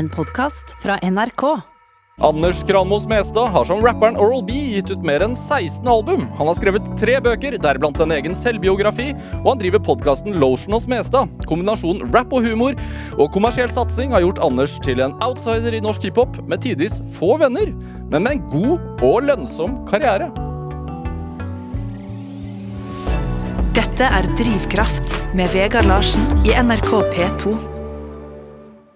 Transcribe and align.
En 0.00 0.08
podkast 0.08 0.76
fra 0.82 0.94
NRK. 1.02 1.42
Anders 2.24 2.62
Kranmo 2.68 3.00
Smestad 3.00 3.50
har 3.52 3.64
som 3.68 3.82
rapperen 3.84 4.16
Oral 4.16 4.40
B 4.48 4.54
gitt 4.72 4.88
ut 4.88 5.02
mer 5.04 5.20
enn 5.20 5.34
16 5.36 5.88
album. 5.92 6.22
Han 6.38 6.48
har 6.48 6.56
skrevet 6.56 6.86
tre 6.96 7.18
bøker, 7.20 7.58
deriblant 7.60 8.00
en 8.00 8.14
egen 8.16 8.32
selvbiografi, 8.38 9.10
og 9.42 9.50
han 9.50 9.60
driver 9.60 9.82
podkasten 9.90 10.38
Lotion 10.40 10.78
og 10.78 10.80
Smestad. 10.86 11.34
Kombinasjonen 11.50 12.08
rap 12.14 12.32
og 12.32 12.46
humor 12.48 12.80
og 13.18 13.28
kommersiell 13.34 13.68
satsing 13.68 14.14
har 14.16 14.24
gjort 14.24 14.40
Anders 14.46 14.78
til 14.86 15.02
en 15.04 15.12
outsider 15.20 15.76
i 15.76 15.82
norsk 15.84 16.06
hiphop, 16.08 16.38
med 16.48 16.64
tidvis 16.64 17.02
få 17.18 17.34
venner, 17.42 17.68
men 18.08 18.24
med 18.24 18.38
en 18.38 18.46
god 18.54 19.04
og 19.10 19.26
lønnsom 19.28 19.82
karriere. 19.90 20.30
Dette 23.76 24.08
er 24.08 24.30
Drivkraft 24.40 25.12
med 25.36 25.52
Vegard 25.52 25.92
Larsen 25.92 26.24
i 26.48 26.56
NRK 26.56 26.88
P2. 27.12 27.52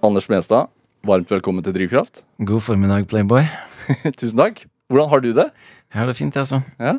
Anders 0.05 0.30
Smestad, 0.30 0.73
varmt 1.05 1.30
velkommen 1.30 1.64
til 1.64 1.75
Drivkraft. 1.77 2.23
God 2.48 2.63
formiddag, 2.64 3.07
Playboy. 3.11 3.44
Tusen 4.18 4.39
takk. 4.40 4.64
Hvordan 4.89 5.11
har 5.11 5.21
du 5.21 5.30
det? 5.36 5.50
Jeg 5.93 6.00
har 6.00 6.08
det 6.08 6.17
fint, 6.17 6.35
jeg, 6.35 6.46
altså. 6.46 6.61
Ja. 6.80 6.96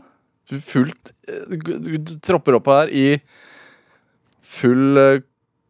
Du, 0.49 0.59
fullt, 0.61 1.11
du, 1.49 1.57
du, 1.57 1.91
du 1.97 2.13
tropper 2.21 2.59
opp 2.59 2.69
her 2.69 2.91
i 2.93 3.05
full 4.45 5.01
eh, 5.01 5.23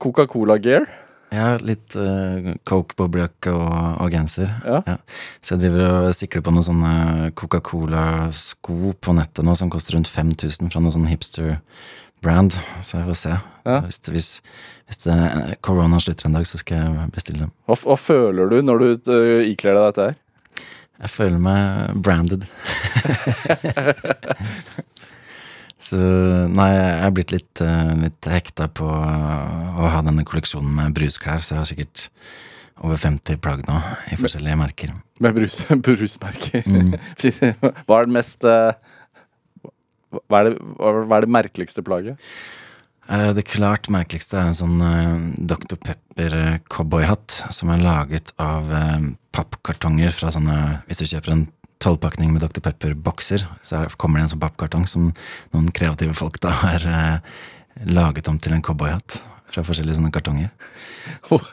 Coca-Cola-gear. 0.04 0.88
Ja, 1.34 1.56
litt 1.64 1.96
uh, 1.98 2.54
coke, 2.68 2.96
boblejakke 3.00 3.52
og, 3.56 3.72
og 4.04 4.12
genser. 4.14 4.52
Ja. 4.68 4.98
Så 5.44 5.56
jeg 5.56 5.66
driver 5.66 6.10
og 6.10 6.16
sikler 6.16 6.44
på 6.46 6.54
noen 6.54 6.68
sånne 6.68 6.94
Coca-Cola-sko 7.40 8.94
på 9.00 9.16
nettet 9.18 9.48
nå 9.48 9.56
som 9.58 9.72
koster 9.74 9.98
rundt 9.98 10.12
5000 10.12 10.72
fra 10.72 10.84
noen 10.84 10.96
sånn 10.96 11.10
hipster-brand. 11.10 12.60
Så 12.84 13.00
jeg 13.00 13.10
får 13.10 13.20
se. 13.24 13.36
Ja. 13.66 13.82
Hvis, 13.88 14.00
hvis, 14.12 14.30
hvis 14.86 15.02
det, 15.06 15.16
korona 15.66 16.00
slutter 16.02 16.30
en 16.30 16.38
dag, 16.38 16.46
så 16.48 16.60
skal 16.62 16.78
jeg 16.78 17.10
bestille 17.16 17.46
dem. 17.46 17.54
Hva, 17.66 17.78
hva 17.88 17.98
føler 17.98 18.52
du 18.52 18.60
når 18.66 18.84
du 18.84 18.88
uh, 19.10 19.42
ikler 19.48 19.78
deg 19.78 19.88
dette 19.90 20.10
her? 20.10 20.20
Jeg 20.96 21.12
føler 21.12 21.40
meg 21.44 21.96
branded. 22.06 22.46
Så 25.86 26.00
nei, 26.50 26.70
jeg 26.72 27.02
er 27.06 27.14
blitt 27.14 27.34
litt, 27.34 27.62
eh, 27.62 27.92
litt 28.00 28.28
hekta 28.32 28.66
på 28.74 28.88
å 28.88 29.90
ha 29.92 30.00
denne 30.06 30.24
kolleksjonen 30.26 30.72
med 30.80 30.96
brusklær, 30.98 31.44
så 31.44 31.54
jeg 31.54 31.60
har 31.60 31.68
sikkert 31.70 32.06
over 32.82 32.98
50 33.00 33.38
plagg 33.44 33.62
nå 33.68 33.76
i 34.10 34.18
forskjellige 34.18 34.58
merker. 34.60 34.96
Med 35.22 35.36
brus, 35.38 35.60
brusmerker. 35.86 36.66
Mm. 36.66 36.96
hva 37.86 38.00
er 38.00 38.10
det 38.10 38.16
mest 38.16 38.48
eh, 38.50 38.74
hva, 40.16 40.42
er 40.42 40.50
det, 40.50 40.58
hva 40.80 41.20
er 41.20 41.28
det 41.28 41.34
merkeligste 41.38 41.86
plagget? 41.86 42.34
Eh, 43.10 43.34
Det 43.34 43.46
klart 43.46 43.90
merkeligste 43.94 44.40
er 44.40 44.50
en 44.50 44.58
sånn 44.58 44.80
eh, 44.82 45.18
Dr. 45.46 45.78
Pepper 45.78 46.38
eh, 46.40 47.28
som 47.54 47.70
er 47.70 47.84
laget 47.84 48.32
av 48.42 48.72
pappkartonger 49.36 50.12
fra 50.16 50.32
sånne 50.34 50.82
Hvis 50.88 51.04
du 51.04 51.06
kjøper 51.06 51.34
en 51.34 51.46
tolvpakning 51.84 52.32
med 52.34 52.42
Dr. 52.42 52.64
Pepper-bokser, 52.64 53.44
så 53.62 53.84
er, 53.84 53.94
kommer 54.00 54.18
det 54.18 54.26
en 54.26 54.32
sånn 54.34 54.42
pappkartong 54.42 54.88
som 54.90 55.12
noen 55.54 55.68
kreative 55.76 56.16
folk 56.18 56.40
da 56.42 56.54
har 56.64 56.86
laget 57.86 58.30
om 58.32 58.40
til 58.42 58.56
en 58.56 58.64
cowboyhatt 58.64 59.20
fra 59.52 59.62
forskjellige 59.62 60.00
sånne 60.00 60.10
kartonger. 60.16 60.50
Hvor, 61.28 61.44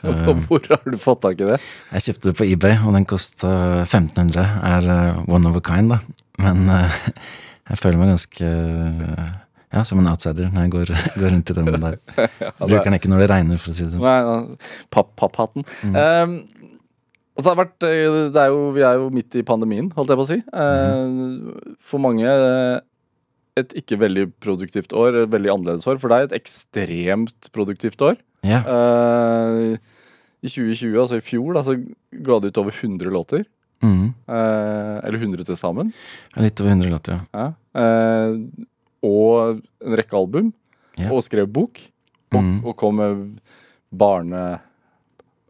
hvor 0.47 0.65
har 0.71 0.81
du 0.89 0.97
fått 0.97 1.21
tak 1.21 1.43
i 1.43 1.51
det? 1.51 1.59
Jeg 1.91 2.05
kjøpte 2.07 2.31
det 2.31 2.35
på 2.39 2.47
eBay, 2.47 2.79
og 2.81 2.95
den 2.95 3.05
kosta 3.05 3.51
1500. 3.83 4.47
Er 4.65 4.89
one 5.27 5.51
of 5.51 5.59
a 5.59 5.61
kind, 5.61 5.93
da. 5.93 5.99
Men 6.41 6.65
jeg 7.69 7.81
føler 7.83 7.99
meg 7.99 8.15
ganske 8.15 8.49
ja, 9.73 9.81
som 9.87 9.99
en 9.99 10.09
outsider 10.11 10.51
når 10.53 10.67
jeg 10.67 10.73
går, 10.75 10.91
går 11.19 11.33
rundt 11.33 11.49
i 11.49 11.57
den 11.57 11.71
der. 11.73 11.97
Bruker 12.61 12.87
den 12.89 12.99
ikke 12.99 13.11
når 13.11 13.23
det 13.23 13.29
regner, 13.33 13.61
for 13.61 13.73
å 13.73 13.77
si 13.77 13.87
det 13.87 13.95
sånn. 13.95 14.03
Nei, 14.05 14.19
nei, 14.27 14.73
papp, 14.93 15.13
papphatten. 15.19 15.65
Um, 15.89 16.37
og 17.33 17.41
så 17.41 17.49
har 17.49 17.55
det 17.55 17.63
vært, 17.63 17.85
eh, 17.89 18.17
det 18.29 18.41
er 18.43 18.51
jo, 18.53 18.65
vi 18.75 18.83
er 18.85 18.99
jo 19.01 19.07
midt 19.13 19.37
i 19.39 19.45
pandemien, 19.47 19.87
holdt 19.95 20.11
jeg 20.13 20.19
på 20.19 20.25
å 20.25 20.29
si. 20.29 20.37
Uh, 20.53 21.77
For 21.81 22.01
mange 22.03 22.27
eh, 22.29 22.75
et 23.57 23.73
ikke 23.81 23.97
veldig 24.01 24.27
produktivt 24.41 24.93
år, 24.97 25.23
et 25.23 25.33
veldig 25.33 25.51
annerledes 25.55 25.87
år. 25.89 25.97
For 26.01 26.13
deg 26.13 26.27
et 26.27 26.37
ekstremt 26.37 27.49
produktivt 27.55 28.01
år. 28.05 28.21
Ja, 28.45 28.61
Uh, 28.67 29.73
I 30.43 30.49
2020, 30.51 30.97
altså 30.99 31.17
i 31.21 31.23
fjor, 31.23 31.53
da, 31.55 31.61
så 31.63 31.77
ga 32.25 32.37
du 32.43 32.49
ut 32.49 32.57
over 32.59 32.73
100 32.75 33.07
låter. 33.13 33.45
mm. 33.79 34.09
Uh, 34.27 34.99
eller 35.07 35.17
100 35.21 35.45
til 35.47 35.57
sammen. 35.57 35.93
Litt 36.35 36.59
over 36.59 36.73
100 36.75 36.91
låter, 36.91 37.15
ja. 37.15 37.23
Ja. 37.33 37.47
Eh, 39.03 39.09
og 39.09 39.59
en 39.83 39.97
rekke 39.99 40.15
album. 40.17 40.53
Ja. 40.97 41.09
Og 41.11 41.23
skrev 41.25 41.47
bok. 41.51 41.79
Og, 42.33 42.41
Mm. 42.41 42.65
og 42.65 42.75
kom 42.77 42.95
med 42.97 43.39
barne... 43.93 44.59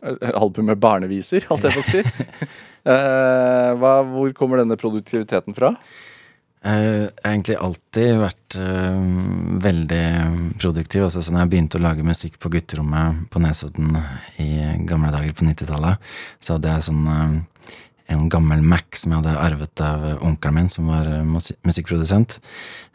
eh, 0.03 0.31
Album 0.35 0.65
med 0.67 0.81
barneviser, 0.83 1.45
holdt 1.47 1.63
jeg 1.63 1.77
på 1.77 1.79
å 1.79 1.83
si. 1.87 2.01
eh, 2.91 3.69
hva, 3.79 3.93
hvor 4.03 4.33
kommer 4.35 4.59
denne 4.59 4.75
produktiviteten 4.75 5.55
fra? 5.55 5.69
Jeg 6.63 7.09
har 7.23 7.31
egentlig 7.31 7.55
alltid 7.59 8.19
vært 8.19 8.55
øh, 8.59 8.99
veldig 9.63 10.03
produktiv. 10.59 11.03
Altså, 11.07 11.21
så 11.23 11.31
når 11.31 11.41
jeg 11.45 11.51
begynte 11.53 11.79
å 11.79 11.83
lage 11.83 12.03
musikk 12.07 12.35
på 12.39 12.51
gutterommet 12.51 13.25
på 13.31 13.39
Nesodden 13.43 13.95
i 14.39 14.49
gamle 14.87 15.11
dager 15.15 15.31
på 15.35 15.43
90-tallet, 15.47 15.99
så 16.43 16.55
hadde 16.57 16.71
jeg 16.75 16.85
sånn 16.87 17.01
øh, 17.15 17.33
en 18.11 18.29
gammel 18.29 18.61
Mac 18.61 18.97
som 18.99 19.13
jeg 19.13 19.21
hadde 19.21 19.39
arvet 19.39 19.81
av 19.83 20.03
onkelen 20.25 20.57
min, 20.57 20.69
som 20.71 20.87
var 20.91 21.07
øh, 21.07 21.23
musikkprodusent. 21.63 22.39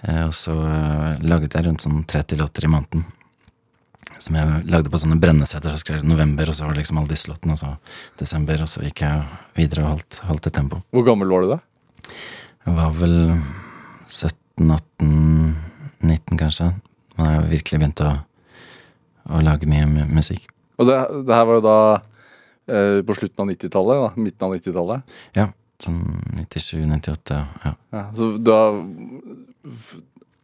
Eh, 0.03 0.25
og 0.27 0.35
så 0.37 0.53
øh, 0.53 1.23
laget 1.25 1.55
jeg 1.57 1.65
rundt 1.67 1.85
sånn 1.85 2.05
30 2.09 2.41
låter 2.43 2.63
i 2.69 2.73
måneden. 2.73 3.03
Som 4.19 4.37
jeg 4.39 4.47
lagde 4.69 4.91
på 4.93 5.01
sånne 5.01 5.21
brenneseter. 5.23 5.71
Så 5.73 5.79
skrev 5.85 5.97
jeg 6.01 6.11
november, 6.11 6.47
og 6.51 6.57
så 6.57 6.67
var 6.67 6.73
det 6.75 6.81
liksom 6.83 6.99
alle 7.01 7.13
disse 7.13 7.31
låtene, 7.31 7.53
og 7.55 7.61
så 7.61 7.71
desember, 8.21 8.57
og 8.65 8.71
så 8.71 8.79
gikk 8.85 8.99
jeg 9.07 9.17
videre 9.57 9.81
og 9.87 9.93
holdt, 9.97 10.13
holdt 10.29 10.49
et 10.51 10.57
tempo. 10.59 10.77
Hvor 10.95 11.05
gammel 11.07 11.29
var 11.33 11.41
du 11.45 11.49
da? 11.55 11.59
Jeg 12.67 12.73
var 12.77 12.91
vel 12.99 13.17
17-18-19, 14.11 16.37
kanskje. 16.37 16.67
Da 17.17 17.23
jeg 17.33 17.51
virkelig 17.55 17.79
begynte 17.81 18.05
å, 18.11 18.13
å 19.39 19.41
lage 19.47 19.71
mye 19.71 19.87
musikk. 20.11 20.43
Og 20.79 20.87
det, 20.87 20.99
det 21.27 21.35
her 21.35 21.47
var 21.49 21.59
jo 21.59 21.65
da 21.65 21.79
eh, 21.97 22.08
på 22.69 23.17
slutten 23.17 23.45
av 23.45 23.51
90-tallet? 23.55 24.03
da, 24.05 24.11
Midten 24.21 24.47
av 24.47 24.55
90-tallet. 24.59 25.17
Ja, 25.39 25.49
sånn 25.83 26.03
97-98. 26.37 27.41
Ja. 27.65 27.75
Ja, 27.95 28.05
så 28.17 28.31
da 28.37 28.59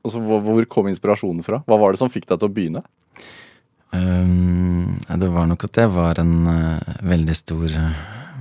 altså, 0.04 0.20
hvor, 0.20 0.66
kom 0.70 0.90
inspirasjonen 0.90 1.44
fra? 1.46 1.62
Hva 1.68 1.78
var 1.80 1.94
det 1.94 2.02
som 2.02 2.12
fikk 2.12 2.28
deg 2.30 2.40
til 2.40 2.50
å 2.50 2.54
begynne? 2.54 2.84
Um, 3.94 4.96
det 5.06 5.30
var 5.30 5.46
nok 5.50 5.68
at 5.68 5.78
jeg 5.84 5.92
var 5.94 6.18
en 6.22 6.34
uh, 6.48 6.94
veldig 7.06 7.34
stor 7.38 7.66
eh, 7.70 8.00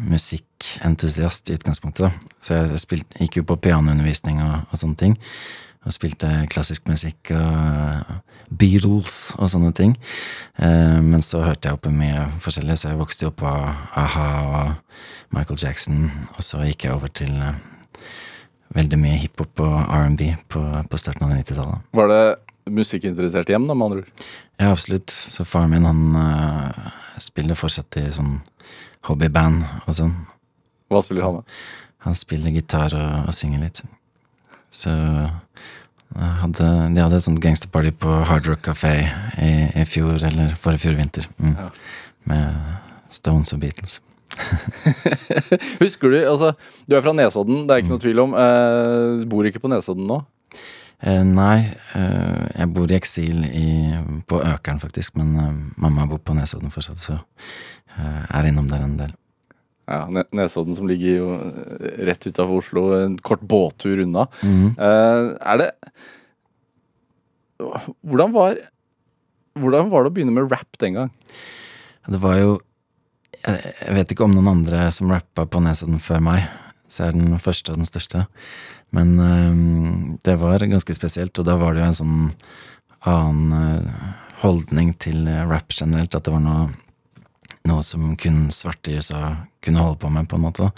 musikkentusiast 0.09 1.51
i 1.51 1.57
utgangspunktet. 1.59 2.07
da. 2.07 2.37
Så 2.41 2.57
jeg 2.57 2.81
spilt, 2.81 3.19
gikk 3.21 3.37
jo 3.39 3.45
på 3.51 3.59
pianoundervisning 3.61 4.41
og, 4.41 4.55
og 4.71 4.79
sånne 4.79 4.99
ting. 4.99 5.13
Og 5.83 5.91
spilte 5.91 6.29
klassisk 6.51 6.87
musikk 6.87 7.33
og 7.35 7.41
eh, 7.43 8.13
Beatles 8.53 9.33
og 9.35 9.49
sånne 9.51 9.73
ting. 9.75 9.97
Eh, 10.61 10.99
men 11.03 11.23
så 11.25 11.41
hørte 11.43 11.69
jeg 11.69 11.77
opp 11.77 11.89
mye 11.91 12.27
forskjellig, 12.43 12.77
så 12.79 12.93
jeg 12.93 13.01
vokste 13.01 13.27
opp 13.29 13.41
på 13.41 13.51
a-ha 13.51 14.27
og 14.47 15.35
Michael 15.35 15.59
Jackson. 15.59 16.07
Og 16.37 16.45
så 16.45 16.63
gikk 16.69 16.87
jeg 16.87 16.95
over 16.95 17.11
til 17.11 17.35
eh, 17.35 17.59
veldig 18.77 18.99
mye 19.01 19.19
hiphop 19.21 19.63
og 19.65 19.77
R&B 19.83 20.31
på, 20.51 20.63
på 20.89 21.01
starten 21.01 21.27
av 21.27 21.35
90-tallet. 21.35 21.91
Var 21.99 22.11
det 22.13 22.23
musikkinteressert 22.73 23.51
hjem, 23.51 23.67
da, 23.67 23.75
med 23.75 23.89
andre 23.89 24.03
ord? 24.03 24.27
Ja, 24.61 24.71
absolutt. 24.71 25.11
Så 25.11 25.45
faren 25.47 25.73
min, 25.73 25.87
han 25.89 26.15
øh, 26.15 26.91
spiller 27.21 27.59
fortsatt 27.59 27.99
i 27.99 28.07
sånn 28.13 28.37
hobbyband 29.09 29.65
og 29.83 29.97
sånn. 29.97 30.15
Hva 30.93 31.01
spiller 31.03 31.27
han, 31.27 31.41
da? 31.41 31.59
Han 32.07 32.17
spiller 32.19 32.53
gitar 32.55 32.95
og, 32.95 33.27
og 33.27 33.35
synger 33.35 33.63
litt. 33.65 33.83
Så 34.73 34.93
hadde, 36.13 36.69
de 36.93 37.01
hadde 37.01 37.19
et 37.19 37.25
sånt 37.25 37.41
gangsterparty 37.41 37.93
på 38.01 38.15
Hard 38.29 38.49
Rock 38.49 38.65
Café 38.67 38.95
i, 39.41 39.51
i 39.81 39.85
fjor, 39.89 40.17
eller 40.17 40.55
forrige 40.59 40.87
fjor 40.87 40.97
vinter. 40.97 41.29
Mm. 41.37 41.53
Ja. 41.59 41.69
Med 42.29 43.13
Stones 43.13 43.53
og 43.53 43.61
Beatles. 43.61 43.99
Husker 45.83 46.09
du, 46.09 46.17
altså, 46.25 46.55
Du 46.89 46.95
er 46.97 47.03
fra 47.05 47.13
Nesodden, 47.13 47.67
det 47.67 47.75
er 47.75 47.83
ikke 47.83 47.93
noe 47.93 48.01
tvil 48.01 48.23
om. 48.23 48.33
Eh, 48.37 49.09
du 49.21 49.27
bor 49.29 49.45
ikke 49.45 49.61
på 49.61 49.69
Nesodden 49.69 50.09
nå? 50.09 50.23
Eh, 51.03 51.23
nei, 51.27 51.67
eh, 51.99 52.43
jeg 52.55 52.69
bor 52.71 52.91
i 52.91 52.95
eksil 52.95 53.43
i, 53.49 53.67
på 54.27 54.39
Økeren, 54.39 54.79
faktisk. 54.79 55.17
Men 55.19 55.33
eh, 55.35 55.57
mamma 55.83 56.07
bor 56.07 56.21
på 56.23 56.35
Nesodden 56.37 56.71
fortsatt, 56.73 57.01
så 57.03 57.19
jeg 57.93 58.29
er 58.39 58.47
innom 58.49 58.69
der 58.71 58.85
en 58.85 58.95
del. 58.97 59.11
Ja, 59.93 60.25
Nesodden 60.35 60.77
som 60.77 60.89
ligger 60.89 61.19
jo 61.19 61.29
eh, 61.37 62.03
rett 62.09 62.27
utafor 62.27 62.59
Oslo, 62.63 62.85
en 62.97 63.17
kort 63.21 63.43
båttur 63.45 64.01
unna. 64.03 64.27
Eh, 64.43 65.29
er 65.37 65.61
det 65.61 65.71
hvordan 68.01 68.33
var, 68.33 68.57
hvordan 69.59 69.91
var 69.91 70.03
det 70.03 70.11
å 70.11 70.15
begynne 70.15 70.35
med 70.35 70.51
rap 70.51 70.79
den 70.81 70.97
gang? 70.97 71.11
Det 72.09 72.19
var 72.19 72.39
jo 72.41 72.53
Jeg 73.43 73.95
vet 73.95 74.11
ikke 74.13 74.23
om 74.23 74.33
noen 74.35 74.51
andre 74.51 74.85
som 74.95 75.11
rappa 75.11 75.43
på 75.49 75.59
Nesodden 75.63 75.99
før 75.99 76.21
meg, 76.23 76.45
så 76.87 77.03
jeg 77.05 77.13
er 77.13 77.17
den 77.17 77.39
første 77.41 77.73
og 77.73 77.79
den 77.81 77.87
største. 77.87 78.21
Men 78.93 79.17
øhm, 79.19 80.19
det 80.23 80.37
var 80.39 80.63
ganske 80.63 80.95
spesielt, 80.95 81.39
og 81.41 81.47
da 81.49 81.57
var 81.59 81.73
det 81.73 81.81
jo 81.81 81.87
en 81.89 81.97
sånn 81.97 82.19
annen 83.09 83.55
øh, 83.57 84.05
holdning 84.43 84.93
til 85.01 85.25
øh, 85.27 85.41
rap 85.49 85.73
generelt. 85.73 86.15
At 86.15 86.27
det 86.27 86.35
var 86.35 86.43
noe 86.45 86.69
noe 87.69 87.83
som 87.85 88.15
kun 88.19 88.47
svarte 88.51 88.91
i 88.91 88.97
USA 88.99 89.35
kunne 89.63 89.83
holde 89.83 89.99
på 90.01 90.11
med, 90.11 90.27
på 90.29 90.37
en 90.37 90.45
måte. 90.45 90.69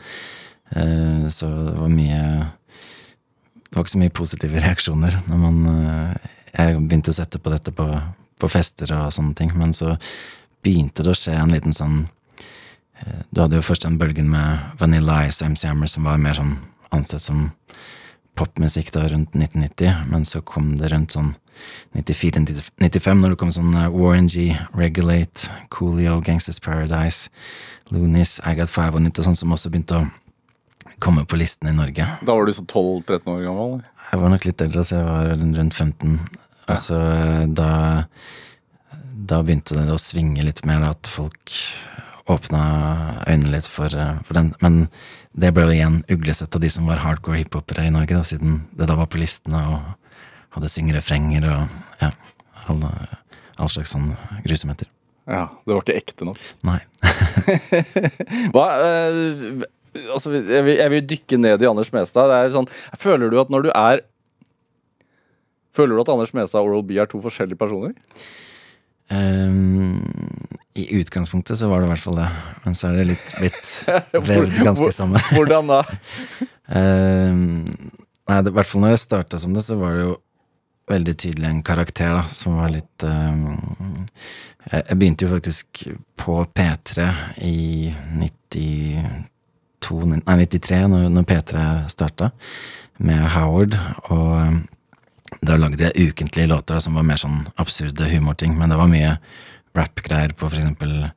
Eh, 0.69 1.27
så 1.29 1.49
det 1.49 1.75
var 1.79 1.91
mye 1.93 2.21
Det 3.65 3.77
var 3.77 3.83
ikke 3.83 3.91
så 3.91 4.01
mye 4.01 4.17
positive 4.17 4.59
reaksjoner 4.65 5.19
når 5.27 5.37
man 5.37 5.57
eh, 5.69 6.29
Jeg 6.55 6.79
begynte 6.79 7.13
å 7.13 7.17
sette 7.17 7.39
på 7.39 7.51
dette 7.53 7.73
på, 7.75 7.85
på 8.39 8.49
fester 8.49 8.93
og 8.95 9.13
sånne 9.13 9.35
ting, 9.37 9.51
men 9.53 9.73
så 9.73 9.97
begynte 10.65 11.03
det 11.05 11.13
å 11.13 11.19
skje 11.19 11.35
en 11.37 11.53
liten 11.53 11.75
sånn 11.75 12.07
eh, 13.01 13.21
Du 13.29 13.43
hadde 13.43 13.59
jo 13.59 13.67
først 13.67 13.85
den 13.85 13.99
bølgen 14.01 14.31
med 14.31 14.79
Vanilla 14.79 15.21
Ice 15.27 15.43
og 15.43 15.53
MC 15.53 15.67
Hammer 15.69 15.91
som 15.91 16.09
var 16.09 16.21
mer 16.21 16.39
sånn 16.39 16.55
ansett 16.95 17.21
som 17.21 17.49
popmusikk 18.35 18.91
da 18.95 19.05
rundt 19.09 19.35
1990, 19.35 20.05
men 20.11 20.25
så 20.27 20.41
kom 20.45 20.75
det 20.79 20.91
rundt 20.93 21.15
sånn 21.15 21.33
94-95, 21.95 23.21
når 23.21 23.33
det 23.33 23.39
kom 23.39 23.53
sånn 23.55 23.71
uh, 23.77 23.87
Warren 23.93 24.27
G, 24.31 24.49
Regulate, 24.75 25.47
Coolio, 25.71 26.19
Gangsters 26.25 26.59
Paradise, 26.63 27.31
Loonies, 27.93 28.37
I 28.43 28.55
Got 28.57 28.71
Five 28.71 28.99
og 28.99 29.05
nytt 29.05 29.21
og 29.21 29.29
sånn, 29.29 29.39
som 29.39 29.55
også 29.55 29.71
begynte 29.71 30.01
å 30.01 30.07
komme 31.03 31.25
på 31.27 31.39
listene 31.39 31.71
i 31.71 31.77
Norge. 31.77 32.07
Da 32.25 32.35
var 32.35 32.47
du 32.47 32.55
sånn 32.55 32.67
12-13 32.67 33.31
år 33.31 33.45
gammel? 33.47 33.77
Jeg 34.11 34.21
var 34.21 34.33
nok 34.33 34.47
litt 34.47 34.63
eldre, 34.65 34.83
så 34.85 34.99
jeg 34.99 35.07
var 35.07 35.31
rundt 35.35 35.75
15. 35.75 36.19
Altså, 36.71 36.97
da 37.53 37.71
Da 39.25 39.39
begynte 39.41 39.73
det 39.73 39.89
å 39.89 40.01
svinge 40.01 40.43
litt 40.45 40.59
mer, 40.69 40.83
at 40.85 41.07
folk 41.09 41.53
åpna 42.31 42.61
øynene 43.27 43.51
litt 43.53 43.67
for, 43.69 43.93
eh, 43.93 44.21
for 44.25 44.37
den. 44.37 44.53
Men 44.61 44.87
det 45.37 45.53
ble 45.53 45.67
jo 45.67 45.75
igjen 45.75 46.01
uglesett 46.09 46.55
av 46.55 46.63
de 46.63 46.71
som 46.73 46.87
var 46.89 47.03
hardcore 47.03 47.43
hiphopere 47.43 47.85
i 47.85 47.93
Norge, 47.93 48.15
da, 48.15 48.23
siden 48.23 48.63
det 48.75 48.87
da 48.89 48.97
var 48.97 49.09
på 49.11 49.21
listene 49.21 49.61
og 49.69 49.93
hadde 50.55 50.71
syngerefrenger 50.71 51.45
og 51.51 52.01
ja, 52.01 52.11
all, 52.69 52.83
all 53.57 53.71
slags 53.71 53.93
sånn 53.93 54.13
grusomheter. 54.45 54.89
Ja, 55.25 55.49
Det 55.65 55.73
var 55.73 55.81
ikke 55.81 55.97
ekte 55.97 56.25
nok. 56.27 56.41
Nei. 56.67 56.79
Hva, 58.53 58.65
øh, 58.79 59.65
altså, 60.13 60.33
jeg, 60.35 60.63
vil, 60.65 60.75
jeg 60.77 60.91
vil 60.93 61.07
dykke 61.09 61.39
ned 61.41 61.63
i 61.63 61.69
Anders 61.69 61.91
Mestad. 61.93 62.29
Det 62.31 62.39
er 62.39 62.53
sånn, 62.53 62.69
føler 62.99 63.31
du 63.31 63.39
at 63.41 63.53
når 63.53 63.67
du 63.67 63.71
er 63.73 64.05
Føler 65.75 65.97
du 65.97 66.05
at 66.05 66.09
Anders 66.13 66.31
Mestad 66.31 66.61
og 66.61 66.69
Oral 66.69 66.85
B 66.87 66.95
er 66.95 67.07
to 67.11 67.19
forskjellige 67.19 67.59
personer? 67.59 67.91
Ehm, 69.13 70.01
I 70.73 70.87
utgangspunktet 70.99 71.57
så 71.57 71.69
var 71.69 71.81
det 71.81 71.87
i 71.87 71.91
hvert 71.93 72.05
fall 72.05 72.19
det, 72.19 72.29
men 72.63 72.77
så 72.77 72.89
er 72.89 72.99
det 72.99 73.09
litt 73.13 73.35
blitt 73.37 73.73
vevd 74.31 74.55
ganske 74.65 74.91
sammen. 74.95 75.21
Hvordan 75.35 75.69
da? 75.69 75.81
um, 76.73 77.43
nei, 78.29 78.39
i 78.39 78.55
hvert 78.55 78.69
fall 78.69 78.85
når 78.85 78.95
jeg 78.95 79.05
starta 79.05 79.41
som 79.41 79.53
det, 79.55 79.65
så 79.67 79.77
var 79.79 79.95
det 79.95 80.07
jo 80.07 80.15
veldig 80.89 81.15
tydelig 81.17 81.49
en 81.49 81.63
karakter, 81.65 82.11
da, 82.13 82.25
som 82.33 82.59
var 82.59 82.73
litt 82.73 83.05
um, 83.05 83.55
jeg, 84.71 84.81
jeg 84.81 84.97
begynte 84.97 85.25
jo 85.25 85.31
faktisk 85.33 85.85
på 86.21 86.41
P3 86.57 87.09
i 87.45 87.93
92 88.17 89.23
Nei, 89.85 90.35
93, 90.49 90.79
når, 90.89 91.03
når 91.13 91.25
P3 91.29 91.63
starta, 91.93 92.31
med 92.97 93.21
Howard, 93.35 93.75
og 94.09 94.63
da 95.41 95.57
lagde 95.59 95.83
jeg 95.87 96.11
ukentlige 96.11 96.51
låter 96.51 96.79
som 96.83 96.95
var 96.97 97.05
mer 97.07 97.19
sånn 97.19 97.45
absurde 97.61 98.07
humorting, 98.11 98.55
men 98.57 98.71
det 98.71 98.79
var 98.79 98.91
mye 98.91 99.15
rap-greier 99.75 100.33
på 100.35 100.47
for 100.47 100.59
eksempel 100.59 101.09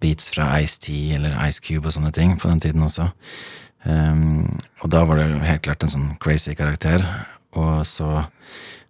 beats 0.00 0.30
fra 0.34 0.50
Ice-T 0.60 0.92
eller 1.16 1.36
Ice 1.48 1.62
Cube 1.64 1.88
og 1.88 1.94
sånne 1.96 2.12
ting 2.14 2.36
på 2.38 2.50
den 2.50 2.62
tiden 2.62 2.84
også. 2.86 3.10
Um, 3.86 4.58
og 4.82 4.90
da 4.92 5.04
var 5.06 5.20
det 5.20 5.28
helt 5.46 5.64
klart 5.66 5.84
en 5.84 5.92
sånn 5.92 6.08
crazy 6.22 6.56
karakter. 6.58 7.04
Og 7.56 7.84
så, 7.88 8.26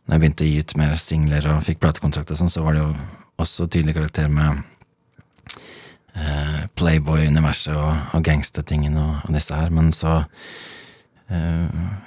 når 0.07 0.15
jeg 0.15 0.23
begynte 0.23 0.47
å 0.47 0.51
gi 0.51 0.63
ut 0.63 0.77
mer 0.81 0.97
singler 1.01 1.51
og 1.53 1.65
fikk 1.67 1.83
platekontrakt 1.85 2.33
og 2.33 2.41
sånn, 2.41 2.53
så 2.53 2.65
var 2.65 2.77
det 2.77 2.85
jo 2.85 2.95
også 3.43 3.69
tydelig 3.69 3.97
karakter 3.99 4.31
med 4.33 4.63
uh, 6.17 6.63
Playboy-universet 6.79 7.77
og, 7.77 7.93
og 8.17 8.25
gangstertingene 8.27 9.03
og, 9.03 9.29
og 9.29 9.37
disse 9.37 9.57
her. 9.57 9.73
Men 9.75 9.93
så 9.95 10.23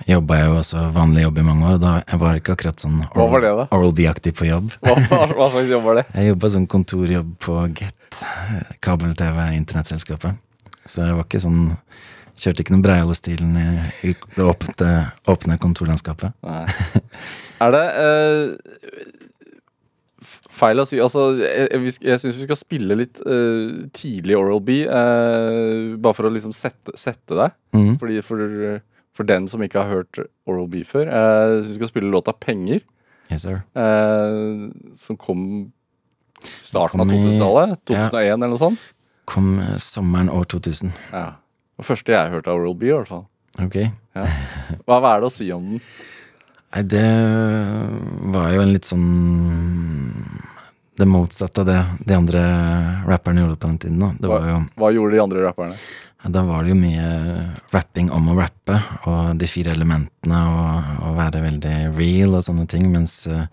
jobba 0.08 0.38
jeg 0.40 0.48
jo 0.48 0.60
også 0.62 0.84
vanlig 0.96 1.26
jobb 1.26 1.40
i 1.42 1.44
mange 1.44 1.72
år, 1.74 1.80
da 1.82 1.96
jeg 2.00 2.20
var 2.22 2.38
ikke 2.40 2.54
akkurat 2.56 2.84
sånn 2.84 3.02
Hva 3.12 3.26
det? 3.44 3.66
Oral 3.76 3.92
B-aktig 3.98 4.32
på 4.38 4.48
jobb. 4.48 4.72
Hva, 4.86 4.96
hva 5.36 5.50
slags 5.52 5.74
jobb 5.74 5.84
var 5.90 6.00
det? 6.00 6.06
Jeg 6.16 6.32
jobba 6.32 6.52
som 6.54 6.68
kontorjobb 6.72 7.34
på 7.44 7.58
Get, 7.76 8.22
kabel-TV, 8.86 9.42
internettselskapet. 9.58 10.40
Så 10.90 11.04
jeg 11.04 11.18
var 11.18 11.28
ikke 11.28 11.44
sånn 11.44 11.60
Kjørte 12.40 12.64
ikke 12.64 12.72
noen 12.72 12.84
Breiale-stilen 12.86 13.56
i, 13.60 13.70
i 14.08 14.14
det 14.16 14.46
åpne, 14.48 14.92
åpne 15.28 15.58
kontorlandskapet. 15.60 16.38
Nei. 16.48 16.62
Er 17.60 17.74
det 17.76 17.82
uh, 18.00 18.54
feil 20.60 20.80
å 20.80 20.86
si 20.88 21.02
Altså, 21.04 21.34
jeg, 21.42 21.92
jeg 22.00 22.22
syns 22.22 22.40
vi 22.40 22.48
skal 22.48 22.60
spille 22.60 22.96
litt 22.96 23.20
uh, 23.26 23.84
tidlig 23.96 24.38
Oral 24.40 24.64
B, 24.64 24.82
uh, 24.88 26.00
bare 26.00 26.16
for 26.16 26.30
å 26.30 26.32
liksom 26.32 26.56
sette, 26.56 26.96
sette 26.96 27.36
deg. 27.36 27.58
Mm. 27.76 27.94
Fordi 28.00 28.24
for, 28.24 28.46
for 29.20 29.28
den 29.28 29.50
som 29.52 29.60
ikke 29.66 29.82
har 29.84 29.92
hørt 29.92 30.22
Oral 30.48 30.70
B 30.72 30.86
før. 30.88 31.10
Syns 31.60 31.74
vi 31.74 31.80
skal 31.82 31.92
spille 31.92 32.12
låta 32.14 32.32
'Penger', 32.34 32.80
Yes, 33.30 33.44
sir. 33.44 33.60
Uh, 33.78 34.72
som 34.98 35.18
kom 35.20 35.72
starten 36.42 37.00
av 37.02 37.06
Kom 37.06 37.12
i- 37.14 37.20
2000-tallet. 37.22 37.76
2001 37.86 38.32
eller 38.34 38.48
noe 38.56 38.58
sånt. 38.62 38.80
Kom 39.30 39.60
eh, 39.60 39.76
sommeren 39.78 40.32
år 40.34 40.48
2000. 40.50 40.90
Ja. 41.14 41.36
Det 41.78 41.86
første 41.86 42.16
jeg 42.16 42.32
hørte 42.34 42.50
av 42.50 42.58
Oral 42.58 42.74
B, 42.80 42.88
i 42.88 42.96
hvert 42.96 43.08
fall. 43.12 43.28
Ok. 43.62 43.76
Ja. 44.16 44.24
Hva, 44.88 44.98
hva 45.04 45.12
er 45.14 45.22
det 45.22 45.30
å 45.30 45.34
si 45.36 45.52
om 45.54 45.68
den? 45.76 45.82
Nei, 46.74 46.82
det 46.90 47.06
var 48.34 48.50
jo 48.56 48.62
en 48.62 48.74
litt 48.74 48.86
sånn 48.86 49.06
Det 51.00 51.08
motsatte 51.10 51.62
av 51.64 51.66
det 51.70 51.80
de 52.06 52.14
andre 52.18 52.42
rapperne 53.08 53.42
gjorde 53.46 53.58
på 53.62 53.70
den 53.70 53.78
tiden. 53.86 54.00
Da. 54.02 54.10
Det 54.20 54.30
var 54.30 54.50
jo 54.50 54.58
Hva 54.76 54.90
gjorde 54.96 55.16
de 55.16 55.22
andre 55.24 55.46
rapperne? 55.46 55.78
Da 56.28 56.44
var 56.44 56.66
det 56.66 56.74
jo 56.74 56.80
mye 56.82 57.10
rapping 57.72 58.10
om 58.12 58.28
å 58.28 58.36
rappe, 58.42 58.76
og 59.08 59.38
de 59.40 59.48
fire 59.48 59.72
elementene, 59.72 60.40
og, 60.52 60.90
og 61.08 61.16
være 61.16 61.44
veldig 61.46 61.76
real 61.96 62.36
og 62.36 62.44
sånne 62.44 62.66
ting, 62.68 62.90
mens 62.92 63.22
eh, 63.28 63.46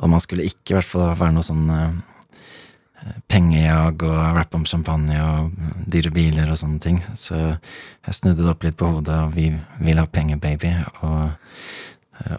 Og 0.00 0.08
man 0.08 0.20
skulle 0.20 0.46
ikke 0.48 0.72
i 0.72 0.74
hvert 0.78 0.88
fall 0.88 1.10
være 1.12 1.34
noe 1.36 1.44
sånn 1.44 1.66
eh, 1.68 1.90
pengejag 3.28 4.00
og 4.06 4.16
rappe 4.36 4.56
om 4.56 4.64
champagne 4.64 5.18
og 5.20 5.52
dyre 5.92 6.12
biler 6.14 6.48
og 6.48 6.56
sånne 6.56 6.80
ting. 6.80 7.02
Så 7.12 7.36
jeg 7.36 8.16
snudde 8.16 8.40
det 8.40 8.50
opp 8.52 8.64
litt 8.64 8.78
på 8.80 8.88
hodet, 8.94 9.18
og 9.26 9.34
vi 9.36 9.50
vil 9.84 10.00
ha 10.00 10.06
penger, 10.08 10.40
baby. 10.40 10.72
Og, 11.04 11.36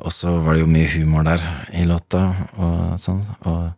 og 0.01 0.11
så 0.13 0.31
var 0.45 0.53
det 0.55 0.61
jo 0.61 0.67
mye 0.69 0.87
humor 0.93 1.23
der 1.25 1.41
i 1.73 1.83
låta, 1.89 2.21
og 2.57 2.99
sånn. 3.01 3.21
Og 3.49 3.71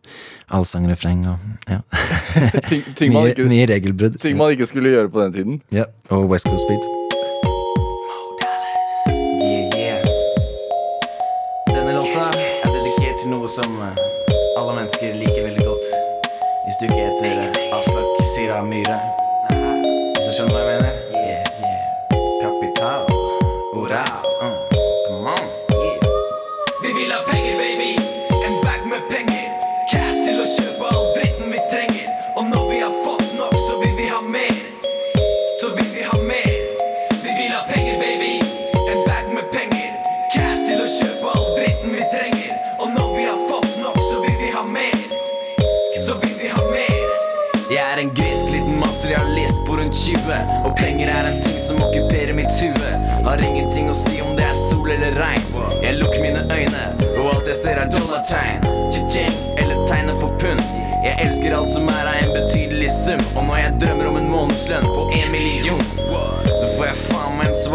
allsangrefreng 0.54 1.24
og 1.32 1.38
ja. 1.70 1.80
Ting, 2.70 2.84
ting, 2.94 3.12
man 3.14 3.24
Mye, 3.28 3.32
ikke, 3.34 3.48
mye 3.50 3.66
regelbrudd. 3.72 4.18
ting 4.22 4.36
man 4.38 4.52
ikke 4.54 4.66
skulle 4.68 4.92
gjøre 4.94 5.08
på 5.10 5.24
den 5.24 5.32
tiden. 5.38 5.60
Ja, 5.72 5.84
og 6.10 6.28
West 6.30 6.46
Coast 6.50 6.64
Speed. 6.66 6.84
Yeah, 9.44 9.70
yeah. 9.76 10.02
Denne 11.72 11.92
låta 11.96 12.26
er 12.38 12.68
dedikert 12.68 13.22
til 13.24 13.32
noe 13.34 13.48
som 13.48 13.80
Og 57.64 57.70
alt 57.70 57.78
jeg 57.78 57.88
ser 57.88 57.98
er 57.98 57.98
dollartegn 57.98 58.64
Cha-ching, 58.92 59.36
eller 59.56 59.86
tegnet 59.88 60.18
for 60.20 60.36
pund. 60.40 60.60
Jeg 61.04 61.16
elsker 61.24 61.56
alt 61.56 61.72
som 61.72 61.88
er 61.88 62.10
av 62.10 62.20
en 62.20 62.32
betydelig 62.36 62.90
sum. 62.92 63.24
Og 63.38 63.46
når 63.48 63.60
jeg 63.62 63.76
drømmer 63.80 64.12
om 64.12 64.20
en 64.20 64.32
månedslønn 64.36 64.84
på 64.84 65.08
en 65.16 65.30
million 65.32 65.93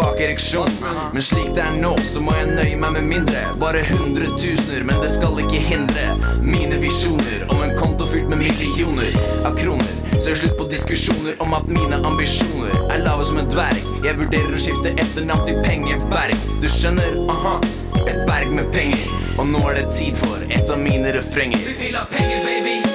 svak 0.00 0.20
ereksjon. 0.20 0.68
Men 1.12 1.22
slik 1.22 1.54
det 1.54 1.64
er 1.64 1.76
nå, 1.76 1.92
så 1.98 2.22
må 2.24 2.34
jeg 2.36 2.52
nøye 2.54 2.76
meg 2.80 2.96
med 2.96 3.08
mindre. 3.08 3.42
Bare 3.60 3.82
hundretusener, 3.90 4.84
men 4.88 5.00
det 5.02 5.10
skal 5.12 5.36
ikke 5.42 5.60
hindre 5.60 6.06
Mine 6.40 6.78
visjoner 6.80 7.44
om 7.52 7.60
en 7.64 7.74
konto 7.78 8.06
fylt 8.08 8.30
med 8.30 8.40
millioner 8.40 9.12
av 9.44 9.56
kroner. 9.58 9.92
Så 10.20 10.32
er 10.32 10.40
slutt 10.40 10.56
på 10.58 10.68
diskusjoner 10.72 11.36
om 11.44 11.54
at 11.56 11.68
mine 11.68 12.00
ambisjoner 12.08 12.74
Er 12.92 13.04
lave 13.04 13.24
som 13.28 13.40
en 13.40 13.48
dverg. 13.52 13.92
Jeg 14.04 14.18
vurderer 14.20 14.56
å 14.56 14.60
skifte 14.60 14.94
etternavn 14.96 15.46
til 15.48 15.60
Pengeberg. 15.64 16.36
Du 16.60 16.68
skjønner, 16.68 17.20
aha 17.32 17.58
Et 18.06 18.24
berg 18.28 18.54
med 18.56 18.70
penger. 18.76 19.18
Og 19.38 19.48
nå 19.52 19.60
er 19.70 19.82
det 19.82 19.90
tid 19.96 20.16
for 20.20 20.48
et 20.48 20.72
av 20.72 20.80
mine 20.80 21.12
refrenger. 21.16 21.68
Vi 21.68 21.90
vil 21.90 22.00
ha 22.00 22.06
penger, 22.08 22.40
baby. 22.48 22.89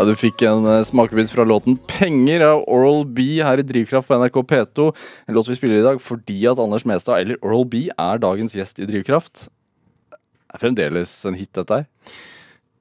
Ja, 0.00 0.06
Du 0.08 0.16
fikk 0.16 0.40
en 0.48 0.64
eh, 0.64 0.80
smakebit 0.88 1.28
fra 1.28 1.44
låten 1.44 1.74
'Penger' 1.76 2.40
av 2.40 2.62
Oral 2.72 3.02
B 3.04 3.42
her 3.44 3.60
i 3.60 3.64
Drivkraft 3.68 4.08
på 4.08 4.16
NRK 4.16 4.38
P2. 4.48 4.86
En 5.28 5.36
låt 5.36 5.50
vi 5.50 5.56
spiller 5.58 5.76
i 5.76 5.84
dag 5.84 6.00
fordi 6.00 6.38
at 6.48 6.58
Anders 6.58 6.86
Mestad, 6.88 7.20
eller 7.20 7.36
Oral 7.44 7.66
B, 7.68 7.82
er 7.92 8.22
dagens 8.22 8.56
gjest 8.56 8.80
i 8.80 8.88
Drivkraft. 8.88 9.50
Det 10.08 10.56
er 10.56 10.62
fremdeles 10.62 11.12
en 11.28 11.36
hit, 11.36 11.52
dette 11.52 11.82
her. 11.82 11.84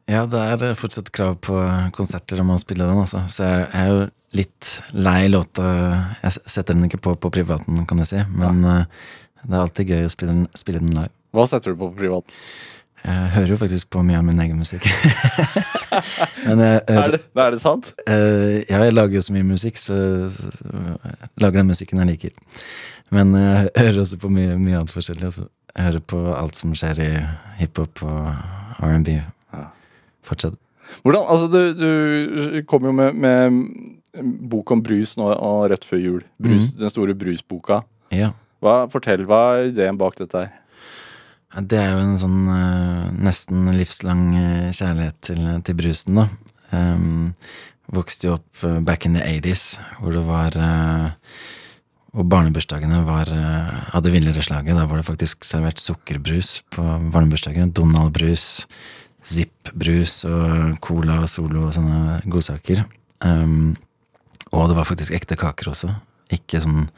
Ja, 0.08 0.24
det 0.32 0.46
er 0.48 0.80
fortsatt 0.80 1.12
krav 1.12 1.36
på 1.44 1.60
konserter 1.92 2.40
om 2.40 2.56
å 2.56 2.62
spille 2.64 2.88
den, 2.88 3.04
altså. 3.04 3.26
Så 3.28 3.44
jeg 3.52 3.68
er 3.68 3.92
jo 3.92 4.00
litt 4.40 4.72
lei 4.96 5.28
låta 5.28 5.68
Jeg 6.24 6.40
setter 6.46 6.72
den 6.72 6.88
ikke 6.88 7.04
på 7.04 7.18
på 7.20 7.36
privaten, 7.36 7.84
kan 7.84 8.00
jeg 8.00 8.14
si, 8.14 8.24
men 8.32 8.64
eh, 8.64 8.86
det 9.44 9.58
er 9.58 9.66
alltid 9.66 9.92
gøy 9.92 10.08
å 10.08 10.16
spille 10.16 10.38
den, 10.38 10.48
spille 10.56 10.80
den 10.80 10.96
live. 10.96 11.12
Hva 11.36 11.52
setter 11.52 11.76
du 11.76 11.84
på 11.84 11.92
på 11.92 12.00
privat? 12.00 12.40
Jeg 13.04 13.32
hører 13.34 13.54
jo 13.54 13.58
faktisk 13.62 13.90
på 13.94 14.02
mye 14.06 14.20
av 14.20 14.26
min 14.28 14.40
egen 14.44 14.60
musikk. 14.60 14.86
men 16.48 16.64
jeg, 16.66 16.82
Er 16.88 17.14
det, 17.16 17.22
er 17.36 17.54
det 17.56 17.62
sant? 17.62 17.94
Uh, 18.04 18.60
ja, 18.68 18.82
jeg 18.84 18.96
lager 18.96 19.20
jo 19.20 19.26
så 19.26 19.36
mye 19.36 19.48
musikk, 19.48 19.80
så, 19.80 19.98
så, 20.34 20.52
jeg 21.06 21.32
lager 21.42 21.62
den 21.62 21.72
musikken 21.72 22.04
jeg 22.04 22.12
liker. 22.12 22.64
Men 23.16 23.34
jeg 23.38 23.70
hører 23.78 24.02
også 24.04 24.20
på 24.22 24.32
mye, 24.34 24.58
mye 24.60 24.82
annet 24.82 24.94
forskjellig. 24.94 25.30
Altså. 25.32 25.48
Jeg 25.76 25.88
hører 25.88 26.06
på 26.12 26.24
alt 26.36 26.60
som 26.60 26.74
skjer 26.78 27.04
i 27.06 27.12
hiphop 27.62 28.04
og 28.06 28.34
R&B. 28.84 29.20
Fortsatt. 30.26 30.60
Hvordan, 31.04 31.24
altså 31.30 31.48
Du, 31.48 31.62
du 31.80 32.62
kom 32.68 32.86
jo 32.86 32.92
med, 32.92 33.14
med 33.14 33.60
bok 34.52 34.72
om 34.72 34.82
brus 34.84 35.16
nå 35.20 35.30
og 35.34 35.70
rett 35.72 35.86
før 35.86 36.02
jul. 36.02 36.22
Brus, 36.42 36.68
mm. 36.68 36.78
Den 36.82 36.94
store 36.94 37.16
brusboka. 37.18 37.82
Ja. 38.14 38.32
Hva, 38.64 38.84
fortell, 38.92 39.24
hva 39.30 39.44
er 39.58 39.70
ideen 39.70 40.00
bak 40.00 40.18
dette 40.20 40.42
her? 40.44 40.56
Det 41.50 41.80
er 41.82 41.96
jo 41.96 42.02
en 42.04 42.20
sånn 42.22 42.42
uh, 42.46 43.10
nesten 43.26 43.72
livslang 43.74 44.28
eh, 44.38 44.68
kjærlighet 44.70 45.16
til, 45.26 45.48
til 45.66 45.78
brusen, 45.80 46.20
da. 46.22 46.28
Um, 46.70 47.32
vokste 47.90 48.28
jo 48.28 48.36
opp 48.38 48.62
eh, 48.68 48.78
back 48.86 49.08
in 49.08 49.16
the 49.18 49.24
80s, 49.26 49.80
hvor 49.98 50.14
det 50.14 50.22
var 50.28 50.54
uh, 50.62 51.10
Hvor 52.14 52.26
barnebursdagene 52.26 53.04
var 53.06 53.30
uh, 53.30 53.96
av 53.96 54.02
det 54.06 54.14
villere 54.14 54.42
slaget. 54.42 54.78
Da 54.78 54.86
var 54.90 54.98
det 54.98 55.06
faktisk 55.06 55.46
servert 55.46 55.82
sukkerbrus 55.82 56.64
på 56.74 56.86
barnebursdagene. 57.14 57.74
Donald-brus, 57.74 58.66
Zipp-brus 59.26 60.24
og 60.26 60.80
Cola 60.82 61.20
og 61.22 61.30
Solo 61.30 61.68
og 61.68 61.76
sånne 61.76 62.22
godsaker. 62.26 62.82
Um, 63.22 63.76
og 64.50 64.72
det 64.72 64.80
var 64.80 64.90
faktisk 64.90 65.14
ekte 65.14 65.38
kaker 65.38 65.70
også. 65.70 65.92
Ikke 66.34 66.62
sånn 66.64 66.90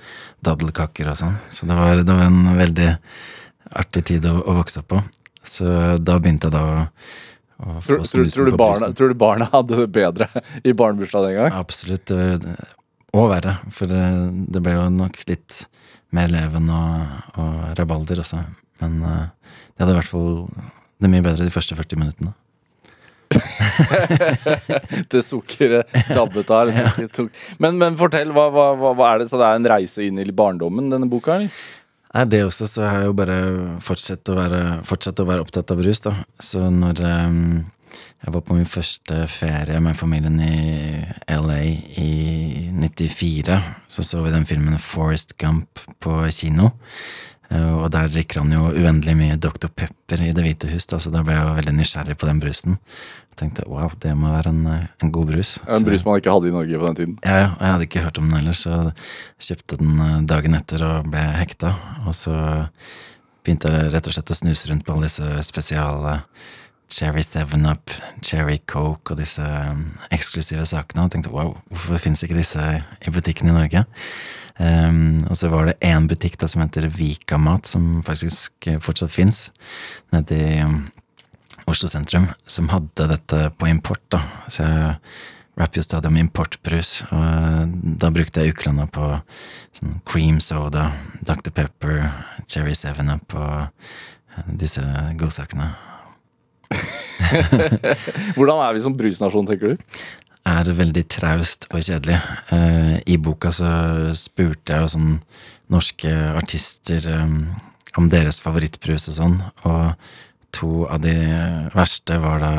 daddelkaker 0.43 1.11
og 1.11 1.19
sånn. 1.19 1.35
Så 1.51 1.67
det 1.67 1.75
var, 1.75 1.99
det 1.99 2.15
var 2.15 2.27
en 2.29 2.55
veldig 2.55 2.89
artig 3.77 4.05
tid 4.11 4.27
å, 4.29 4.37
å 4.41 4.55
vokse 4.59 4.81
opp 4.83 4.91
på. 4.93 5.01
Så 5.47 5.65
da 6.01 6.17
begynte 6.21 6.49
jeg 6.49 6.57
da 6.57 6.65
å, 6.67 6.85
Tror, 7.85 7.99
tror, 8.09 8.25
tror, 8.25 8.47
du 8.49 8.57
barna, 8.57 8.87
tror 8.97 9.11
du 9.11 9.17
barna 9.21 9.45
hadde 9.51 9.83
det 9.83 9.91
bedre 9.93 10.25
i 10.65 10.73
barnebursdag 10.73 11.27
den 11.27 11.35
gang? 11.37 11.53
Absolutt. 11.53 12.09
Og 13.13 13.27
verre, 13.29 13.59
for 13.69 13.91
det, 13.91 14.01
det 14.49 14.63
ble 14.65 14.73
jo 14.73 14.87
nok 14.95 15.19
litt 15.29 15.59
mer 16.15 16.31
leven 16.31 16.71
og, 16.73 17.17
og 17.37 17.59
rabalder 17.77 18.23
også. 18.23 18.41
Men 18.81 18.97
uh, 19.05 19.27
de 19.75 19.83
hadde 19.83 19.93
i 19.93 19.99
hvert 19.99 20.09
fall 20.09 20.31
det 21.01 21.11
mye 21.11 21.25
bedre 21.25 21.45
de 21.45 21.53
første 21.53 21.77
40 21.77 22.01
minuttene. 22.01 22.33
det 25.11 25.21
sukkeret 25.23 25.93
dabbet 26.11 26.49
av. 26.51 26.71
Men, 27.63 27.77
men 27.79 27.95
fortell, 27.99 28.33
hva, 28.35 28.49
hva, 28.51 28.91
hva 28.91 29.13
er 29.13 29.21
det? 29.21 29.29
Så 29.31 29.39
det 29.39 29.47
er 29.47 29.59
en 29.59 29.69
reise 29.71 30.03
inn 30.03 30.19
i 30.19 30.25
barndommen, 30.35 30.89
denne 30.91 31.07
boka? 31.07 31.37
eller? 31.37 31.61
Er 32.13 32.25
det 32.27 32.41
også, 32.43 32.67
så 32.67 32.83
har 32.83 32.97
jeg 32.99 33.11
jo 33.11 33.13
bare 33.15 33.37
fortsatt 33.83 34.29
å 34.31 34.35
være, 34.35 34.61
fortsatt 34.87 35.21
å 35.23 35.27
være 35.29 35.45
opptatt 35.45 35.71
av 35.71 35.79
rus, 35.85 36.01
da. 36.03 36.11
Så 36.43 36.65
når 36.73 36.99
um, 37.07 37.37
jeg 38.21 38.33
var 38.35 38.43
på 38.45 38.57
min 38.57 38.67
første 38.67 39.23
ferie 39.31 39.79
med 39.83 39.95
familien 39.97 40.35
i 40.43 40.99
LA 41.31 41.61
i 42.01 42.11
94, 42.75 43.57
så 43.87 44.03
så 44.03 44.21
vi 44.25 44.33
den 44.35 44.47
filmen 44.49 44.75
Forest 44.77 45.37
Gump 45.39 45.79
på 46.03 46.17
kino. 46.35 46.73
Eh, 47.51 47.73
Og 47.75 47.89
der 47.91 48.11
drikker 48.11 48.43
han 48.43 48.53
jo 48.55 48.69
uendelig 48.71 49.15
mye 49.17 49.39
Dr. 49.39 49.71
Pepper 49.73 50.21
i 50.23 50.31
Det 50.35 50.45
hvite 50.45 50.69
hus, 50.71 50.87
da, 50.87 50.99
så 50.99 51.11
da 51.11 51.23
ble 51.23 51.35
jeg 51.35 51.47
jo 51.47 51.57
veldig 51.57 51.75
nysgjerrig 51.79 52.17
på 52.19 52.29
den 52.29 52.39
brusen. 52.43 52.77
Jeg 53.31 53.39
tenkte 53.39 53.65
wow, 53.71 53.91
det 54.03 54.11
må 54.19 54.29
være 54.33 54.51
en, 54.51 54.63
eh, 54.67 54.87
en 55.01 55.11
god 55.15 55.29
brus. 55.31 55.55
En 55.71 55.85
brus 55.87 56.03
man 56.05 56.19
ikke 56.19 56.33
hadde 56.35 56.49
i 56.49 56.55
Norge 56.55 56.79
på 56.79 56.87
den 56.89 56.97
tiden. 56.99 57.19
ja, 57.23 57.37
ja, 57.39 57.49
jeg 57.55 57.73
hadde 57.73 57.87
ikke 57.87 58.03
hørt 58.05 58.19
om 58.19 58.27
den 58.29 58.39
ellers, 58.41 58.63
så 58.65 58.73
jeg 58.91 59.47
kjøpte 59.47 59.79
den 59.79 60.01
eh, 60.03 60.17
dagen 60.27 60.57
etter 60.57 60.83
og 60.85 61.07
ble 61.13 61.23
hekta. 61.39 61.71
Og 62.05 62.17
så 62.17 62.35
begynte 63.41 63.71
jeg 63.71 63.93
rett 63.95 64.09
og 64.11 64.17
slett 64.17 64.33
å 64.35 64.37
snuse 64.37 64.69
rundt 64.69 64.85
på 64.85 64.93
alle 64.93 65.07
disse 65.07 65.45
spesiale 65.47 66.19
Cherry 66.91 67.23
7-Up, 67.23 67.95
Cherry 68.19 68.59
Coke 68.67 69.15
og 69.15 69.23
disse 69.23 69.47
eh, 69.47 69.81
eksklusive 70.11 70.67
sakene. 70.67 71.07
Og 71.07 71.15
tenkte 71.15 71.31
wow, 71.31 71.55
hvorfor 71.71 72.03
finnes 72.03 72.21
ikke 72.27 72.41
disse 72.41 72.61
i 72.61 73.15
butikken 73.15 73.49
i 73.49 73.55
Norge? 73.55 73.87
Um, 74.61 75.23
og 75.31 75.37
så 75.39 75.47
var 75.49 75.71
det 75.71 75.79
én 75.87 76.05
butikk 76.11 76.35
da 76.37 76.45
som 76.51 76.61
heter 76.61 76.85
Vika 76.91 77.39
Mat, 77.39 77.65
som 77.71 78.03
faktisk 78.05 78.67
fortsatt 78.83 79.09
fins, 79.09 79.47
nede 80.13 80.37
i 80.37 80.59
um, 80.67 80.83
Oslo 81.71 81.89
sentrum, 81.91 82.29
som 82.49 82.69
hadde 82.71 83.07
dette 83.13 83.43
på 83.57 83.69
import. 83.71 84.03
da. 84.11 84.21
Så 84.51 84.65
jeg 84.65 84.95
rapper 85.59 85.81
jo 85.81 85.85
stadig 85.85 86.11
om 86.11 86.17
importbrus, 86.19 86.93
og 87.09 87.21
eh, 87.25 87.75
da 88.01 88.11
brukte 88.13 88.43
jeg 88.43 88.55
ukelønna 88.55 88.87
på 88.91 89.11
sånn 89.77 89.99
cream 90.07 90.39
soda, 90.43 90.89
Dr. 91.21 91.51
Pepper, 91.55 92.09
Cherry 92.47 92.75
7-Up 92.77 93.37
og 93.37 93.55
eh, 93.61 94.51
disse 94.63 94.83
godsakene. 95.19 95.71
Hvordan 98.37 98.61
er 98.63 98.75
vi 98.75 98.83
som 98.83 98.95
brusnasjon, 98.97 99.47
tenker 99.49 99.73
du? 99.73 99.95
er 100.47 100.71
veldig 100.73 101.03
traust 101.11 101.67
og 101.69 101.83
kjedelig. 101.85 102.17
Eh, 102.53 102.95
I 103.05 103.17
boka 103.21 103.51
så 103.53 103.71
spurte 104.17 104.73
jeg 104.73 104.85
jo 104.85 104.93
sånn 104.95 105.11
norske 105.71 106.11
artister 106.35 107.05
eh, 107.09 107.35
om 107.99 108.09
deres 108.11 108.41
favorittbrus 108.43 109.09
og 109.11 109.17
sånn, 109.17 109.37
og 109.67 109.93
to 110.53 110.85
av 110.87 111.01
de 111.03 111.15
verste 111.73 112.17
var 112.23 112.43
da 112.43 112.53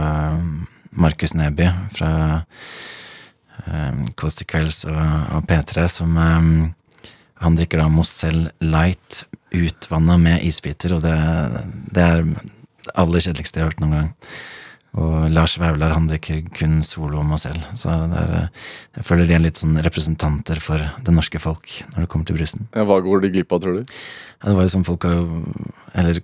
Markus 0.93 1.35
Neby 1.35 1.69
fra 1.97 2.13
eh, 3.67 4.01
Kåss 4.19 4.41
til 4.41 4.49
kvelds 4.51 4.85
og, 4.91 4.97
og 5.37 5.47
P3, 5.49 5.87
som 5.89 6.17
eh, 6.21 7.13
Han 7.43 7.59
drikker 7.59 7.83
da 7.83 7.91
Mozell 7.91 8.49
Light 8.63 9.25
utvanna 9.53 10.17
med 10.21 10.45
isbiter, 10.47 10.95
og 10.97 11.03
det, 11.05 11.17
det 11.93 12.03
er 12.03 12.27
det 12.83 12.97
aller 12.99 13.23
kjedeligste 13.23 13.61
jeg 13.61 13.67
har 13.67 13.73
hørt 13.73 13.83
noen 13.83 13.97
gang. 13.97 14.11
Og 15.01 15.31
Lars 15.33 15.55
Vaular 15.57 15.95
han 15.95 16.09
drikker 16.11 16.43
kun 16.53 16.83
Solo 16.85 17.23
og 17.23 17.29
Mozell. 17.31 17.57
Så 17.79 17.89
er, 17.89 18.35
eh, 18.43 18.49
jeg 18.99 19.07
føler 19.09 19.29
de 19.29 19.37
er 19.39 19.45
litt 19.47 19.61
sånn 19.61 19.79
representanter 19.81 20.61
for 20.61 20.83
det 20.83 21.15
norske 21.15 21.41
folk 21.41 21.71
når 21.95 22.05
det 22.05 22.11
kommer 22.13 22.29
til 22.29 22.37
brusen. 22.37 22.69
Ja, 22.77 22.85
Hva 22.85 23.01
går 23.01 23.25
de 23.25 23.33
glipp 23.33 23.53
av, 23.53 23.63
tror 23.65 23.81
du? 23.81 23.83
Ja, 23.89 24.51
det 24.51 24.57
var 24.59 24.67
jo 24.67 24.75
sånn 24.75 24.85
folk 24.85 25.07
har 25.09 25.23
Eller 25.95 26.21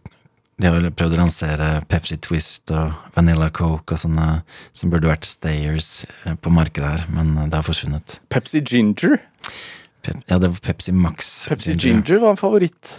de 0.58 0.66
har 0.66 0.74
vel 0.74 0.90
prøvd 0.90 1.14
å 1.14 1.20
lansere 1.22 1.66
Pepsi 1.90 2.18
Twist 2.22 2.72
og 2.74 2.94
Vanilla 3.14 3.48
Coke 3.54 3.94
og 3.94 4.00
sånne 4.02 4.28
som 4.76 4.90
burde 4.92 5.10
vært 5.10 5.28
stayers 5.28 6.02
eh, 6.26 6.34
på 6.34 6.50
markedet 6.54 6.94
her, 6.96 7.04
men 7.14 7.36
eh, 7.36 7.46
det 7.46 7.60
har 7.60 7.66
forsvunnet. 7.66 8.18
Pepsi 8.32 8.64
Ginger. 8.66 9.20
Pep, 10.02 10.18
ja, 10.26 10.38
det 10.38 10.50
var 10.50 10.58
Pepsi 10.66 10.94
Max. 10.94 11.46
Pepsi 11.50 11.76
Ginger 11.78 12.18
var 12.24 12.34
en 12.34 12.40
favoritt 12.40 12.98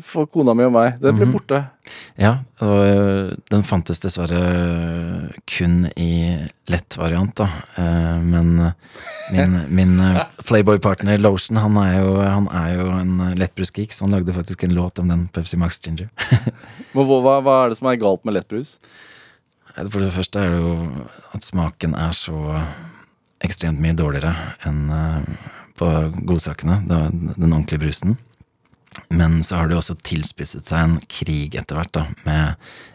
for 0.00 0.26
kona 0.32 0.54
mi 0.56 0.64
og 0.64 0.72
meg. 0.72 0.98
Den 1.00 1.16
ble 1.18 1.26
Mhm. 1.26 1.32
borte. 1.34 1.58
Ja, 2.18 2.38
og 2.64 2.86
øh, 2.86 3.36
den 3.50 3.62
fantes 3.62 4.00
dessverre 4.00 4.40
kun 5.46 5.90
i 5.96 6.38
lett 6.70 6.96
variant, 6.96 7.34
da. 7.36 7.44
Eh, 7.76 8.20
Men 8.24 8.72
min, 9.32 9.58
min 9.68 9.98
Playboy-partner 10.46 11.18
Lotion, 11.18 11.56
han 11.60 11.76
er 11.76 12.00
jo, 12.00 12.14
han 12.22 12.48
er 12.48 12.74
jo 12.78 12.88
en 12.98 13.34
lettbrusgeek, 13.36 13.92
så 13.92 14.04
han 14.06 14.12
lagde 14.16 14.32
faktisk 14.32 14.64
en 14.64 14.74
låt 14.74 14.98
om 14.98 15.08
den 15.08 15.28
Pepsi 15.28 15.56
Max 15.56 15.80
Ginger. 15.80 16.08
Men 16.94 17.06
hva, 17.06 17.40
hva, 17.42 17.64
er 17.64 17.68
det 17.68 17.78
som 17.78 17.88
er 17.90 17.96
galt 18.00 18.24
med 18.24 18.34
lettbrus? 18.34 18.78
For 19.76 19.98
det 20.00 20.12
første 20.14 20.38
er 20.38 20.50
det 20.54 20.60
jo 20.62 20.74
at 21.34 21.42
smaken 21.42 21.94
er 21.98 22.12
så 22.14 22.36
ekstremt 23.44 23.80
mye 23.82 23.92
dårligere 23.98 24.30
enn 24.64 24.86
på 25.76 25.88
godsakene, 26.24 26.76
den 26.86 27.52
ordentlige 27.52 27.80
brusen. 27.82 28.16
Men 29.08 29.40
så 29.44 29.58
har 29.58 29.68
det 29.68 29.76
jo 29.76 29.82
også 29.82 29.96
tilspisset 30.06 30.70
seg 30.70 30.84
en 30.84 30.98
krig 31.10 31.56
etter 31.58 31.78
hvert, 31.78 31.92
da, 31.94 32.06
med 32.26 32.54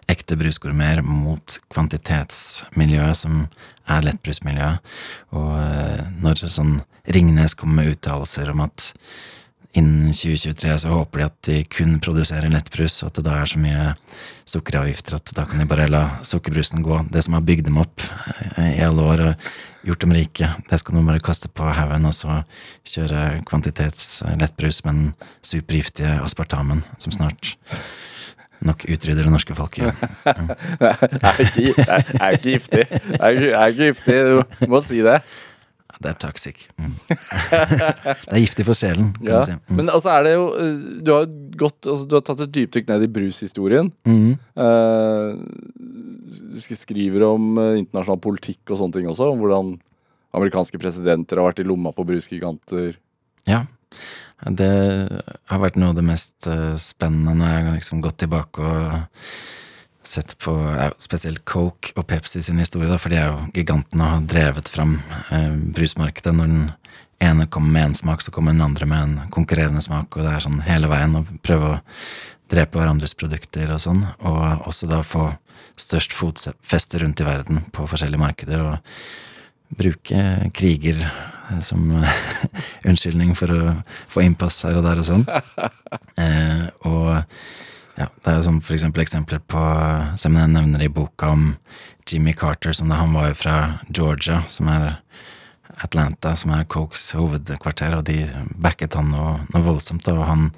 ekte 0.09 0.37
brusgourmeter 0.39 1.03
mot 1.05 1.59
kvantitetsmiljøet, 1.73 3.17
som 3.17 3.43
er 3.89 4.05
lettbrusmiljøet. 4.05 4.93
Og 5.37 5.51
eh, 5.63 6.07
når 6.23 6.45
sånn 6.47 6.79
Ringnes 7.09 7.55
kommer 7.57 7.81
med 7.81 7.95
uttalelser 7.95 8.51
om 8.51 8.61
at 8.67 8.91
innen 9.77 10.11
2023 10.13 10.75
så 10.83 10.91
håper 10.93 11.21
de 11.21 11.25
at 11.25 11.37
de 11.47 11.57
kun 11.69 11.97
produserer 12.01 12.51
lettbrus, 12.51 12.99
og 13.03 13.11
at 13.11 13.19
det 13.19 13.25
da 13.27 13.37
er 13.39 13.49
så 13.49 13.61
mye 13.61 13.87
sukkeravgifter 14.49 15.17
at 15.19 15.33
da 15.37 15.45
kan 15.49 15.61
de 15.61 15.67
bare 15.69 15.89
la 15.89 16.03
sukkerbrusen 16.25 16.83
gå. 16.85 17.03
Det 17.13 17.23
som 17.25 17.37
har 17.37 17.45
bygd 17.45 17.69
dem 17.69 17.81
opp 17.81 18.05
eh, 18.57 18.77
i 18.77 18.85
alle 18.85 19.05
år 19.13 19.25
og 19.29 19.49
gjort 19.85 20.03
dem 20.03 20.13
rike, 20.15 20.49
det 20.69 20.79
skal 20.81 20.97
du 20.97 21.05
bare 21.07 21.23
kaste 21.23 21.49
på 21.51 21.69
haugen, 21.75 22.07
og 22.09 22.15
så 22.15 22.41
kjøre 22.87 23.41
kvantitets 23.47 24.21
lettbrus 24.39 24.83
med 24.85 24.93
den 24.93 25.09
supergiftige 25.45 26.19
aspartamen, 26.23 26.83
som 26.97 27.15
snart 27.15 27.55
nok 28.65 28.83
utrydder 28.91 29.23
det 29.23 29.31
norske 29.31 29.55
folket. 29.55 29.93
Er 30.27 31.39
ikke, 31.43 31.85
er, 31.85 32.31
ikke 32.35 32.43
giftig. 32.43 32.83
Det 32.91 33.53
er 33.53 33.71
ikke 33.71 33.85
giftig, 33.85 34.17
du 34.59 34.71
må 34.71 34.81
si 34.83 34.99
det. 35.05 35.21
Det 35.99 36.13
er 36.13 36.15
toxic. 36.21 36.61
Mm. 36.79 36.93
det 37.11 38.31
er 38.31 38.39
giftig 38.39 38.65
for 38.69 38.77
sjelen, 38.77 39.09
kan 39.17 39.27
Ja. 39.33 39.41
si. 39.43 39.55
Mm. 39.57 39.75
Men 39.81 39.91
altså 39.91 40.13
er 40.13 40.23
det 40.23 40.31
jo 40.37 40.45
eh, 40.55 40.77
Du 41.03 41.11
har 41.11 41.25
gått 41.59 41.89
altså, 41.91 42.07
Du 42.07 42.15
har 42.15 42.23
tatt 42.23 42.43
et 42.45 42.53
dypdykk 42.55 42.87
ned 42.87 43.03
i 43.03 43.11
brushistorien. 43.17 43.91
Mm. 44.07 44.37
Uh, 44.55 45.35
du 46.55 46.59
skriver 46.63 47.25
om 47.27 47.51
eh, 47.59 47.75
internasjonal 47.81 48.21
politikk 48.23 48.71
og 48.71 48.79
sånne 48.79 48.95
ting 48.95 49.11
også. 49.11 49.27
Om 49.33 49.43
hvordan 49.43 49.75
amerikanske 50.39 50.79
presidenter 50.79 51.41
har 51.41 51.49
vært 51.49 51.63
i 51.63 51.67
lomma 51.67 51.91
på 51.95 52.05
brusgiganter. 52.07 52.95
Ja. 53.49 53.65
Det 54.45 54.71
har 55.51 55.59
vært 55.59 55.79
noe 55.81 55.91
av 55.91 55.97
det 55.97 56.05
mest 56.05 56.47
spennende 56.79 57.33
når 57.35 57.49
jeg 57.49 57.65
har 57.65 57.79
liksom 57.79 58.03
gått 58.05 58.19
tilbake 58.21 58.61
og 58.61 58.91
sett 60.03 60.35
på 60.41 60.53
spesielt 61.01 61.43
Coke 61.45 61.93
og 61.95 62.07
Pepsi 62.09 62.41
sin 62.43 62.61
historie, 62.61 62.89
da, 62.89 62.97
for 63.01 63.13
de 63.13 63.19
er 63.19 63.29
jo 63.29 63.45
gigantene 63.55 64.05
og 64.05 64.15
har 64.15 64.27
drevet 64.33 64.71
fram 64.71 64.97
eh, 65.35 65.53
brusmarkedet. 65.75 66.33
Når 66.35 66.49
den 66.49 66.65
ene 67.23 67.47
kommer 67.51 67.75
med 67.75 67.89
én 67.89 67.99
smak, 67.99 68.23
så 68.25 68.33
kommer 68.33 68.55
den 68.55 68.65
andre 68.65 68.87
med 68.89 69.05
en 69.05 69.31
konkurrerende 69.33 69.83
smak, 69.85 70.15
og 70.15 70.25
det 70.25 70.33
er 70.33 70.45
sånn 70.45 70.61
hele 70.65 70.89
veien 70.91 71.19
å 71.19 71.25
prøve 71.45 71.73
å 71.75 71.79
drepe 72.49 72.79
hverandres 72.79 73.13
produkter 73.13 73.69
og 73.75 73.81
sånn, 73.83 74.05
og 74.25 74.67
også 74.69 74.89
da 74.89 75.03
få 75.05 75.31
størst 75.79 76.15
fotfeste 76.15 76.99
rundt 77.03 77.21
i 77.21 77.27
verden 77.27 77.65
på 77.75 77.87
forskjellige 77.87 78.23
markeder. 78.23 78.65
og 78.65 79.27
bruke 79.69 80.49
kriger 80.53 80.97
eh, 81.03 81.61
som 81.61 81.83
unnskyldning 82.89 83.35
for 83.37 83.53
å 83.53 83.73
få 84.09 84.25
innpass 84.25 84.63
her 84.67 84.79
og 84.79 84.87
der 84.87 85.03
og 85.03 85.09
sånn. 85.09 85.27
Eh, 86.19 86.65
og 86.85 87.23
ja, 87.99 88.07
det 88.23 88.31
er 88.31 88.41
som 88.45 88.61
for 88.63 88.77
eksempel 88.77 89.03
eksempler 89.03 89.41
på 89.43 89.61
som 90.19 90.37
jeg 90.39 90.51
nevner 90.53 90.85
i 90.85 90.91
boka 90.91 91.33
om 91.35 91.53
Jimmy 92.09 92.33
Carter, 92.33 92.73
som 92.73 92.89
da 92.89 93.01
han 93.01 93.13
var 93.13 93.29
jo 93.29 93.37
fra 93.37 93.57
Georgia, 93.89 94.41
som 94.47 94.69
er 94.71 95.01
Atlanta, 95.83 96.33
som 96.35 96.53
er 96.55 96.67
Cokes 96.67 97.11
hovedkvarter, 97.15 97.95
og 97.97 98.07
de 98.09 98.23
backet 98.57 98.97
han 98.97 99.11
noe, 99.13 99.37
noe 99.53 99.65
voldsomt, 99.67 100.07
og 100.11 100.25
han 100.27 100.49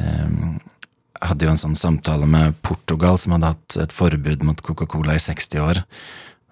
eh, 0.00 0.56
hadde 1.20 1.46
jo 1.46 1.52
en 1.52 1.60
sånn 1.60 1.76
samtale 1.78 2.26
med 2.30 2.56
Portugal, 2.66 3.18
som 3.20 3.36
hadde 3.36 3.52
hatt 3.52 3.78
et 3.84 3.94
forbud 3.94 4.44
mot 4.46 4.62
Coca-Cola 4.64 5.18
i 5.18 5.22
60 5.22 5.62
år. 5.62 5.82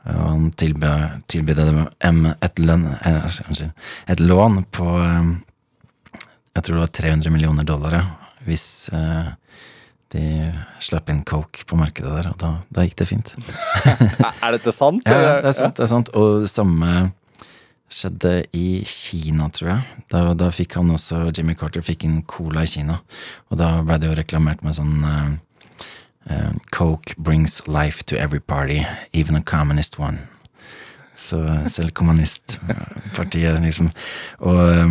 Og 0.08 0.22
han 0.22 0.46
tilbød, 0.56 1.34
dem 1.58 2.28
et, 2.30 2.60
eh, 2.60 3.70
et 4.08 4.20
lån 4.20 4.64
på 4.72 4.86
eh, 5.02 5.34
Jeg 6.54 6.64
tror 6.64 6.74
det 6.74 6.80
var 6.80 6.94
300 6.96 7.30
millioner 7.30 7.64
dollar, 7.64 8.00
hvis 8.46 8.88
eh, 8.92 9.28
de 10.14 10.24
slapp 10.80 11.10
inn 11.12 11.22
coke 11.28 11.66
på 11.68 11.76
markedet 11.78 12.10
der, 12.10 12.30
og 12.32 12.38
da, 12.40 12.50
da 12.72 12.84
gikk 12.86 12.98
det 13.02 13.08
fint. 13.10 13.32
Er, 14.42 14.54
dette 14.56 14.72
sant? 14.72 15.04
Ja, 15.04 15.38
det 15.42 15.50
er 15.50 15.56
sant. 15.56 15.76
det 15.76 15.84
er 15.84 15.90
sant 15.90 16.08
Og 16.16 16.44
det 16.44 16.52
samme 16.52 17.10
skjedde 17.92 18.32
i 18.56 18.82
Kina, 18.88 19.48
tror 19.52 19.70
jeg. 19.72 19.98
Da, 20.12 20.22
da 20.36 20.50
fikk 20.52 20.76
han 20.78 20.92
også 20.92 21.28
Jimmy 21.32 21.56
Carter 21.58 21.84
fikk 21.84 22.04
inn 22.04 22.22
cola 22.28 22.64
i 22.64 22.70
Kina. 22.70 22.98
Og 23.48 23.60
da 23.60 23.78
ble 23.84 23.96
det 24.00 24.10
jo 24.10 24.16
reklamert 24.18 24.64
med 24.64 24.76
sånn 24.76 24.96
uh, 25.04 26.52
Coke 26.74 27.14
brings 27.16 27.62
life 27.66 28.04
to 28.04 28.18
every 28.20 28.40
party, 28.40 28.82
even 29.12 29.36
a 29.36 29.40
communist 29.40 29.98
one. 29.98 30.26
Så 31.16 31.40
selv 31.72 31.90
kommunistpartiet, 31.96 33.56
liksom. 33.64 33.88
Og 34.38 34.58
eh, 34.70 34.90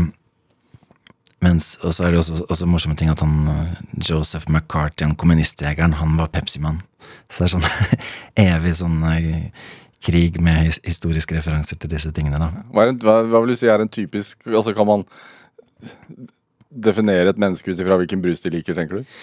og 1.45 1.93
så 1.93 2.03
er 2.03 2.11
det 2.11 2.19
også, 2.19 2.45
også 2.50 2.65
morsomme 2.65 2.97
ting 2.97 3.11
at 3.11 3.21
han 3.21 3.75
Joseph 4.01 4.50
McCarthy, 4.50 5.05
han 5.05 5.15
kommunistjegeren, 5.15 5.93
han 6.00 6.15
var 6.17 6.31
Pepsi-mann. 6.33 6.81
Så 7.29 7.43
det 7.43 7.47
er 7.47 7.53
sånn 7.53 7.67
evig 8.55 8.73
sånn 8.79 9.03
eh, 9.11 9.67
krig 10.03 10.39
med 10.43 10.71
historiske 10.85 11.37
referanser 11.37 11.79
til 11.81 11.91
disse 11.91 12.11
tingene, 12.15 12.39
da. 12.41 12.63
Hva, 12.73 12.87
en, 12.89 12.97
hva, 13.03 13.19
hva 13.27 13.43
vil 13.43 13.53
du 13.53 13.59
si 13.59 13.69
er 13.69 13.83
en 13.83 13.91
typisk 13.91 14.45
Altså 14.47 14.73
Kan 14.77 14.89
man 14.89 15.05
definere 16.67 17.31
et 17.31 17.39
menneske 17.41 17.71
ut 17.71 17.79
ifra 17.79 17.97
hvilken 18.00 18.21
brus 18.21 18.41
de 18.43 18.51
liker, 18.53 18.75
tenker 18.77 19.00
du? 19.00 19.15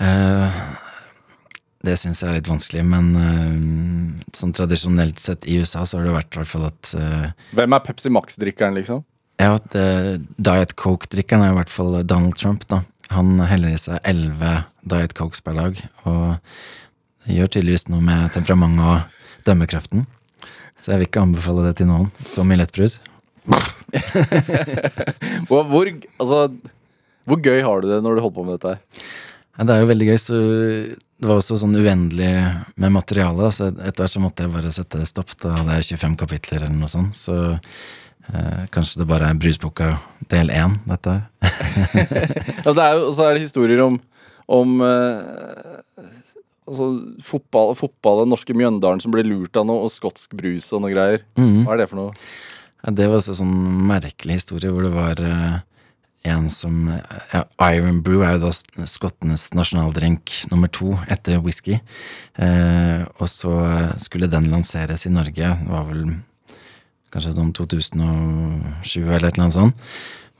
Uh, 0.00 0.48
det 1.86 1.94
syns 2.00 2.22
jeg 2.22 2.30
er 2.30 2.38
litt 2.38 2.50
vanskelig, 2.50 2.82
men 2.88 3.10
uh, 3.14 4.32
sånn 4.36 4.54
tradisjonelt 4.56 5.20
sett 5.22 5.46
i 5.48 5.58
USA 5.60 5.84
så 5.86 6.00
har 6.00 6.08
det 6.08 6.16
vært 6.16 6.34
i 6.34 6.40
hvert 6.40 6.50
fall 6.50 6.66
at 6.68 6.92
uh, 6.96 7.28
Hvem 7.56 7.76
er 7.76 7.84
Pepsi 7.86 8.12
Max-drikkeren, 8.12 8.76
liksom? 8.80 9.04
Ja, 9.42 9.56
Diet 10.38 10.76
Coke-drikkeren 10.78 11.42
er 11.42 11.50
i 11.50 11.56
hvert 11.56 11.72
fall 11.72 11.96
Donald 12.06 12.36
Trump, 12.38 12.62
da. 12.70 12.82
Han 13.10 13.40
heller 13.42 13.74
i 13.74 13.80
seg 13.80 13.98
elleve 14.06 14.62
Diet 14.86 15.16
Cokes 15.18 15.42
per 15.42 15.56
dag, 15.58 15.80
og 16.06 16.38
gjør 17.26 17.50
tydeligvis 17.50 17.88
noe 17.90 18.02
med 18.04 18.30
temperamentet 18.36 18.86
og 18.86 19.46
dømmekraften. 19.48 20.04
Så 20.78 20.92
jeg 20.92 21.00
vil 21.00 21.08
ikke 21.08 21.24
anbefale 21.26 21.64
det 21.66 21.74
til 21.80 21.90
noen, 21.90 22.06
som 22.26 22.52
i 22.54 22.58
lettbrus. 22.60 23.00
Hvor, 25.48 25.66
hvor, 25.66 25.88
altså, 26.22 26.36
hvor 27.26 27.38
gøy 27.42 27.58
har 27.66 27.82
du 27.82 27.88
det 27.90 27.98
når 28.04 28.14
du 28.14 28.20
holder 28.22 28.36
på 28.36 28.44
med 28.46 28.54
dette 28.54 28.70
her? 28.70 29.02
Ja, 29.58 29.66
det 29.66 29.74
er 29.74 29.82
jo 29.82 29.88
veldig 29.90 30.06
gøy, 30.08 30.18
så 30.22 30.38
det 30.38 31.28
var 31.28 31.40
også 31.40 31.58
sånn 31.60 31.74
uendelig 31.76 32.30
med 32.80 32.94
materiale, 32.94 33.50
så 33.52 33.68
etter 33.72 34.04
hvert 34.04 34.14
så 34.14 34.22
måtte 34.22 34.46
jeg 34.46 34.54
bare 34.54 34.72
sette 34.74 35.02
stopp. 35.10 35.34
Da 35.42 35.56
hadde 35.58 35.80
jeg 35.80 35.98
25 35.98 36.16
kapitler 36.22 36.62
eller 36.62 36.78
noe 36.78 36.90
sånt, 36.90 37.18
så 37.18 37.58
eh, 38.30 38.64
kanskje 38.74 39.02
det 39.02 39.08
bare 39.10 39.30
er 39.30 39.38
Brusboka 39.40 39.96
del 40.30 40.52
én, 40.54 40.78
dette 40.88 41.18
her. 41.18 41.28
Ja, 42.64 42.72
det 42.72 42.84
er 42.84 42.96
jo, 42.96 43.08
og 43.08 43.14
så 43.16 43.26
er 43.26 43.36
det 43.36 43.46
historier 43.46 43.82
om, 43.84 43.98
om 44.46 44.78
eh, 44.86 46.06
altså, 46.68 46.88
fotball, 47.24 47.74
fotball, 47.78 48.22
den 48.22 48.32
norske 48.34 48.56
Mjøndalen 48.56 49.02
som 49.02 49.14
ble 49.14 49.24
lurt 49.26 49.58
av 49.58 49.66
noe, 49.68 49.86
og 49.86 49.94
skotsk 49.94 50.36
brus 50.38 50.70
og 50.72 50.84
noe 50.84 50.94
greier. 50.94 51.26
Mhm. 51.40 51.66
Hva 51.66 51.76
er 51.76 51.82
det 51.82 51.90
for 51.90 52.02
noe? 52.04 52.16
Ja, 52.82 52.94
det 52.98 53.10
var 53.10 53.20
også 53.20 53.38
sånn 53.38 53.52
merkelig 53.86 54.40
historie 54.40 54.72
hvor 54.74 54.86
det 54.86 54.94
var 54.94 55.22
eh, 55.22 55.60
en 56.32 56.48
som 56.50 56.86
ja, 56.90 57.44
Iron 57.74 58.00
Brew 58.02 58.22
er 58.26 58.36
jo 58.36 58.48
da 58.48 58.86
skottenes 58.90 59.48
nasjonaldrink 59.58 60.30
nummer 60.52 60.70
to 60.70 60.94
etter 61.10 61.40
whisky. 61.42 61.80
Eh, 62.38 63.02
og 63.18 63.30
så 63.30 63.54
skulle 64.02 64.30
den 64.30 64.50
lanseres 64.52 65.06
i 65.06 65.14
Norge, 65.14 65.54
det 65.62 65.70
var 65.70 65.88
vel 65.90 66.06
kanskje 67.12 67.36
sånn 67.36 67.54
2007 67.56 68.98
eller 69.04 69.28
et 69.28 69.36
eller 69.36 69.44
annet 69.46 69.56
sånt. 69.56 69.88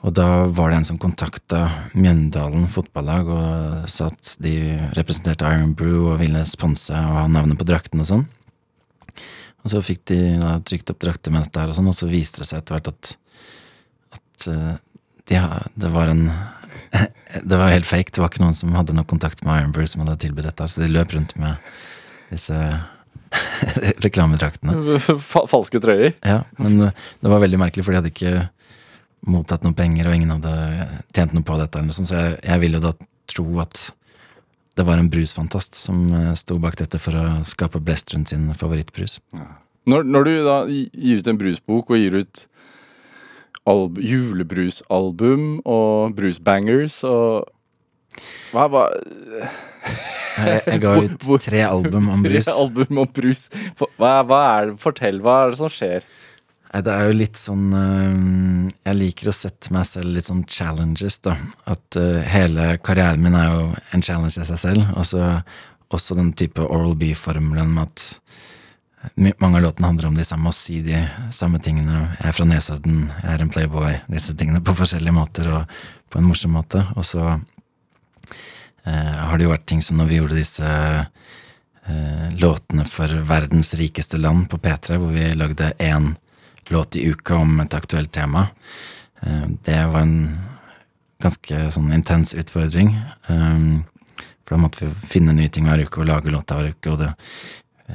Og 0.02 0.10
da 0.18 0.48
var 0.50 0.72
det 0.72 0.80
en 0.80 0.86
som 0.88 0.98
kontakta 0.98 1.60
Mjøndalen 1.94 2.64
fotballag 2.70 3.28
og 3.30 3.90
sa 3.92 4.08
at 4.10 4.32
de 4.42 4.56
representerte 4.98 5.46
Iron 5.46 5.76
Brew 5.78 6.08
og 6.10 6.18
ville 6.24 6.42
sponse 6.50 6.90
og 6.90 7.18
ha 7.20 7.28
navnet 7.30 7.60
på 7.60 7.66
drakten 7.68 8.02
og 8.02 8.08
sånn. 8.08 8.24
Og 9.62 9.70
så 9.70 9.82
fikk 9.84 10.02
de 10.10 10.18
da 10.40 10.56
trykt 10.66 10.90
opp 10.90 10.98
drakter 11.04 11.34
med 11.34 11.46
dette 11.46 11.62
her, 11.62 11.70
og 11.70 11.78
sånn, 11.78 11.90
og 11.92 11.94
så 11.94 12.08
viste 12.10 12.42
det 12.42 12.48
seg 12.50 12.58
etter 12.58 12.74
hvert 12.74 12.90
at, 12.90 13.12
at 14.18 14.48
eh, 14.50 14.72
de, 15.30 15.38
det 15.78 15.92
var 15.94 16.10
en 16.10 16.26
Det 17.48 17.56
var 17.56 17.70
helt 17.72 17.88
fake. 17.88 18.12
Det 18.12 18.20
var 18.20 18.28
ikke 18.28 18.42
noen 18.42 18.56
som 18.56 18.74
hadde 18.76 18.92
noe 18.92 19.08
kontakt 19.08 19.40
med 19.46 19.62
Iron 19.62 19.70
Brew 19.72 19.86
som 19.88 20.02
hadde 20.02 20.18
tilbudt 20.20 20.44
dette, 20.44 20.66
her, 20.66 20.72
så 20.72 20.82
de 20.82 20.90
løp 20.90 21.14
rundt 21.14 21.32
med 21.40 21.70
disse 22.32 22.58
reklamedraktene. 24.06 24.98
Falske 25.52 25.80
trøyer? 25.82 26.12
Ja, 26.20 26.42
men 26.60 26.88
eh, 26.88 27.00
det 27.22 27.32
var 27.32 27.42
veldig 27.42 27.60
merkelig, 27.62 27.86
for 27.86 27.94
de 27.94 28.02
hadde 28.02 28.12
ikke 28.12 28.46
mottatt 29.32 29.64
noen 29.66 29.78
penger, 29.78 30.08
og 30.08 30.18
ingen 30.18 30.34
hadde 30.34 30.54
tjent 31.14 31.34
noe 31.36 31.46
på 31.46 31.58
dette, 31.60 31.78
eller 31.78 31.92
noe 31.92 31.96
sånt, 31.96 32.10
så 32.10 32.18
jeg, 32.18 32.38
jeg 32.48 32.62
ville 32.64 32.80
jo 32.80 32.86
da 32.88 32.94
tro 33.32 33.46
at 33.62 33.84
det 34.76 34.86
var 34.88 35.00
en 35.00 35.10
brusfantast 35.12 35.76
som 35.78 36.06
eh, 36.16 36.32
sto 36.38 36.56
bak 36.62 36.78
dette 36.80 37.00
for 37.02 37.16
å 37.18 37.26
skape 37.48 37.82
blest 37.84 38.14
rundt 38.14 38.32
sin 38.32 38.48
favorittbrus. 38.58 39.18
Når, 39.88 40.06
når 40.06 40.28
du 40.28 40.32
da 40.46 40.56
gir 40.70 41.20
ut 41.20 41.28
en 41.28 41.40
brusbok 41.40 41.92
og 41.92 42.00
gir 42.00 42.22
ut 42.22 42.46
alb 43.68 43.98
julebrusalbum 44.02 45.60
og 45.68 46.14
brusbangers 46.18 47.02
og 47.06 47.50
Hva, 48.52 48.66
hva 48.68 48.82
Jeg, 49.82 50.62
jeg 50.66 50.80
ga 50.80 50.92
ut 51.04 51.24
hvor- 51.26 51.42
tre 51.44 51.62
album 51.66 52.08
om 52.14 52.22
brus. 52.26 52.46
Tre 52.48 52.54
album 52.56 52.98
om 53.04 53.08
brus. 53.14 53.46
Hva, 53.98 54.12
hva 54.24 54.40
er 54.58 54.70
det, 54.70 54.78
Fortell, 54.80 55.20
hva 55.24 55.38
er 55.46 55.50
det 55.54 55.60
som 55.60 55.72
skjer? 55.72 56.06
Det 56.72 56.88
er 56.88 57.10
jo 57.10 57.16
litt 57.18 57.36
sånn 57.36 57.66
øh, 57.76 58.70
Jeg 58.86 58.96
liker 58.96 59.28
å 59.28 59.34
sette 59.36 59.68
meg 59.76 59.84
selv 59.84 60.14
litt 60.14 60.24
sånn 60.24 60.40
challenges, 60.48 61.18
da. 61.20 61.34
At 61.68 61.98
øh, 62.00 62.22
hele 62.32 62.78
karrieren 62.80 63.20
min 63.20 63.36
er 63.36 63.50
jo 63.52 63.66
en 63.92 64.04
challenge 64.06 64.40
i 64.40 64.48
seg 64.48 64.58
selv. 64.62 64.86
Og 64.96 65.04
så 65.10 65.26
også 65.92 66.16
den 66.16 66.30
type 66.32 66.64
Oral 66.64 66.94
B-formelen 66.96 67.74
med 67.76 67.90
at 67.90 68.06
mange 69.42 69.58
av 69.58 69.64
låtene 69.66 69.88
handler 69.90 70.08
om 70.08 70.16
de 70.16 70.24
samme, 70.24 70.48
å 70.48 70.56
si 70.56 70.78
de 70.86 71.02
samme 71.34 71.58
tingene. 71.60 72.06
Jeg 72.22 72.30
er 72.30 72.36
fra 72.38 72.46
Nesodden, 72.48 73.00
jeg 73.20 73.32
er 73.34 73.42
en 73.44 73.50
playboy. 73.52 73.96
Disse 74.08 74.32
tingene 74.38 74.62
på 74.64 74.72
forskjellige 74.78 75.12
måter 75.16 75.48
og 75.58 75.76
på 76.08 76.20
en 76.22 76.28
morsom 76.30 76.54
måte. 76.56 76.86
Og 76.96 77.04
så 77.04 77.20
eh, 77.34 77.42
har 78.90 79.38
det 79.38 79.46
jo 79.46 79.52
vært 79.52 79.66
ting 79.70 79.82
som 79.84 80.00
når 80.00 80.08
vi 80.10 80.16
gjorde 80.18 80.38
disse 80.40 80.70
eh, 81.86 82.26
låtene 82.42 82.86
for 82.88 83.12
verdens 83.28 83.74
rikeste 83.78 84.18
land 84.18 84.48
på 84.50 84.58
P3, 84.58 84.98
hvor 84.98 85.14
vi 85.14 85.28
lagde 85.38 85.72
én 85.78 86.14
låt 86.72 86.96
i 86.96 87.06
uka 87.10 87.36
om 87.36 87.60
et 87.60 87.74
aktuelt 87.74 88.12
tema. 88.12 88.48
Eh, 89.22 89.46
det 89.64 89.78
var 89.92 90.02
en 90.02 90.18
ganske 91.22 91.64
sånn 91.70 91.92
intens 91.94 92.34
utfordring. 92.34 92.96
For 93.26 94.56
da 94.56 94.58
måtte 94.58 94.82
vi 94.82 95.10
finne 95.12 95.34
nye 95.36 95.52
ting 95.54 95.68
hver 95.70 95.84
uke 95.86 96.02
og 96.02 96.08
lage 96.08 96.32
låter 96.34 96.58
hver 96.58 96.72
uke, 96.74 96.90
og 96.90 96.98
det 97.04 97.12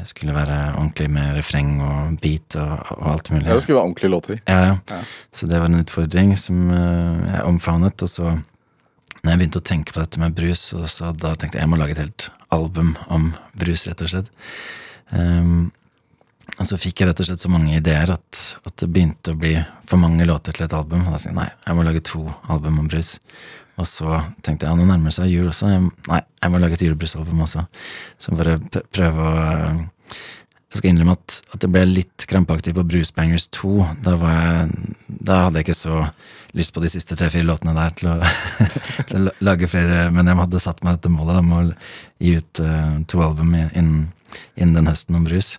skulle 0.08 0.36
være 0.36 0.58
ordentlig 0.78 1.10
med 1.12 1.34
refreng 1.38 1.78
og 1.84 2.20
beat 2.22 2.56
og, 2.60 2.92
og 2.98 3.08
alt 3.12 3.32
mulig. 3.34 3.48
Ja, 3.48 3.58
det 3.58 3.64
skulle 3.66 3.80
være 3.80 3.90
ordentlige 3.90 4.12
låter. 4.14 4.40
Ja, 4.46 4.78
ja. 4.90 5.00
Så 5.34 5.48
det 5.50 5.60
var 5.60 5.72
en 5.72 5.82
utfordring 5.82 6.36
som 6.40 6.70
eh, 6.72 7.34
jeg 7.34 7.44
omfavnet. 7.50 8.04
Og 8.04 8.10
så, 8.10 8.38
når 9.28 9.34
jeg 9.34 9.40
begynte 9.42 9.60
å 9.60 9.68
tenke 9.68 9.92
på 9.92 10.00
dette 10.00 10.20
med 10.22 10.36
brus, 10.38 10.62
og 10.72 10.86
så 10.88 11.10
da 11.12 11.34
tenkte 11.36 11.58
jeg 11.60 11.66
jeg 11.66 11.72
må 11.74 11.80
lage 11.80 11.98
et 11.98 12.00
helt 12.00 12.30
album 12.56 12.94
om 13.12 13.34
brus, 13.60 13.84
rett 13.90 14.04
og 14.06 14.14
slett. 14.14 14.30
Um, 15.12 15.66
og 16.56 16.70
så 16.70 16.80
fikk 16.80 17.02
jeg 17.02 17.10
rett 17.10 17.20
og 17.20 17.28
slett 17.28 17.44
så 17.44 17.52
mange 17.52 17.76
ideer 17.76 18.14
at, 18.16 18.40
at 18.64 18.74
det 18.80 18.88
begynte 18.88 19.34
å 19.36 19.40
bli 19.42 19.52
for 19.84 20.00
mange 20.00 20.24
låter 20.24 20.56
til 20.56 20.64
et 20.64 20.76
album. 20.78 21.04
Og 21.04 21.12
da 21.12 21.20
tenkte 21.20 21.34
jeg 21.34 21.40
nei, 21.42 21.50
jeg 21.68 21.76
må 21.76 21.84
lage 21.90 22.06
to 22.08 22.24
album 22.48 22.80
om 22.80 22.88
brus. 22.88 23.18
Og 23.76 23.92
så 23.92 24.22
tenkte 24.48 24.64
jeg 24.64 24.72
ja, 24.72 24.80
nå 24.80 24.88
nærmer 24.88 25.12
det 25.12 25.18
seg 25.20 25.30
jul 25.30 25.52
også. 25.52 25.74
Jeg, 25.76 25.84
nei, 26.08 26.22
jeg 26.24 26.54
må 26.54 26.64
lage 26.64 26.80
et 26.80 26.88
julebrusalbum 26.88 27.44
også. 27.46 27.68
Så 28.24 28.40
bare 28.40 28.58
prøve 28.96 29.28
å 29.28 29.36
Jeg 30.68 30.82
skal 30.82 30.90
innrømme 30.92 31.16
at, 31.16 31.36
at 31.56 31.64
jeg 31.64 31.72
ble 31.72 31.82
litt 31.88 32.26
krampaktig 32.28 32.74
på 32.76 32.84
Bruce 32.84 33.14
Bangers 33.16 33.46
2. 33.56 33.70
Da, 34.04 34.16
jeg, 34.20 34.96
da 35.08 35.38
hadde 35.46 35.62
jeg 35.62 35.68
ikke 35.70 35.78
så 35.80 36.02
lyst 36.58 36.74
på 36.76 36.84
de 36.84 36.92
siste 36.92 37.16
tre-fire 37.16 37.48
låtene 37.48 37.76
der 37.78 37.96
til 37.96 38.10
å, 38.12 38.18
til 39.10 39.30
å 39.30 39.34
lage 39.48 39.70
flere, 39.72 40.10
men 40.12 40.28
jeg 40.28 40.40
hadde 40.42 40.64
satt 40.64 40.84
meg 40.84 40.98
dette 40.98 41.14
målet 41.14 41.40
om 41.40 41.54
å 41.56 41.62
gi 42.20 42.36
ut 42.42 42.64
uh, 42.64 43.00
to 43.08 43.24
album 43.24 43.56
innen, 43.56 44.10
innen 44.60 44.76
den 44.82 44.92
høsten 44.92 45.16
om 45.16 45.24
brus. 45.28 45.56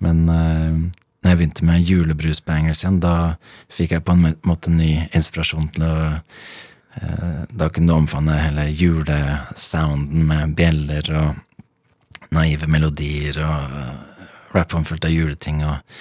Men 0.00 0.24
uh, 0.24 0.80
når 1.20 1.34
jeg 1.34 1.42
begynte 1.42 1.68
med 1.68 1.92
julebrusbangers 1.92 2.84
igjen, 2.84 3.00
da 3.04 3.36
fikk 3.68 3.96
jeg 3.98 4.06
på 4.08 4.16
en 4.16 4.36
måte 4.46 4.72
ny 4.72 4.90
inspirasjon 5.10 5.68
til 5.76 5.84
å 5.84 5.94
uh, 6.16 7.40
Da 7.52 7.68
kunne 7.68 7.92
du 7.92 7.98
omfavne 7.98 8.40
hele 8.40 8.70
julesounden 8.72 10.24
med 10.30 10.56
bjeller 10.56 11.10
og 11.12 12.30
naive 12.32 12.64
melodier 12.72 13.44
og 13.44 14.15
rap 14.56 14.74
omfullt 14.76 15.04
av 15.06 15.12
juleting 15.14 15.62
og 15.66 15.98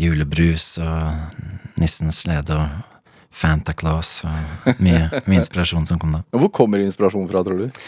julebrus 0.00 0.72
og 0.82 1.76
nissens 1.80 2.22
slede 2.24 2.56
og 2.56 2.96
Fanta 3.30 3.72
Claus 3.78 4.24
og 4.26 4.80
mye, 4.82 5.06
mye 5.28 5.38
inspirasjon 5.38 5.86
som 5.88 6.00
kom 6.00 6.16
da. 6.16 6.24
Hvor 6.34 6.50
kommer 6.52 6.82
inspirasjonen 6.82 7.30
fra, 7.30 7.44
tror 7.46 7.62
du? 7.62 7.78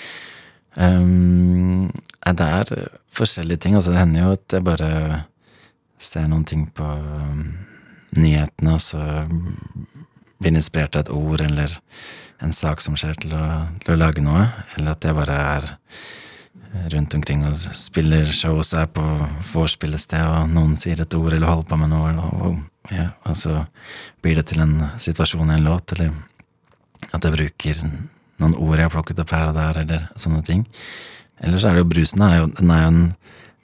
Um, 0.77 1.91
det 2.25 2.47
er 2.47 2.89
forskjellige 3.13 3.65
ting. 3.65 3.77
Altså, 3.77 3.93
det 3.93 4.01
hender 4.01 4.23
jo 4.23 4.37
at 4.39 4.57
jeg 4.57 4.65
bare 4.65 4.93
ser 6.03 6.29
noen 6.31 6.47
ting 6.49 6.69
på 6.75 6.87
um, 6.87 7.43
nyhetene, 8.17 8.77
og 8.77 8.83
så 8.83 9.03
blir 10.43 10.55
inspirert 10.55 10.97
av 10.97 11.05
et 11.05 11.13
ord 11.15 11.45
eller 11.45 11.77
en 12.43 12.55
sak 12.55 12.83
som 12.83 12.97
skjer, 12.99 13.19
til 13.23 13.35
å, 13.37 13.45
til 13.83 13.95
å 13.95 14.01
lage 14.01 14.25
noe. 14.25 14.47
Eller 14.77 14.97
at 14.97 15.07
jeg 15.07 15.19
bare 15.19 15.39
er 15.57 15.69
rundt 16.93 17.15
omkring 17.15 17.45
og 17.47 17.57
spiller 17.79 18.31
show 18.35 18.59
og 18.59 18.67
er 18.77 18.89
på 18.93 19.05
vorspiel 19.53 19.97
og 19.97 20.51
noen 20.53 20.77
sier 20.81 21.03
et 21.03 21.15
ord 21.15 21.33
eller 21.33 21.51
holder 21.51 21.69
på 21.69 21.79
med 21.81 21.93
noe, 21.93 22.13
og, 22.19 22.59
ja, 22.93 23.11
og 23.29 23.37
så 23.39 23.65
blir 24.25 24.41
det 24.41 24.49
til 24.51 24.63
en 24.65 24.77
situasjon 25.01 25.51
i 25.51 25.59
en 25.59 25.67
låt, 25.67 25.93
eller 25.93 26.13
at 27.13 27.25
jeg 27.25 27.37
bruker 27.37 27.83
noen 28.43 28.57
ord 28.57 28.79
jeg 28.79 28.89
har 28.89 28.95
plukket 28.95 29.23
opp 29.23 29.35
her 29.37 29.51
og 29.51 29.57
der, 29.59 29.83
eller 29.85 30.07
sånne 30.21 30.43
ting. 30.47 30.67
Ellers 31.43 31.65
er 31.67 31.75
det 31.75 31.85
jo 31.85 31.91
brusen, 31.91 32.23
er 32.25 32.39
jo, 32.41 32.51
den 32.59 32.71
er 32.73 32.85
jo 32.85 32.93
en, 32.93 33.03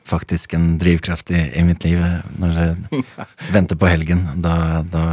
faktisk 0.09 0.55
en 0.57 0.69
drivkraft 0.81 1.31
i, 1.37 1.43
i 1.59 1.63
mitt 1.67 1.85
liv. 1.85 2.01
Når 2.41 2.59
jeg 2.63 3.05
venter 3.57 3.79
på 3.79 3.91
helgen, 3.91 4.25
da, 4.45 4.83
da 4.83 5.05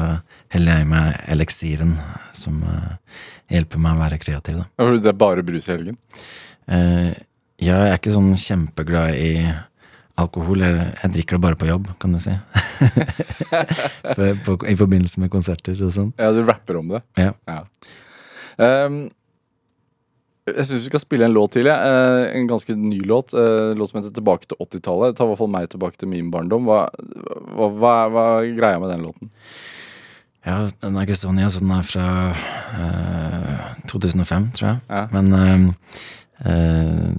heller 0.54 0.80
jeg 0.80 0.88
i 0.88 0.90
meg 0.90 1.22
eliksiren 1.36 1.96
som 2.36 2.62
uh, 2.64 2.96
hjelper 3.52 3.82
meg 3.82 3.96
å 3.98 4.04
være 4.04 4.20
kreativ, 4.22 4.62
da. 4.62 4.68
Ja, 4.76 4.88
for 4.88 5.00
Det 5.04 5.12
er 5.12 5.24
bare 5.26 5.46
brus 5.46 5.70
i 5.70 5.76
helgen? 5.76 6.00
Eh, 6.66 7.12
ja, 7.62 7.78
jeg 7.86 7.92
er 7.94 8.00
ikke 8.00 8.14
sånn 8.16 8.34
kjempeglad 8.36 9.16
i 9.16 9.30
alkohol. 10.20 10.64
Jeg, 10.64 10.88
jeg 11.04 11.12
drikker 11.18 11.38
det 11.38 11.44
bare 11.46 11.60
på 11.60 11.68
jobb, 11.70 11.90
kan 12.02 12.16
du 12.16 12.20
si. 12.24 12.34
For, 14.16 14.32
på, 14.46 14.56
I 14.68 14.76
forbindelse 14.80 15.22
med 15.24 15.32
konserter 15.34 15.80
og 15.84 15.94
sånn. 15.96 16.10
Ja, 16.20 16.32
du 16.36 16.42
rapper 16.48 16.80
om 16.82 16.92
det. 16.96 17.02
Ja. 17.20 17.32
Ja. 17.50 17.62
Um, 18.88 19.06
jeg 20.46 20.62
syns 20.68 20.84
vi 20.86 20.90
skal 20.92 21.02
spille 21.02 21.26
en 21.26 21.34
låt 21.34 21.56
til. 21.56 21.66
jeg. 21.66 21.76
Uh, 21.76 22.26
en 22.38 22.48
ganske 22.52 22.76
ny 22.78 23.00
låt. 23.10 23.34
Uh, 23.34 23.72
låt 23.76 23.90
som 23.90 24.00
heter 24.02 24.14
'Tilbake 24.14 24.46
til 24.52 24.60
80-tallet'. 24.62 25.14
Det 25.16 25.18
tar 25.18 25.26
i 25.26 25.32
hvert 25.32 25.42
fall 25.42 25.54
meg 25.56 25.70
tilbake 25.72 25.98
til 25.98 26.12
min 26.12 26.30
barndom. 26.32 26.68
Hva, 26.70 26.84
hva, 27.56 27.70
hva, 27.72 27.94
er- 28.04 28.12
hva 28.14 28.26
er 28.44 28.52
greia 28.60 28.80
med 28.84 28.92
den 28.94 29.08
låten? 29.08 29.32
Ja, 30.46 30.68
den 30.84 30.96
er 30.96 31.08
ikke 31.08 31.18
så 31.18 31.32
ny, 31.34 31.42
altså 31.42 31.60
den 31.64 31.72
er 31.74 31.82
fra 31.82 32.06
uh, 32.78 33.72
2005, 33.90 34.52
tror 34.54 34.68
jeg. 34.70 34.80
Ja. 34.90 35.08
Men 35.16 35.34
eh, 35.34 35.64
eh, 36.46 37.16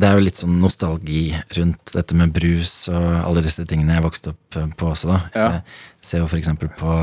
det 0.00 0.08
er 0.08 0.16
jo 0.16 0.24
litt 0.24 0.40
sånn 0.40 0.58
nostalgi 0.62 1.24
rundt 1.58 1.94
dette 1.94 2.16
med 2.18 2.32
brus 2.34 2.88
og 2.92 3.08
alle 3.22 3.44
disse 3.44 3.64
tingene 3.68 3.98
jeg 3.98 4.06
vokste 4.06 4.32
opp 4.34 4.58
eh, 4.58 4.68
på 4.78 4.90
også, 4.94 5.12
da. 5.12 5.20
Ja. 5.36 5.48
Jeg 5.60 6.10
ser 6.10 6.22
jo 6.24 6.28
for 6.30 6.40
eksempel 6.40 6.72
på 6.78 6.98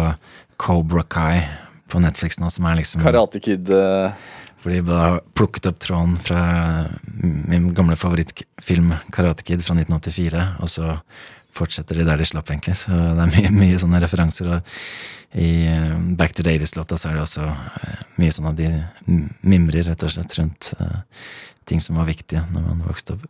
Cobra 0.60 1.06
Kai 1.08 1.44
på 1.90 2.02
Netflix 2.04 2.40
nå, 2.42 2.52
som 2.54 2.68
er 2.70 2.80
liksom 2.82 3.02
Karate 3.02 3.42
Kid 3.42 3.70
Fordi 3.70 4.14
Hvor 4.62 4.76
de 4.76 4.82
da 4.86 5.04
plukket 5.38 5.70
opp 5.72 5.80
tråden 5.82 6.18
fra 6.22 6.42
min 7.24 7.72
gamle 7.74 7.98
favorittfilm 7.98 8.94
Karate 9.16 9.46
Kid 9.48 9.64
fra 9.66 9.78
1984, 9.78 10.48
og 10.60 10.70
så 10.70 10.98
fortsetter 11.56 12.00
de 12.00 12.08
der 12.08 12.20
de 12.20 12.28
slapp, 12.28 12.50
egentlig. 12.52 12.78
Så 12.80 12.94
det 12.94 13.26
er 13.26 13.34
mye, 13.34 13.52
mye 13.56 13.80
sånne 13.82 14.02
referanser. 14.04 14.52
Og 14.54 15.40
i 15.40 15.50
eh, 15.70 15.98
Back 16.18 16.36
to 16.38 16.46
the 16.46 16.56
80s-låta 16.58 16.98
så 16.98 17.12
er 17.12 17.20
det 17.20 17.26
også 17.26 17.46
eh, 17.46 18.02
mye 18.22 18.34
sånn 18.34 18.50
at 18.52 18.60
de 18.60 18.70
mimrer 19.46 19.86
rett 19.90 20.06
og 20.06 20.14
slett 20.14 20.38
rundt 20.40 20.72
eh, 20.80 21.00
ting 21.70 21.82
som 21.82 21.96
var 21.96 22.06
viktige 22.06 22.42
når 22.54 22.62
man 22.62 22.82
vokste 22.88 23.14
opp. 23.14 23.26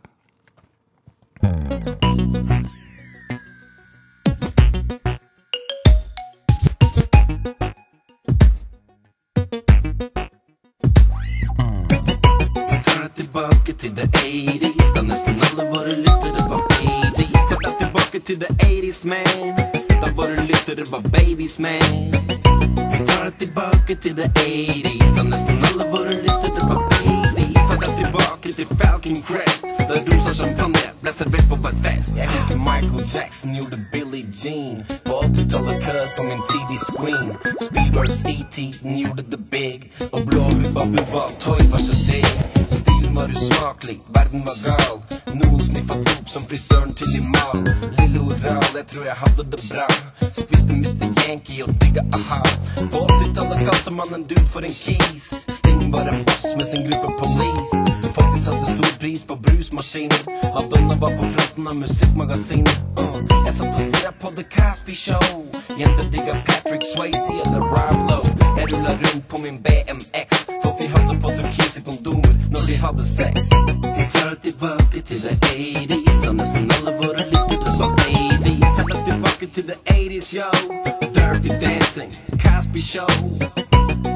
Tilbake 13.16 13.72
til 13.78 13.92
the 13.96 14.06
80s 14.16 14.88
Da 14.94 15.02
nesten 15.02 15.36
alle 15.46 15.64
våre 15.72 15.94
lyttere 15.96 16.40
var 16.48 16.62
babies. 16.72 17.48
Tar 17.50 17.76
tilbake 17.82 18.18
til 18.26 18.40
the 18.40 18.48
80s, 18.64 19.04
man. 19.04 19.54
Da 20.00 20.12
våre 20.16 20.46
lyttere 20.48 20.84
var 20.92 21.00
babies, 21.12 21.58
man. 21.58 22.12
Vi 22.92 23.06
tar 23.06 23.24
det 23.24 23.34
tilbake 23.38 23.94
til 23.94 24.16
the 24.16 24.32
80s 24.36 25.16
Da 25.16 25.22
nesten 25.22 25.64
alle 25.70 25.84
våre 25.92 26.14
lyttere 26.24 26.68
var 26.68 26.88
babies 26.88 27.09
Tar 27.80 27.88
deg 27.88 28.04
tilbake 28.04 28.52
til 28.52 28.66
Falcon 28.78 29.22
Crest. 29.24 29.64
Da 29.88 29.94
rosa 30.08 30.34
champagne 30.34 30.82
ble 31.00 31.12
servert 31.16 31.46
på 31.48 31.56
hver 31.64 31.76
fest 31.84 32.12
Jeg 32.16 32.28
husker 32.28 32.58
Michael 32.66 33.04
Jackson 33.14 33.54
gjorde 33.56 33.78
Billie 33.92 34.26
Jean. 34.40 34.82
På 35.06 35.22
80-tallet 35.24 35.80
køs 35.86 36.12
på 36.18 36.26
min 36.28 36.42
TV-screen 36.50 37.32
Spielbergs 37.64 38.20
E.T. 38.34 38.56
den 38.82 38.98
gjorde 39.00 39.24
det 39.32 39.40
big. 39.54 39.88
Og 40.12 40.26
blå 40.26 40.42
hubba 40.42 40.84
bubba, 40.92 41.24
toy 41.40 41.60
var 41.72 41.80
så 41.88 41.96
digg 42.10 42.28
Stilen 42.80 43.16
var 43.16 43.32
usmakelig, 43.32 43.98
verden 44.14 44.44
var 44.48 44.56
gal 44.66 45.19
Noen 45.34 45.62
sniffa 45.62 45.94
dop 45.94 46.28
som 46.28 46.42
frisøren 46.48 46.94
til 46.94 47.16
Imam. 47.20 47.64
Lille 47.98 48.20
oral, 48.20 48.64
jeg 48.76 48.86
tror 48.92 49.04
jeg 49.04 49.16
hadde 49.22 49.44
det 49.52 49.60
bra. 49.70 49.86
Spiste 50.40 50.72
Mr. 50.72 51.06
Yankee 51.28 51.64
og 51.64 51.74
digga 51.82 52.02
aha. 52.18 52.40
På 52.92 53.04
80-tallet 53.06 53.64
kalte 53.68 53.90
man 53.94 54.14
en 54.16 54.24
dude 54.30 54.46
for 54.54 54.60
en 54.66 54.74
keys. 54.82 55.30
Sting 55.58 55.92
var 55.92 56.08
en 56.12 56.24
boss 56.24 56.46
med 56.58 56.66
sin 56.72 56.86
gruppe 56.88 57.10
police. 57.22 57.76
De 58.02 58.42
satte 58.44 58.66
stor 58.74 58.92
pris 59.00 59.24
på 59.24 59.36
brusmaskiner. 59.46 60.22
Madonna 60.54 60.94
var 61.04 61.12
på 61.18 61.24
fronten 61.34 61.66
av 61.72 61.76
musikkmagasinet. 61.84 62.76
uh, 63.00 63.18
Jeg 63.46 63.54
satt 63.54 63.74
og 63.74 63.80
stirra 63.88 64.12
på 64.22 64.32
The 64.38 64.44
Caspi 64.56 64.94
Show. 64.94 65.46
Jenter 65.78 66.06
digga 66.12 66.34
Patrick 66.48 66.82
Swayze 66.94 67.32
eller 67.44 67.60
Rob 67.72 67.98
Lowe 68.10 68.30
Jeg 68.58 68.66
rullet 68.74 68.98
rundt 69.06 69.28
på 69.28 69.38
min 69.44 69.62
BMX 69.64 70.49
de 70.80 70.86
hadde 70.88 71.20
på 71.22 71.28
turkise 71.28 71.80
kondomer 71.88 72.34
når 72.52 72.62
de 72.68 72.74
hadde 72.84 73.04
sex. 73.04 73.34
Vi 73.98 74.04
tar 74.12 74.26
det 74.30 74.38
tilbake 74.46 75.00
til 75.08 75.18
the 75.26 75.32
80s 75.46 76.16
Da 76.24 76.30
nesten 76.32 76.70
alle 76.76 76.92
våre 77.00 77.22
lyttere 77.32 77.72
var 77.80 77.90
babies. 78.00 78.76
Tar 78.76 78.86
det 78.92 79.00
tilbake 79.08 79.46
til 79.54 79.64
the 79.70 79.76
80s, 79.94 80.28
yo. 80.38 80.48
Dirty 81.16 81.50
Dancing, 81.64 82.10
Cosby 82.42 82.80
Show. 82.92 83.12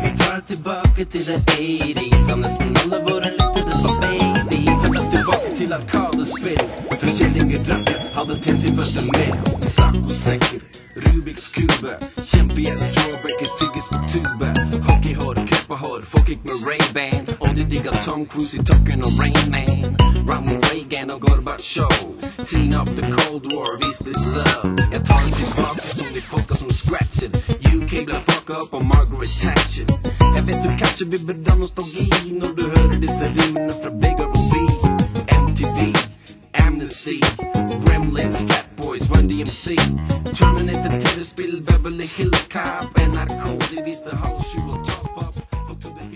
Vi 0.04 0.10
tar 0.18 0.32
det 0.36 0.44
tilbake 0.52 1.04
til 1.04 1.22
the 1.28 1.36
80s 1.52 2.22
Da 2.28 2.34
nesten 2.44 2.76
alle 2.82 2.98
våre 3.08 3.28
lyttere 3.38 3.74
var 3.84 3.94
baby 4.02 4.60
Vi 4.64 4.72
tar 4.82 5.04
tilbake 5.14 5.50
til 5.56 5.72
arkadespill 5.78 6.62
Forskjellige 7.02 7.58
rakker 7.68 8.00
hadde 8.16 8.40
tjent 8.44 8.62
sin 8.62 8.76
første 8.76 9.00
mail 9.12 9.34
Saccosekker, 9.76 10.60
Rubiks 11.04 11.48
Cube, 11.54 11.92
Kjempigast 12.22 12.96
jawbreakers 12.96 13.54
tygges 13.60 13.86
på 13.90 13.98
tube 14.12 14.48
Hockeyhår, 14.88 15.34
crapahår, 15.48 16.00
folk 16.02 16.28
gikk 16.28 16.44
med 16.44 16.56
Ray-Ban 16.68 17.24
Og 17.40 17.56
de 17.56 17.64
digga 17.64 17.92
Tom 18.04 18.26
Cruise 18.26 18.54
i 18.54 18.64
Tucken 18.64 19.04
og 19.04 19.12
Rain 19.20 19.50
Man. 19.50 19.96
Ronald 20.28 20.64
Reagan 20.70 21.10
og 21.10 21.20
Gorbatsjov 21.20 22.14
Teen 22.46 22.74
up 22.74 22.88
the 22.98 23.04
Cold 23.16 23.44
War, 23.54 23.78
vis 23.80 24.00
litt 24.06 24.20
love. 24.34 24.76
Jeg 24.92 25.00
tar 25.08 25.20
dem 25.24 25.32
tilbake 25.38 25.86
som 25.96 26.10
de 26.14 26.22
folka 26.30 26.54
som 26.60 26.70
scratchet 26.70 27.34
UK 27.74 28.04
ble 28.06 28.20
fucka 28.28 28.58
up 28.62 28.74
av 28.74 28.84
Margaret 28.84 29.32
Thatcher. 29.40 29.86
Jeg 30.34 30.46
vet 30.46 30.60
du 30.64 30.70
kanskje 30.80 31.06
vil 31.10 31.24
bedre 31.28 31.56
nostalgi 31.58 32.08
Når 32.40 32.50
du 32.58 32.62
hører 32.68 32.98
disse 33.00 33.30
rimene 33.36 33.72
fra 33.82 33.90
Big 34.02 34.16
beat, 34.50 34.82
MTV 35.42 35.78
Amnesty, 36.66 37.20
Gremlins, 37.84 38.36
Fat 38.48 38.66
Boys, 38.76 39.08
Run 39.10 39.28
DMC. 39.28 39.76
Turn 40.34 40.53
Ja, 42.54 42.86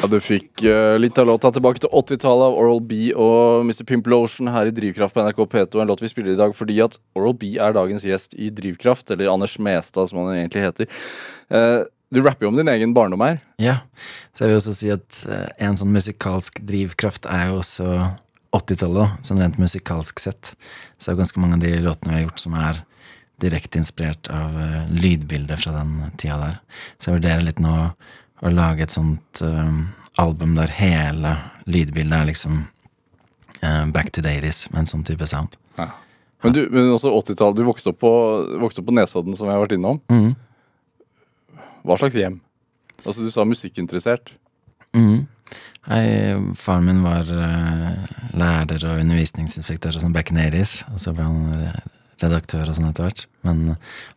Du 0.07 0.21
fikk 0.23 0.63
uh, 0.63 0.95
litt 1.01 1.19
av 1.19 1.27
låta 1.27 1.51
tilbake 1.51 1.83
til 1.83 1.91
80-tallet 1.91 2.47
av 2.47 2.59
Oral 2.61 2.79
B 2.87 3.09
og 3.11 3.65
Mr. 3.67 3.83
Pimplotion 3.89 4.51
her 4.55 4.71
i 4.71 4.75
Drivkraft 4.75 5.17
på 5.17 5.25
NRK 5.27 5.41
P2. 5.51 5.81
En 5.83 5.91
låt 5.91 6.05
vi 6.05 6.11
spiller 6.13 6.37
i 6.37 6.39
dag 6.39 6.55
fordi 6.55 6.77
at 6.85 6.95
Oral 7.19 7.35
B 7.41 7.57
er 7.59 7.75
dagens 7.75 8.07
gjest 8.07 8.39
i 8.39 8.53
Drivkraft, 8.55 9.11
eller 9.11 9.33
Anders 9.33 9.57
Mestad 9.59 10.13
som 10.13 10.21
han 10.23 10.37
egentlig 10.37 10.63
heter. 10.69 10.87
Uh, 11.51 11.83
du 12.15 12.23
rapper 12.23 12.47
jo 12.47 12.53
om 12.53 12.61
din 12.61 12.71
egen 12.71 12.95
barndom 12.95 13.25
her. 13.27 13.43
Ja, 13.59 13.81
så 14.31 14.45
jeg 14.45 14.53
vil 14.53 14.61
også 14.61 14.77
si 14.79 14.93
at 14.95 15.25
uh, 15.27 15.49
en 15.59 15.81
sånn 15.81 15.91
musikalsk 15.91 16.63
drivkraft 16.71 17.27
er 17.27 17.51
jo 17.51 17.59
også 17.65 17.89
80-tallet, 18.55 19.27
sånn 19.27 19.43
rent 19.43 19.59
musikalsk 19.59 20.23
sett. 20.23 20.55
Så 20.97 21.11
det 21.11 21.17
er 21.17 21.21
ganske 21.25 21.43
mange 21.43 21.59
av 21.59 21.67
de 21.67 21.75
låtene 21.83 22.15
vi 22.15 22.21
har 22.21 22.29
gjort 22.29 22.47
som 22.47 22.55
er 22.63 22.85
direkte 23.43 23.79
inspirert 23.79 24.29
av 24.33 24.57
uh, 24.57 24.89
lydbildet 24.91 25.61
fra 25.61 25.75
den 25.77 25.95
tida 26.19 26.39
der. 26.41 26.59
Så 26.99 27.11
jeg 27.11 27.21
vurderer 27.21 27.47
litt 27.47 27.63
nå 27.63 27.77
å 28.39 28.53
lage 28.53 28.87
et 28.87 28.95
sånt 28.95 29.43
uh, 29.45 29.71
album 30.19 30.57
der 30.59 30.73
hele 30.75 31.37
lydbildet 31.71 32.19
er 32.19 32.29
liksom 32.33 32.61
uh, 33.63 33.85
back 33.95 34.13
to 34.15 34.25
deities, 34.25 34.67
med 34.73 34.85
en 34.85 34.93
sånn 34.93 35.07
type 35.07 35.27
sound. 35.31 35.57
Men 36.45 36.55
du, 36.55 36.61
men 36.71 36.93
også 36.95 37.11
80-tallet. 37.11 37.59
Du 37.59 37.67
vokste 37.67 37.91
opp, 37.91 37.97
på, 37.99 38.11
vokste 38.63 38.83
opp 38.83 38.87
på 38.87 38.95
Nesodden, 38.95 39.35
som 39.35 39.49
jeg 39.49 39.57
har 39.57 39.65
vært 39.65 39.73
innom. 39.75 39.97
Mm. 40.07 40.37
Hva 41.83 41.97
slags 41.99 42.15
hjem? 42.15 42.37
Altså, 43.03 43.25
Du 43.27 43.33
sa 43.35 43.47
musikkinteressert. 43.47 44.31
Mhm. 44.95 45.27
Hei, 45.89 46.05
faren 46.61 46.85
min 46.85 46.99
var 47.01 47.27
lærer 48.37 48.83
og 48.85 48.99
undervisningsinspektør 49.01 49.97
og 49.97 50.05
sånn 50.05 50.15
back 50.15 50.31
in 50.31 50.39
80s, 50.43 50.83
og 50.93 51.01
så 51.01 51.15
ble 51.17 51.25
han 51.25 51.79
redaktør 52.23 52.69
og 52.71 52.75
sånn 52.79 52.89
etter 52.91 53.07
hvert. 53.09 53.25
Men 53.47 53.77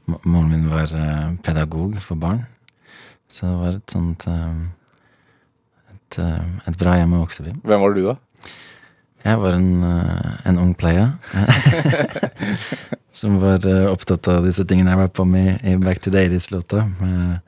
mo- 0.10 0.22
moren 0.26 0.50
min 0.54 0.68
var 0.72 0.92
eh, 0.98 1.36
pedagog 1.46 1.98
for 2.02 2.18
barn, 2.22 2.44
så 3.32 3.48
det 3.52 3.60
var 3.62 3.78
et 3.78 3.94
sånt 3.94 4.26
eh, 4.28 4.62
et, 5.94 6.20
eh, 6.20 6.50
et 6.72 6.78
bra 6.82 6.98
hjem 7.00 7.14
å 7.18 7.24
vokse 7.26 7.44
opp 7.46 7.52
i. 7.54 7.56
Hvem 7.64 7.86
var 7.86 7.96
du, 7.96 8.02
da? 8.10 8.18
Jeg 9.22 9.38
var 9.38 9.54
en, 9.54 9.70
eh, 9.86 10.32
en 10.50 10.58
ung 10.64 10.74
player. 10.74 11.12
som 13.12 13.38
var 13.42 13.66
eh, 13.68 13.86
opptatt 13.92 14.28
av 14.32 14.46
disse 14.48 14.66
tingene 14.68 14.94
jeg 14.94 15.02
rappa 15.04 15.26
om 15.26 15.36
i, 15.38 15.46
i 15.68 15.76
Back 15.82 16.00
to 16.02 16.12
the 16.14 16.24
80s-låta. 16.30 16.86
Med 17.02 17.40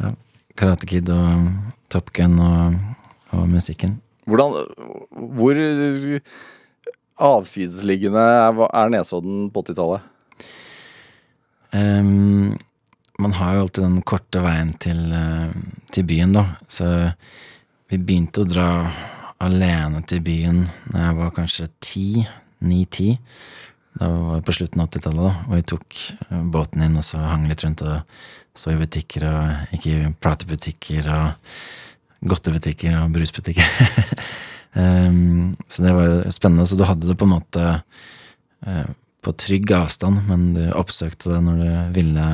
ja, 0.00 0.12
Karate 0.56 0.88
Kid 0.88 1.10
og 1.12 1.50
Top 1.92 2.12
Gun 2.16 2.38
og, 2.42 2.76
og 3.36 3.46
musikken. 3.50 3.98
Hvordan, 4.26 4.56
Hvor 5.36 5.58
avsidesliggende 7.16 8.20
er, 8.20 8.92
Nesodden 8.92 9.48
på 9.52 9.62
80-tallet? 9.64 10.12
Um, 11.76 12.56
man 13.18 13.36
har 13.38 13.54
jo 13.54 13.66
alltid 13.66 13.84
den 13.84 14.00
korte 14.06 14.42
veien 14.44 14.72
til, 14.80 15.00
eh, 15.12 15.52
til 15.92 16.04
byen, 16.04 16.34
da. 16.36 16.44
Så 16.68 16.86
vi 17.88 17.98
begynte 17.98 18.44
å 18.44 18.48
dra 18.48 18.70
alene 19.40 20.02
til 20.08 20.20
byen 20.24 20.66
da 20.90 21.06
jeg 21.06 21.16
var 21.20 21.32
kanskje 21.36 21.68
ti, 21.80 22.08
ni-ti. 22.60 23.14
Da 23.96 24.10
var 24.12 24.36
det 24.36 24.46
på 24.48 24.56
slutten 24.58 24.82
av 24.82 24.90
80-tallet. 24.90 25.46
Og 25.48 25.54
vi 25.56 25.62
tok 25.72 26.00
eh, 26.28 26.42
båten 26.52 26.84
inn 26.84 27.00
og 27.00 27.06
så 27.06 27.22
hang 27.24 27.48
litt 27.48 27.64
rundt 27.64 27.84
og 27.86 28.02
så 28.56 28.72
i 28.72 28.80
butikker 28.80 29.24
og 29.28 29.72
gikk 29.74 29.88
i 29.92 29.96
platebutikker 30.20 31.08
og 31.12 32.28
godtebutikker 32.28 33.00
og 33.00 33.16
brusbutikker. 33.16 33.64
Ehm, 34.76 35.56
så 35.68 35.82
det 35.82 35.94
var 35.96 36.06
jo 36.08 36.32
spennende. 36.34 36.66
Så 36.68 36.76
du 36.76 36.84
hadde 36.84 37.08
det 37.08 37.16
på 37.18 37.26
en 37.26 37.34
måte 37.36 37.66
eh, 38.66 38.88
på 39.24 39.34
trygg 39.40 39.72
avstand, 39.74 40.22
men 40.28 40.50
du 40.56 40.64
oppsøkte 40.76 41.32
det 41.32 41.42
når 41.46 41.62
du 41.62 42.00
ville 42.00 42.26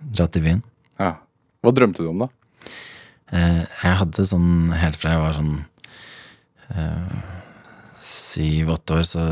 dra 0.00 0.28
til 0.28 0.46
byen. 0.46 0.62
Ja. 1.00 1.14
Hva 1.60 1.74
drømte 1.76 2.04
du 2.04 2.10
om, 2.12 2.24
da? 2.24 2.30
Eh, 3.30 3.60
jeg 3.62 3.98
hadde 4.00 4.26
sånn 4.26 4.72
helt 4.74 4.98
fra 4.98 5.14
jeg 5.14 5.22
var 5.22 5.36
sånn 5.36 5.52
eh, 6.74 7.18
syv-åtte 8.10 8.96
år, 8.96 9.04
så 9.06 9.26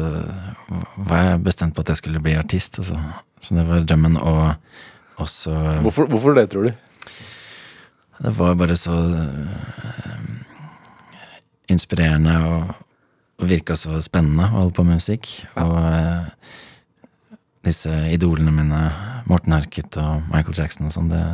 var 1.09 1.24
jeg 1.24 1.46
bestemt 1.46 1.74
på 1.74 1.83
at 1.83 1.94
jeg 1.94 2.02
skulle 2.02 2.22
bli 2.22 2.37
artist. 2.38 2.78
Altså. 2.83 3.00
Så 3.42 3.57
det 3.57 3.64
var 3.66 3.87
drømmen, 3.87 4.20
og 4.20 5.22
også 5.22 5.54
Hvorfor, 5.83 6.07
hvorfor 6.12 6.37
det, 6.37 6.50
tror 6.52 6.68
du? 6.68 6.85
Det 8.18 8.33
var 8.35 8.57
bare 8.59 8.74
så 8.78 8.94
inspirerende 11.72 12.35
og, 12.48 12.72
og 13.38 13.50
virka 13.50 13.76
så 13.78 14.00
spennende 14.04 14.48
å 14.48 14.62
holde 14.62 14.76
på 14.76 14.87
med 14.87 15.00
musikk. 15.00 15.28
Og 15.61 15.76
eh, 15.83 16.31
disse 17.68 17.92
idolene 18.12 18.54
mine, 18.54 18.83
Morten 19.28 19.54
Harket 19.57 19.98
og 20.00 20.28
Michael 20.33 20.57
Jackson 20.57 20.88
og 20.88 20.94
sånn, 20.94 21.12
det 21.12 21.24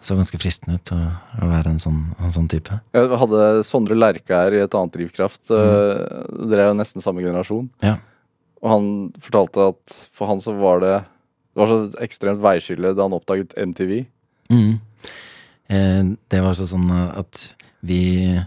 så 0.00 0.14
ganske 0.14 0.38
fristende 0.38 0.78
ut 0.78 0.92
å, 0.94 0.98
å 1.42 1.48
være 1.50 1.72
en 1.72 1.80
sånn, 1.82 2.02
en 2.22 2.34
sånn 2.34 2.48
type. 2.50 2.76
Jeg 2.94 3.18
hadde 3.20 3.46
Sondre 3.66 3.96
Lerche 3.98 4.36
her 4.36 4.54
i 4.54 4.60
et 4.62 4.76
annet 4.78 4.94
Drivkraft. 4.94 5.50
Mm. 5.50 6.44
Dere 6.52 6.64
er 6.64 6.70
jo 6.70 6.76
nesten 6.78 7.02
samme 7.02 7.24
generasjon. 7.24 7.66
Ja. 7.82 7.96
Og 8.62 8.70
han 8.72 8.86
fortalte 9.22 9.70
at 9.72 9.96
for 10.14 10.30
han 10.30 10.42
så 10.42 10.54
var 10.58 10.82
det 10.82 10.96
Det 10.98 11.62
var 11.62 11.70
så 11.70 12.02
ekstremt 12.02 12.42
veiskille 12.42 12.92
da 12.94 13.06
han 13.08 13.16
oppdaget 13.16 13.56
MTV. 13.58 13.92
Mm. 14.54 14.78
Eh, 15.74 16.02
det 16.30 16.42
var 16.44 16.54
sånn 16.54 16.86
at 16.94 17.40
vi 17.82 18.02
eh, 18.30 18.44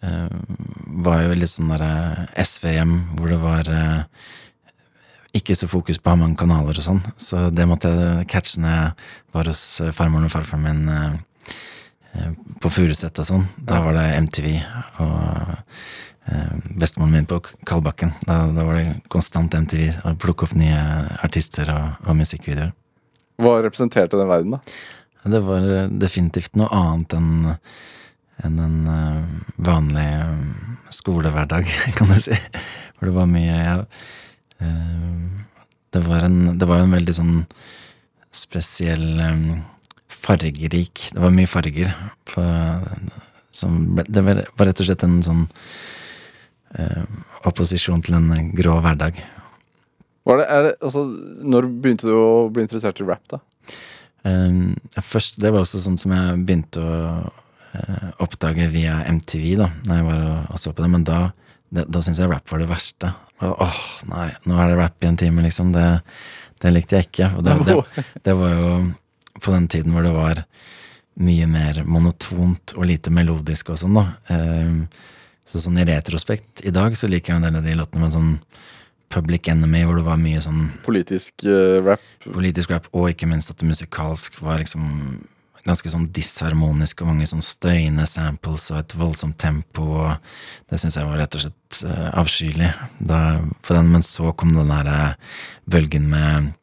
var 0.00 1.22
jo 1.24 1.34
litt 1.34 1.50
sånn 1.50 1.72
derre 1.72 2.28
SV-hjem 2.38 2.92
hvor 3.18 3.32
det 3.32 3.38
var 3.42 3.70
eh, 3.72 4.02
ikke 5.36 5.56
så 5.58 5.68
fokus 5.68 6.00
på 6.00 6.10
å 6.10 6.14
ha 6.14 6.20
mange 6.22 6.38
kanaler 6.40 6.78
og 6.78 6.84
sånn, 6.84 7.00
så 7.20 7.48
det 7.54 7.66
måtte 7.68 7.90
jeg 7.92 8.28
catche 8.32 8.62
når 8.62 8.74
jeg 8.74 8.92
var 9.36 9.50
hos 9.50 9.64
eh, 9.82 9.94
farmoren 9.94 10.28
og 10.28 10.34
farfaren 10.34 10.64
min 10.64 10.92
eh, 10.92 11.54
eh, 12.14 12.30
på 12.62 12.72
Furuset 12.72 13.20
og 13.20 13.28
sånn. 13.28 13.46
Da 13.58 13.82
var 13.84 13.98
det 13.98 14.06
MTV 14.22 14.48
og 15.04 15.52
eh, 16.32 16.54
bestemoren 16.80 17.18
min 17.18 17.28
på 17.28 17.40
Kalbakken. 17.68 18.14
Da, 18.24 18.40
da 18.54 18.66
var 18.66 18.80
det 18.80 18.96
konstant 19.12 19.54
MTV 19.54 20.06
å 20.08 20.16
plukke 20.20 20.48
opp 20.48 20.56
nye 20.58 20.80
artister 21.24 21.70
og, 21.74 22.00
og 22.08 22.18
musikkvideoer. 22.22 22.72
Hva 23.38 23.58
representerte 23.62 24.18
den 24.18 24.30
verden, 24.30 24.56
da? 24.56 25.28
Det 25.28 25.44
var 25.44 25.68
eh, 25.68 25.94
definitivt 26.00 26.56
noe 26.58 26.72
annet 26.74 27.18
enn 27.18 27.54
enn 28.46 28.58
en 28.62 28.78
eh, 28.92 29.24
vanlig 29.66 30.06
eh, 30.06 30.90
skolehverdag, 30.94 31.68
kan 31.98 32.12
du 32.12 32.20
si. 32.22 32.36
For 32.98 33.10
det 33.10 33.16
var 33.16 33.30
mye 33.30 33.56
ja, 33.56 33.78
eh, 34.62 35.16
det, 35.94 36.04
var 36.06 36.28
en, 36.28 36.58
det 36.58 36.68
var 36.68 36.84
en 36.84 36.94
veldig 36.94 37.16
sånn 37.16 37.34
spesiell 38.34 39.08
fargerik 40.08 41.08
Det 41.14 41.22
var 41.22 41.32
mye 41.32 41.48
farger 41.48 41.88
på, 42.28 42.42
som, 43.54 43.78
Det 44.04 44.22
var, 44.24 44.42
rett 44.60 44.82
og 44.82 44.88
slett 44.88 45.04
en 45.06 45.18
sånn 45.24 45.44
eh, 46.76 47.04
opposisjon 47.48 48.02
til 48.04 48.18
en 48.18 48.52
grå 48.56 48.78
hverdag. 48.84 49.20
Var 50.28 50.42
det, 50.42 50.46
det 50.66 50.72
altså, 50.84 51.06
når 51.48 51.70
begynte 51.80 52.10
du 52.10 52.14
å 52.14 52.48
bli 52.52 52.66
interessert 52.66 53.00
i 53.00 53.06
rap, 53.08 53.24
da? 53.32 53.40
Um, 54.26 54.74
først, 55.00 55.38
det 55.40 55.52
var 55.54 55.62
også 55.62 55.80
sånn 55.80 55.96
som 56.00 56.12
jeg 56.12 56.40
begynte 56.44 56.82
å 56.82 56.98
oppdage 58.24 58.68
via 58.72 59.02
MTV, 59.08 59.46
da 59.60 59.68
Når 59.86 60.00
jeg 60.00 60.06
var 60.08 60.24
og, 60.24 60.38
og 60.54 60.62
så 60.62 60.72
på 60.72 60.84
det. 60.84 60.90
Men 60.94 61.04
da, 61.08 61.18
det, 61.74 61.86
da 61.88 62.02
syntes 62.02 62.22
jeg 62.22 62.30
rap 62.32 62.50
var 62.50 62.62
det 62.62 62.70
verste. 62.70 63.12
Og, 63.38 63.54
åh, 63.64 63.82
nei, 64.10 64.28
nå 64.48 64.58
er 64.58 64.72
det 64.72 64.80
rap 64.80 65.04
i 65.04 65.10
en 65.10 65.20
time, 65.20 65.44
liksom. 65.44 65.74
Det, 65.76 65.86
det 66.64 66.74
likte 66.74 66.98
jeg 66.98 67.10
ikke. 67.10 67.30
Og 67.38 67.46
det, 67.46 67.58
det, 67.68 68.06
det 68.26 68.36
var 68.38 68.56
jo 68.56 68.72
på 69.38 69.54
den 69.54 69.68
tiden 69.70 69.94
hvor 69.94 70.06
det 70.06 70.14
var 70.16 70.42
mye 71.18 71.46
mer 71.50 71.82
monotont 71.86 72.74
og 72.78 72.86
lite 72.86 73.12
melodisk 73.14 73.72
og 73.72 73.80
sånn, 73.80 73.98
da. 73.98 74.04
Um, 74.30 74.82
så 75.48 75.62
sånn 75.62 75.80
i 75.80 75.86
retrospekt 75.88 76.62
i 76.68 76.72
dag 76.74 76.94
så 76.98 77.08
liker 77.08 77.32
jeg 77.32 77.40
en 77.40 77.46
del 77.46 77.58
av 77.58 77.64
de 77.64 77.76
låtene 77.78 78.04
med 78.04 78.14
sånn 78.14 78.34
Public 79.08 79.48
Enemy, 79.48 79.86
hvor 79.88 79.96
det 79.96 80.04
var 80.04 80.18
mye 80.20 80.40
sånn 80.44 80.66
Politisk 80.84 81.46
uh, 81.48 81.80
rap? 81.80 82.02
politisk 82.26 82.74
rap, 82.74 82.90
og 82.92 83.08
ikke 83.14 83.28
minst 83.30 83.50
at 83.50 83.62
det 83.62 83.70
musikalsk 83.70 84.36
var 84.44 84.60
liksom 84.60 84.84
ganske 85.68 85.92
sånn 85.92 86.08
disharmonisk, 86.14 87.02
og 87.02 87.12
mange 87.12 87.28
sånn 87.28 87.44
støyende 87.44 88.06
samples 88.08 88.68
og 88.72 88.80
et 88.80 88.94
voldsomt 88.98 89.38
tempo, 89.40 89.86
og 90.02 90.70
det 90.70 90.80
syns 90.80 90.98
jeg 90.98 91.08
var 91.08 91.20
rett 91.22 91.36
og 91.38 91.44
slett 91.44 91.80
eh, 91.86 92.08
avskyelig. 92.18 92.70
Da, 93.10 93.20
på 93.64 93.76
den, 93.76 93.92
men 93.92 94.06
så 94.06 94.32
kom 94.32 94.54
den 94.56 94.72
der 94.72 94.90
eh, 94.92 95.34
bølgen 95.70 96.08
med 96.12 96.54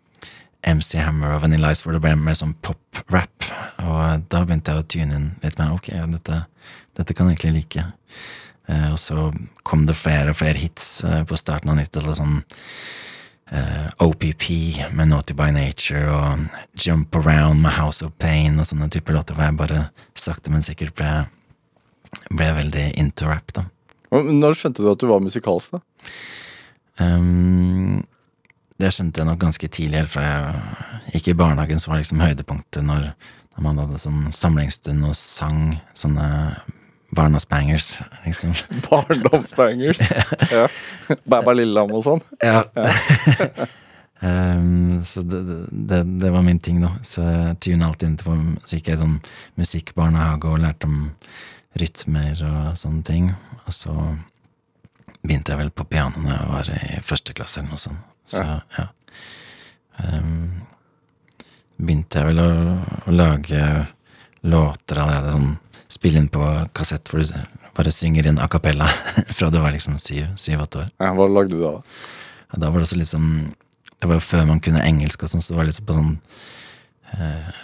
MC 0.65 0.97
Hammer 0.97 1.35
og 1.35 1.43
Vanilla 1.43 1.71
Ice, 1.73 1.85
hvor 1.85 1.93
det 1.93 2.01
ble 2.03 2.15
mer 2.17 2.37
sånn 2.37 2.55
pop-rap, 2.65 3.49
og 3.85 4.25
da 4.31 4.41
begynte 4.43 4.73
jeg 4.73 4.81
å 4.81 4.89
tune 4.95 5.19
inn 5.19 5.29
litt 5.43 5.61
mer. 5.61 5.75
Ok, 5.77 5.91
dette, 6.15 6.41
dette 6.97 7.15
kan 7.15 7.29
jeg 7.29 7.37
egentlig 7.37 7.61
like. 7.61 7.85
Eh, 8.67 8.91
og 8.91 8.99
så 9.01 9.29
kom 9.67 9.85
det 9.85 9.97
flere 9.99 10.33
og 10.33 10.39
flere 10.39 10.61
hits 10.61 11.03
eh, 11.05 11.21
på 11.27 11.37
starten 11.37 11.71
av 11.71 11.77
90-tallet, 11.83 12.17
sånn 12.17 12.39
eh, 13.51 13.87
OPP 14.03 14.45
med 14.95 15.11
Naughty 15.11 15.35
by 15.37 15.51
Nature 15.55 16.05
og 16.11 16.85
Jump 16.85 17.15
Around 17.15 17.61
med 17.61 17.75
House 17.77 18.05
of 18.05 18.15
Pain 18.21 18.59
og 18.59 18.67
sånne 18.69 18.89
typer 18.93 19.17
låter 19.17 19.37
hvor 19.37 19.47
jeg 19.47 19.59
bare 19.59 19.85
sakte, 20.17 20.53
men 20.53 20.65
sikkert 20.65 20.95
ble, 20.97 21.11
ble 22.31 22.49
veldig 22.61 22.91
into 22.99 23.29
rap, 23.29 23.53
da. 23.55 23.67
Når 24.15 24.55
skjønte 24.55 24.83
du 24.83 24.91
at 24.91 25.01
du 25.01 25.09
var 25.09 25.23
musikalsk, 25.23 25.75
da? 25.75 26.11
Um, 27.01 28.05
det 28.79 28.91
skjønte 28.95 29.21
jeg 29.21 29.27
nok 29.27 29.41
ganske 29.41 29.67
tidlig, 29.67 30.03
helt 30.03 30.13
fra 30.13 30.25
jeg 31.09 31.19
gikk 31.19 31.33
i 31.33 31.39
barnehagen, 31.39 31.81
så 31.81 31.91
var 31.91 32.01
liksom 32.01 32.23
høydepunktet 32.23 32.85
når, 32.85 33.11
Man 33.55 33.77
hadde 33.79 33.95
sånn 33.95 34.33
samlingsstund 34.35 35.05
og 35.07 35.13
sang 35.15 35.77
sånne 35.95 36.25
barndomsbangers, 37.15 37.89
liksom. 38.25 38.53
Barndomsbangers. 38.89 40.03
ja. 40.51 40.67
Bæ 41.23 41.41
lillelam 41.53 41.93
og 41.95 42.03
sånn. 42.05 42.21
Ja. 42.43 42.63
um, 44.27 45.01
så 45.05 45.23
det, 45.25 45.41
det, 45.71 46.03
det 46.21 46.31
var 46.35 46.45
min 46.45 46.59
ting, 46.59 46.81
da. 46.83 46.93
Så 47.05 47.25
jeg 47.25 47.57
tuna 47.65 47.89
alltid 47.89 48.09
inn 48.09 48.19
til 48.21 48.45
Så 48.63 48.79
gikk 48.79 48.91
jeg 48.93 49.01
sånn 49.01 49.19
musikkbarnehage 49.59 50.51
og 50.51 50.63
lærte 50.65 50.89
om 50.91 50.99
rytmer 51.79 52.43
og 52.47 52.75
sånne 52.79 53.03
ting. 53.07 53.31
Og 53.65 53.73
så 53.75 53.95
begynte 55.25 55.53
jeg 55.53 55.63
vel 55.63 55.73
på 55.73 55.87
piano 55.89 56.21
når 56.21 56.35
jeg 56.35 56.51
var 56.51 56.71
i 56.75 57.01
første 57.05 57.35
klasse 57.37 57.61
eller 57.61 57.73
noe 57.73 57.81
sånt. 57.81 58.11
Så 58.25 58.41
ja. 58.41 58.87
Ehm, 60.01 60.65
begynte 61.77 62.21
jeg 62.21 62.31
vel 62.31 62.41
å, 62.41 62.49
å 63.05 63.13
lage 63.13 63.61
låter 64.45 65.01
allerede, 65.01 65.33
sånn 65.33 65.53
spille 65.95 66.21
inn 66.21 66.31
på 66.31 66.43
kassett 66.75 67.07
hvor 67.09 67.23
du 67.23 67.61
bare 67.75 67.91
synger 67.91 68.27
inn 68.29 68.39
a 68.39 68.47
cappella 68.51 68.87
fra 69.37 69.51
du 69.51 69.59
var 69.63 69.75
liksom 69.75 69.97
syv-åtte 69.99 70.83
år. 70.83 70.91
Ja, 71.01 71.13
hva 71.15 71.27
lagde 71.31 71.55
du 71.55 71.63
da? 71.63 71.77
Ja, 72.51 72.59
da 72.65 72.71
var 72.71 72.79
det 72.79 72.89
også 72.89 72.99
litt 72.99 73.11
sånn 73.11 73.31
Det 73.95 74.09
var 74.09 74.19
jo 74.19 74.27
før 74.27 74.45
man 74.49 74.61
kunne 74.63 74.83
engelsk 74.85 75.23
og 75.23 75.31
sånn, 75.31 75.43
så 75.43 75.53
det 75.53 75.59
var 75.59 75.69
litt 75.69 75.77
sånn 75.79 75.87
på 75.87 75.95
sånn 75.95 76.13
eh, 77.15 77.63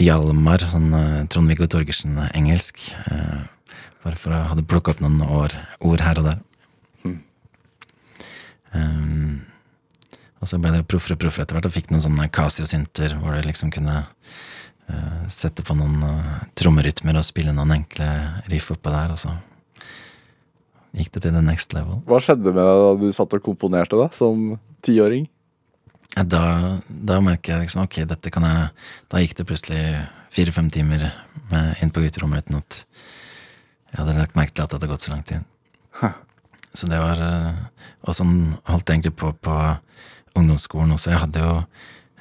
Hjalmar, 0.00 0.64
sånn 0.72 0.92
eh, 0.96 1.24
Trond-Viggo 1.32 1.66
Torgersen-engelsk. 1.68 2.78
Eh, 3.10 3.40
bare 4.04 4.16
for 4.16 4.32
å 4.32 4.44
hadde 4.52 4.64
plukka 4.68 4.94
opp 4.94 5.02
noen 5.04 5.20
år, 5.24 5.56
ord 5.84 6.04
her 6.04 6.20
og 6.22 6.28
der. 6.30 6.38
Um, 8.70 9.40
og 10.40 10.48
så 10.48 10.60
ble 10.62 10.72
det 10.72 10.86
proffere 10.88 11.16
og 11.16 11.22
proffere 11.24 11.44
etter 11.44 11.56
hvert, 11.58 11.68
og 11.68 11.74
fikk 11.74 11.90
noen 11.90 12.04
sånne 12.04 12.28
Casio-synter 12.32 13.16
hvor 13.20 13.34
du 13.34 13.44
liksom 13.44 13.72
kunne 13.74 14.04
sette 15.32 15.64
på 15.66 15.76
noen 15.78 16.02
uh, 16.02 16.38
trommerytmer 16.58 17.18
og 17.18 17.26
spille 17.26 17.54
noen 17.54 17.76
enkle 17.80 18.08
riff 18.52 18.70
oppå 18.74 18.92
der, 18.92 19.14
og 19.14 19.20
så 19.20 19.34
gikk 20.96 21.12
det 21.14 21.24
til 21.26 21.34
the 21.36 21.42
next 21.44 21.74
level. 21.76 22.00
Hva 22.08 22.18
skjedde 22.22 22.50
med 22.50 22.58
deg 22.58 22.80
da 22.84 22.94
du 22.98 23.12
satt 23.14 23.36
og 23.36 23.44
komponerte 23.44 23.98
da, 24.00 24.08
som 24.16 24.56
tiåring? 24.84 25.28
Da, 26.10 26.80
da 26.88 27.20
merker 27.22 27.54
jeg 27.54 27.68
liksom 27.68 27.84
ok, 27.84 28.00
dette 28.10 28.32
kan 28.34 28.42
jeg 28.42 28.62
Da 29.06 29.20
gikk 29.22 29.36
det 29.38 29.46
plutselig 29.46 29.82
fire-fem 30.34 30.66
timer 30.74 31.04
med, 31.52 31.76
inn 31.78 31.92
på 31.94 32.02
gutterommet 32.02 32.48
uten 32.48 32.58
at 32.58 32.80
jeg 33.90 34.00
hadde 34.00 34.16
lagt 34.18 34.36
merke 34.38 34.54
til 34.54 34.64
at 34.64 34.72
det 34.72 34.78
hadde 34.78 34.90
gått 34.90 35.06
så 35.06 35.12
lang 35.14 35.22
tid. 35.26 35.46
Så 36.78 36.86
det 36.86 36.98
var 37.02 37.18
eh, 37.18 37.62
Og 38.06 38.14
sånn 38.14 38.34
holdt 38.68 38.90
jeg 38.90 39.00
egentlig 39.00 39.16
på 39.18 39.32
på 39.42 39.54
ungdomsskolen 40.38 40.94
også. 40.94 41.10
Jeg 41.10 41.22
hadde 41.24 41.40
jo 41.42 41.54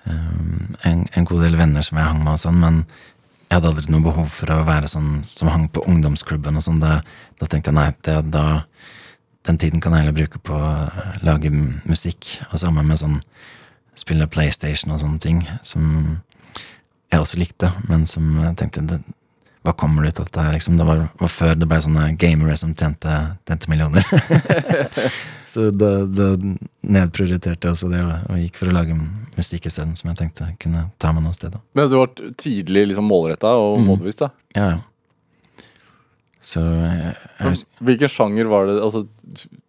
en, 0.07 1.05
en 1.11 1.27
god 1.27 1.43
del 1.45 1.57
venner 1.59 1.85
som 1.85 1.99
jeg 1.99 2.07
hang 2.07 2.23
med 2.23 2.35
og 2.35 2.41
sånn, 2.41 2.59
men 2.61 2.81
jeg 3.49 3.57
hadde 3.57 3.71
aldri 3.71 3.91
noe 3.91 4.05
behov 4.05 4.27
for 4.33 4.53
å 4.53 4.63
være 4.67 4.89
sånn 4.91 5.23
som 5.25 5.49
hang 5.49 5.67
på 5.73 5.81
ungdomsklubben 5.89 6.59
og 6.59 6.65
sånn. 6.65 6.81
Da, 6.83 6.99
da 7.41 7.49
tenkte 7.49 7.71
jeg 7.71 7.79
nei, 7.79 7.87
det, 8.05 8.17
da 8.29 8.45
den 9.49 9.57
tiden 9.57 9.81
kan 9.81 9.95
jeg 9.95 10.03
heller 10.03 10.17
bruke 10.19 10.41
på 10.45 10.53
å 10.53 10.73
lage 11.25 11.49
musikk. 11.49 12.35
Og 12.51 12.61
sammen 12.61 12.85
med 12.85 13.01
sånn 13.01 13.17
spille 13.97 14.29
PlayStation 14.31 14.93
og 14.93 15.01
sånne 15.01 15.21
ting, 15.23 15.41
som 15.65 16.19
jeg 17.09 17.23
også 17.23 17.39
likte, 17.41 17.71
men 17.89 18.05
som 18.07 18.29
jeg 18.37 18.55
tenkte 18.59 18.85
det, 18.85 18.99
Hva 19.67 19.73
kommer 19.75 20.05
det 20.05 20.13
ut 20.13 20.19
av 20.21 20.25
dette 20.29 20.43
liksom? 20.55 20.77
Det 20.79 20.85
var, 20.87 21.01
var 21.19 21.27
før 21.33 21.55
det 21.59 21.67
ble 21.67 21.79
sånne 21.83 22.05
gamere 22.21 22.55
som 22.57 22.71
tjente, 22.73 23.15
tjente 23.47 23.67
millioner. 23.71 24.05
Så 25.51 25.67
da, 25.75 25.89
da 26.07 26.29
nedprioriterte 26.85 27.67
jeg 27.67 27.73
også 27.75 27.89
det, 27.91 27.99
og, 28.05 28.37
gikk 28.39 28.59
for 28.61 28.71
å 28.71 28.75
lage 28.77 28.95
musikk 29.35 29.65
isteden, 29.67 29.95
som 29.99 30.11
jeg 30.11 30.19
tenkte 30.21 30.47
kunne 30.61 30.85
ta 31.01 31.11
meg 31.15 31.25
noe 31.25 31.35
sted. 31.35 31.51
da. 31.55 31.59
Men 31.75 31.89
du 31.91 31.97
var 31.99 32.13
tidlig 32.39 32.85
liksom 32.91 33.09
målretta 33.11 33.51
og 33.59 33.79
Mm. 33.81 33.89
målbevisst, 33.91 34.23
da. 34.23 34.29
Ja, 34.55 34.69
ja. 34.77 34.79
Så 36.39 36.61
jeg, 36.63 37.15
jeg, 37.41 37.63
Hvilken 37.83 38.07
sjanger 38.13 38.47
var 38.47 38.69
det? 38.69 38.77
Altså, 38.79 39.01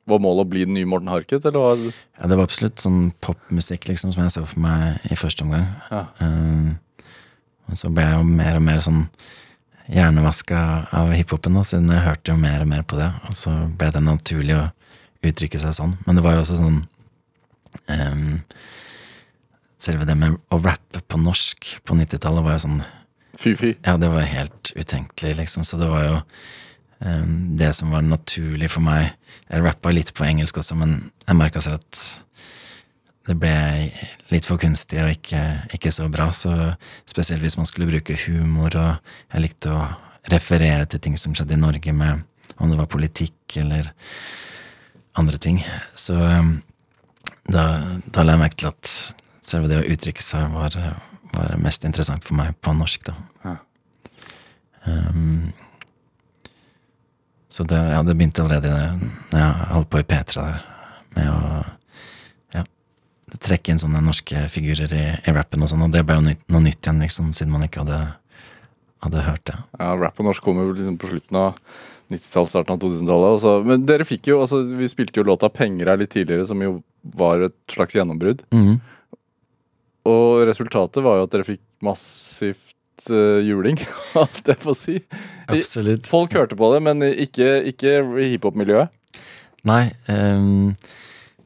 Var 0.06 0.20
målet 0.22 0.44
å 0.46 0.50
bli 0.52 0.62
den 0.68 0.76
nye 0.78 0.86
Morten 0.86 1.10
Harket, 1.10 1.42
eller 1.48 1.58
var 1.64 1.80
det 1.80 1.90
Ja, 1.90 2.28
det 2.30 2.36
var 2.38 2.46
absolutt 2.46 2.78
sånn 2.82 3.10
popmusikk, 3.22 3.88
liksom, 3.90 4.12
som 4.14 4.22
jeg 4.22 4.30
så 4.36 4.44
for 4.46 4.62
meg 4.62 5.02
i 5.10 5.18
første 5.18 5.42
omgang. 5.42 5.66
Ja. 5.90 6.04
Uh, 6.22 6.76
og 7.70 7.78
så 7.78 7.90
ble 7.90 8.06
jeg 8.06 8.16
jo 8.20 8.24
mer 8.28 8.58
og 8.60 8.64
mer 8.66 8.80
sånn 8.86 9.02
hjernevaska 9.90 10.60
av 10.96 11.12
hiphopen, 11.14 11.56
da, 11.58 11.64
siden 11.66 11.90
jeg 11.90 12.04
hørte 12.04 12.32
jo 12.32 12.38
mer 12.40 12.62
og 12.62 12.70
mer 12.70 12.84
på 12.86 12.98
det. 12.98 13.08
Og 13.28 13.36
så 13.36 13.52
ble 13.78 13.90
det 13.94 14.02
naturlig 14.04 14.56
å 14.58 14.68
uttrykke 15.26 15.60
seg 15.60 15.76
sånn. 15.76 15.96
Men 16.06 16.18
det 16.18 16.24
var 16.24 16.36
jo 16.36 16.44
også 16.44 16.60
sånn 16.60 16.82
um, 17.90 18.40
Selve 19.80 20.04
det 20.04 20.12
med 20.20 20.34
å 20.52 20.58
rappe 20.60 21.00
på 21.08 21.16
norsk 21.16 21.70
på 21.88 21.94
90-tallet 21.96 22.44
var 22.44 22.58
jo 22.58 22.64
sånn 22.66 22.80
fy-fy? 23.40 23.70
ja, 23.86 23.94
det 23.96 24.10
var 24.12 24.26
helt 24.28 24.72
utenkelig, 24.76 25.38
liksom. 25.38 25.64
Så 25.64 25.78
det 25.80 25.88
var 25.88 26.02
jo 26.04 26.18
um, 26.98 27.56
det 27.56 27.70
som 27.78 27.88
var 27.94 28.04
naturlig 28.04 28.68
for 28.74 28.84
meg. 28.84 29.14
Jeg 29.48 29.64
rappa 29.64 29.94
litt 29.94 30.12
på 30.12 30.26
engelsk 30.26 30.60
også, 30.60 30.76
men 30.76 30.98
jeg 31.24 31.38
merka 31.40 31.62
selv 31.64 31.80
at 31.80 32.02
det 33.28 33.36
ble 33.36 33.54
litt 34.32 34.46
for 34.48 34.60
kunstig 34.60 35.00
og 35.02 35.12
ikke, 35.12 35.42
ikke 35.76 35.92
så 35.92 36.08
bra. 36.12 36.30
Så 36.36 36.54
spesielt 37.08 37.44
hvis 37.44 37.58
man 37.60 37.68
skulle 37.68 37.90
bruke 37.90 38.16
humor, 38.26 38.74
og 38.76 39.34
jeg 39.34 39.44
likte 39.44 39.74
å 39.74 39.84
referere 40.30 40.88
til 40.88 41.02
ting 41.02 41.18
som 41.20 41.34
skjedde 41.36 41.56
i 41.56 41.60
Norge, 41.60 41.92
med 41.92 42.24
om 42.60 42.70
det 42.70 42.78
var 42.80 42.90
politikk 42.92 43.56
eller 43.60 43.92
andre 45.18 45.38
ting. 45.40 45.62
Så 45.98 46.16
da, 47.50 47.64
da 48.04 48.24
la 48.24 48.36
jeg 48.36 48.42
merke 48.42 48.60
til 48.60 48.70
at 48.70 48.92
selve 49.44 49.70
det 49.70 49.80
å 49.80 49.88
uttrykke 49.94 50.24
seg 50.24 50.52
var, 50.54 50.76
var 51.34 51.56
mest 51.62 51.84
interessant 51.88 52.24
for 52.26 52.38
meg 52.38 52.56
på 52.62 52.74
norsk, 52.76 53.08
da. 53.08 53.16
Ja. 53.44 53.56
Um, 54.86 55.50
så 57.50 57.66
det, 57.68 57.76
ja, 57.76 58.00
det 58.06 58.14
begynte 58.14 58.44
allerede 58.44 58.72
når 59.32 59.40
jeg 59.40 59.70
holdt 59.74 59.90
på 59.90 60.00
i 60.00 60.06
P3 60.06 60.44
der, 60.46 60.60
med 61.16 61.30
å 61.32 61.62
trekke 63.38 63.72
inn 63.72 63.80
sånne 63.80 64.02
norske 64.04 64.42
figurer 64.50 64.92
i, 64.96 65.04
i 65.14 65.34
rappen 65.36 65.62
og 65.62 65.70
sånn, 65.70 65.84
og 65.86 65.94
det 65.94 66.02
ble 66.06 66.18
jo 66.18 66.26
nytt, 66.26 66.42
noe 66.50 66.64
nytt 66.64 66.80
igjen, 66.82 67.02
liksom, 67.04 67.30
siden 67.36 67.52
man 67.54 67.66
ikke 67.66 67.84
hadde, 67.84 68.00
hadde 69.06 69.26
hørt 69.26 69.44
det. 69.50 69.56
Ja, 69.78 69.92
Rap 70.00 70.18
på 70.18 70.26
norsk 70.26 70.44
kom 70.44 70.60
jo 70.62 70.72
liksom 70.72 70.98
på 71.00 71.10
slutten 71.12 71.40
av 71.40 71.52
90-tallet, 72.10 72.50
starten 72.52 72.74
av 72.74 72.80
2000-tallet. 72.82 73.46
Men 73.68 73.86
dere 73.88 74.06
fikk 74.08 74.32
jo, 74.32 74.40
altså 74.44 74.62
vi 74.66 74.88
spilte 74.90 75.20
jo 75.22 75.28
låta 75.28 75.50
'Penger' 75.52 75.92
her 75.92 76.00
litt 76.00 76.12
tidligere, 76.14 76.48
som 76.48 76.62
jo 76.64 76.80
var 77.16 77.46
et 77.46 77.56
slags 77.70 77.94
gjennombrudd. 77.94 78.42
Mm. 78.50 78.80
Og 80.10 80.44
resultatet 80.48 81.04
var 81.04 81.20
jo 81.20 81.28
at 81.28 81.34
dere 81.34 81.46
fikk 81.46 81.62
massivt 81.84 83.10
uh, 83.12 83.38
juling, 83.46 83.78
alt 84.20 84.42
jeg 84.48 84.62
får 84.64 84.78
si. 84.78 84.96
Absolutt. 85.46 86.10
Folk 86.10 86.34
hørte 86.34 86.58
på 86.58 86.72
det, 86.74 86.82
men 86.88 87.04
ikke, 87.10 87.60
ikke 87.74 88.00
hiphop-miljøet. 88.18 88.96
Nei, 89.68 89.92
Um, 90.08 90.72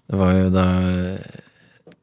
det 0.04 0.18
var 0.20 0.34
jo 0.36 0.48
da 0.52 0.64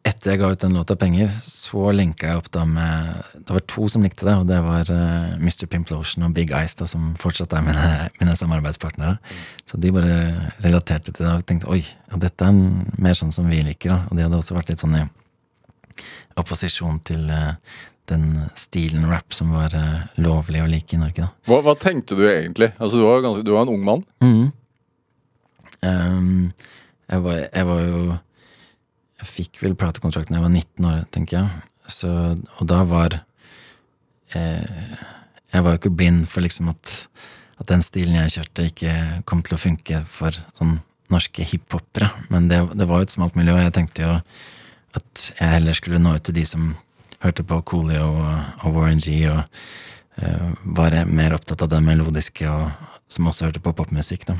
Etter 0.01 0.31
jeg 0.31 0.39
ga 0.41 0.47
ut 0.49 0.59
den 0.63 0.73
låta 0.73 0.95
'Penger', 0.97 1.29
så 1.45 1.91
linka 1.93 2.27
jeg 2.31 2.37
opp 2.39 2.47
da 2.51 2.63
med 2.65 3.21
Det 3.37 3.53
var 3.53 3.59
to 3.69 3.87
som 3.87 4.01
likte 4.01 4.25
det, 4.25 4.33
og 4.33 4.47
det 4.49 4.57
var 4.65 4.89
uh, 4.89 5.35
Mr. 5.37 5.67
Pimplotion 5.69 6.23
og 6.25 6.33
Big 6.33 6.49
Ice, 6.49 6.73
da, 6.79 6.87
som 6.89 7.11
fortsatt 7.21 7.53
er 7.53 7.61
mine, 7.61 8.09
mine 8.19 8.33
samarbeidspartnere. 8.35 9.19
Så 9.69 9.77
de 9.77 9.91
bare 9.93 10.51
relaterte 10.63 11.11
til 11.13 11.25
det 11.25 11.31
og 11.35 11.45
tenkte 11.45 11.69
oi, 11.69 11.83
ja, 11.85 12.17
dette 12.17 12.41
er 12.45 12.49
en- 12.49 12.91
mer 12.97 13.13
sånn 13.13 13.31
som 13.31 13.45
vi 13.49 13.61
liker. 13.61 13.89
da 13.93 13.99
Og 14.09 14.17
de 14.17 14.23
hadde 14.25 14.39
også 14.41 14.57
vært 14.57 14.69
litt 14.73 14.79
sånn 14.81 14.97
i 14.97 15.05
opposisjon 16.41 16.97
til 17.05 17.29
uh, 17.29 17.53
den 18.09 18.47
stilen 18.57 19.05
rap 19.09 19.33
som 19.37 19.51
var 19.53 19.69
uh, 19.77 20.01
lovlig 20.17 20.63
å 20.63 20.67
like 20.67 20.95
i 20.95 20.99
Norge, 20.99 21.27
da. 21.27 21.29
Hva, 21.45 21.61
hva 21.61 21.75
tenkte 21.77 22.17
du 22.17 22.25
egentlig? 22.25 22.71
Altså 22.79 22.97
Du 22.97 23.05
var, 23.05 23.21
ganske, 23.21 23.43
du 23.45 23.51
var 23.53 23.67
en 23.67 23.75
ung 23.75 23.85
mann. 23.85 24.03
Mm. 24.23 24.51
Um, 25.83 26.53
jeg, 27.09 27.21
var, 27.23 27.37
jeg 27.53 27.65
var 27.69 27.81
jo 27.85 28.01
Jeg 29.21 29.29
fikk 29.29 29.61
vel 29.63 29.77
platekontrakten 29.77 30.35
da 30.35 30.39
jeg 30.39 30.47
var 30.47 30.55
19 30.55 30.87
år, 30.91 31.01
tenker 31.13 31.37
jeg. 31.37 31.65
Så, 31.91 32.09
og 32.57 32.67
da 32.69 32.83
var 32.87 33.17
eh, 34.37 34.93
Jeg 35.51 35.65
var 35.65 35.73
jo 35.73 35.79
ikke 35.81 35.97
blind 35.99 36.23
for 36.31 36.45
liksom 36.45 36.69
at, 36.71 36.93
at 37.59 37.67
den 37.69 37.83
stilen 37.83 38.15
jeg 38.15 38.37
kjørte, 38.37 38.69
ikke 38.71 38.93
kom 39.27 39.41
til 39.43 39.57
å 39.57 39.61
funke 39.61 40.03
for 40.07 40.37
sånn 40.57 40.79
norske 41.11 41.43
hiphopere. 41.43 42.07
Men 42.31 42.47
det, 42.47 42.61
det 42.79 42.87
var 42.87 43.01
jo 43.01 43.09
et 43.09 43.13
smalt 43.13 43.35
miljø, 43.35 43.57
og 43.57 43.65
jeg 43.65 43.75
tenkte 43.75 44.05
jo 44.05 44.13
at 44.97 45.25
jeg 45.37 45.53
heller 45.57 45.75
skulle 45.75 45.99
nå 46.01 46.15
ut 46.15 46.23
til 46.27 46.37
de 46.39 46.45
som 46.47 46.71
hørte 47.21 47.43
på 47.47 47.59
Coolio 47.67 48.07
og, 48.09 48.31
og 48.65 48.77
Warren 48.77 49.01
G, 49.03 49.17
og 49.29 49.43
eh, 50.23 50.47
var 50.77 50.95
mer 51.11 51.35
opptatt 51.37 51.63
av 51.65 51.71
det 51.71 51.81
melodiske, 51.85 52.47
og 52.47 52.71
som 53.11 53.27
også 53.29 53.49
hørte 53.49 53.63
på 53.63 53.75
popmusikk. 53.77 54.25
da. 54.31 54.39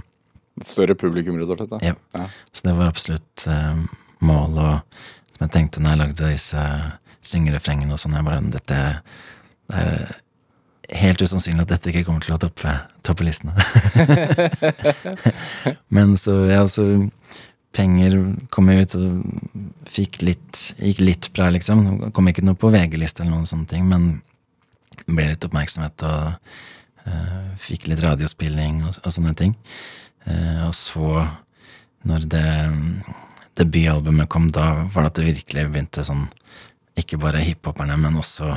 Et 0.59 0.67
større 0.67 0.95
publikum, 0.95 1.37
rett 1.39 1.51
og 1.51 1.59
slett. 1.59 1.85
Ja. 1.85 1.95
Ja. 2.17 2.27
Så 2.51 2.67
det 2.67 2.75
var 2.79 2.91
absolutt 2.91 3.45
eh, 3.47 3.83
mål, 4.25 4.57
og 4.57 5.35
som 5.35 5.45
jeg 5.45 5.53
tenkte 5.55 5.83
når 5.83 5.95
jeg 5.95 6.01
lagde 6.03 6.33
disse 6.33 6.65
syngerefrengene 7.31 7.95
og 7.95 8.01
sånn, 8.01 8.17
jeg 8.17 8.27
bare 8.27 8.41
dette 8.53 8.81
det 9.71 10.97
er 10.97 10.99
helt 10.99 11.21
usannsynlig 11.23 11.63
at 11.63 11.71
dette 11.71 11.91
ikke 11.91 12.03
kommer 12.07 12.23
til 12.25 12.35
å 12.35 12.39
toppe, 12.41 12.73
toppe 13.07 13.23
listene. 13.23 13.53
Men 15.95 16.17
så, 16.19 16.33
ja, 16.49 16.65
så 16.67 16.83
penger 17.75 18.17
kom 18.51 18.71
jeg 18.71 18.83
ut 18.83 18.97
og 18.99 19.85
fikk 19.87 20.19
litt, 20.27 20.59
gikk 20.81 20.99
litt 21.05 21.29
bra, 21.35 21.47
liksom. 21.55 22.11
Kom 22.15 22.27
ikke 22.27 22.43
noe 22.43 22.59
på 22.59 22.71
VG-liste 22.73 23.23
eller 23.23 23.37
noen 23.37 23.47
sånne 23.47 23.69
ting, 23.71 23.87
men 23.87 24.09
ble 25.07 25.29
litt 25.31 25.47
oppmerksomhet 25.47 26.03
og 26.07 26.51
uh, 27.07 27.47
fikk 27.59 27.87
litt 27.87 28.03
radiospilling 28.03 28.83
og, 28.89 28.99
og 28.99 29.15
sånne 29.15 29.33
ting. 29.39 29.55
Uh, 30.27 30.67
og 30.67 30.75
så, 30.75 31.23
når 32.07 32.27
det 32.35 32.49
debutalbumet 33.59 34.29
kom, 34.31 34.49
da 34.53 34.87
var 34.93 35.05
det 35.05 35.11
at 35.11 35.19
det 35.19 35.27
virkelig 35.27 35.67
begynte 35.71 36.05
sånn 36.07 36.27
Ikke 36.99 37.19
bare 37.19 37.43
hiphoperne, 37.43 37.95
men 37.97 38.17
også 38.19 38.51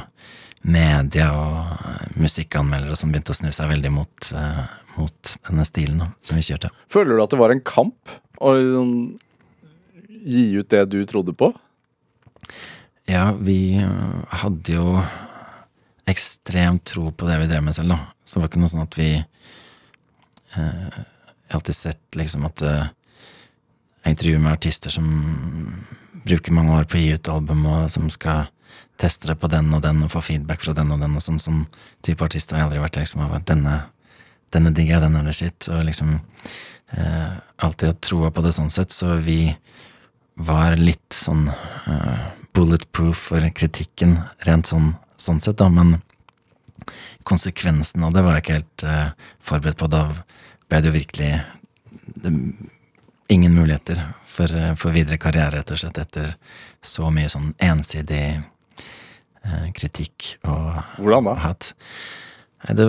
media 0.65 1.29
og 1.37 1.75
eh, 1.77 2.15
musikkanmeldere 2.19 2.97
som 2.97 3.13
begynte 3.13 3.35
å 3.35 3.37
snu 3.39 3.53
seg 3.55 3.69
veldig 3.71 3.91
mot, 3.93 4.31
uh, 4.33 4.65
mot 4.97 5.35
denne 5.47 5.67
stilen 5.69 6.01
da, 6.01 6.09
som 6.25 6.41
vi 6.41 6.47
kjørte. 6.47 6.71
Føler 6.91 7.15
du 7.15 7.25
at 7.25 7.35
det 7.35 7.41
var 7.41 7.53
en 7.53 7.63
kamp 7.63 8.15
å 8.41 8.55
liksom 8.57 8.95
gi 10.25 10.47
ut 10.57 10.71
det 10.73 10.83
du 10.93 10.99
trodde 11.07 11.35
på? 11.37 11.51
Ja, 13.05 13.35
vi 13.37 13.77
øh, 13.85 14.25
hadde 14.41 14.73
jo 14.79 14.97
ekstremt 16.09 16.87
tro 16.89 17.11
på 17.13 17.29
det 17.29 17.37
vi 17.43 17.49
drev 17.51 17.65
med 17.65 17.77
selv, 17.77 17.93
da. 17.93 17.99
Så 18.25 18.39
det 18.39 18.43
var 18.43 18.51
ikke 18.51 18.63
noe 18.63 18.73
sånn 18.73 18.87
at 18.87 18.97
vi 18.97 19.09
uh, 20.57 20.95
Jeg 20.97 21.53
har 21.53 21.59
alltid 21.61 21.77
sett 21.77 22.17
liksom 22.17 22.47
at 22.49 22.63
eh, 22.65 22.87
jeg 24.05 24.15
intervjuer 24.15 24.43
med 24.43 24.53
artister 24.53 24.93
som 24.93 25.07
bruker 26.25 26.53
mange 26.57 26.75
år 26.77 26.87
på 26.89 26.99
å 26.99 27.03
gi 27.03 27.15
ut 27.17 27.31
album, 27.33 27.65
og 27.69 27.89
som 27.93 28.11
skal 28.13 28.51
teste 29.01 29.29
det 29.31 29.39
på 29.41 29.51
den 29.51 29.73
og 29.75 29.83
den 29.85 30.03
og 30.05 30.13
få 30.13 30.23
feedback 30.25 30.63
fra 30.65 30.75
den 30.77 30.93
og 30.95 31.01
den, 31.03 31.17
og 31.17 31.25
sånn 31.25 31.41
sånn 31.43 31.65
type 32.05 32.25
artister 32.25 32.57
har 32.57 32.65
jeg 32.65 32.69
aldri 32.69 32.85
vært 32.85 33.01
liksom 33.01 33.25
av 33.25 33.35
denne, 33.49 33.79
denne 34.55 34.73
digger 34.77 34.97
jeg, 34.97 35.05
den 35.07 35.19
eller 35.21 35.37
sitt. 35.37 35.69
og 35.69 35.85
liksom 35.89 36.15
eh, 36.17 37.33
alltid 37.57 37.93
hatt 37.93 38.03
troa 38.07 38.31
på 38.31 38.45
det 38.45 38.55
sånn 38.57 38.73
sett, 38.73 38.95
så 38.95 39.17
vi 39.25 39.55
var 40.35 40.77
litt 40.79 41.15
sånn 41.15 41.49
eh, 41.51 42.27
bulletproof 42.55 43.31
for 43.31 43.49
kritikken, 43.55 44.19
rent 44.47 44.71
sånn, 44.71 44.95
sånn 45.17 45.43
sett, 45.43 45.59
da, 45.59 45.69
men 45.73 45.99
konsekvensen 47.25 48.05
av 48.05 48.15
det 48.15 48.23
var 48.25 48.37
jeg 48.37 48.45
ikke 48.45 48.59
helt 48.59 48.87
eh, 48.89 49.29
forberedt 49.43 49.81
på. 49.81 49.91
Da 49.91 50.07
ble 50.69 50.81
det 50.81 50.91
jo 50.91 50.97
virkelig 50.99 51.31
det, 52.21 52.33
ingen 53.33 53.55
muligheter 53.55 54.01
for, 54.23 54.57
eh, 54.57 54.75
for 54.75 54.95
videre 54.95 55.19
karriere, 55.19 55.59
rett 55.59 55.71
og 55.71 55.81
slett, 55.81 55.99
etter 55.99 56.35
så 56.85 57.11
mye 57.15 57.31
sånn 57.33 57.55
ensidig 57.63 58.27
eh, 59.45 59.67
kritikk 59.77 60.37
og 60.45 60.83
Hvordan 60.99 61.31
da? 61.31 61.35
hat. 61.47 61.73
Nei, 62.65 62.77
det, 62.79 62.89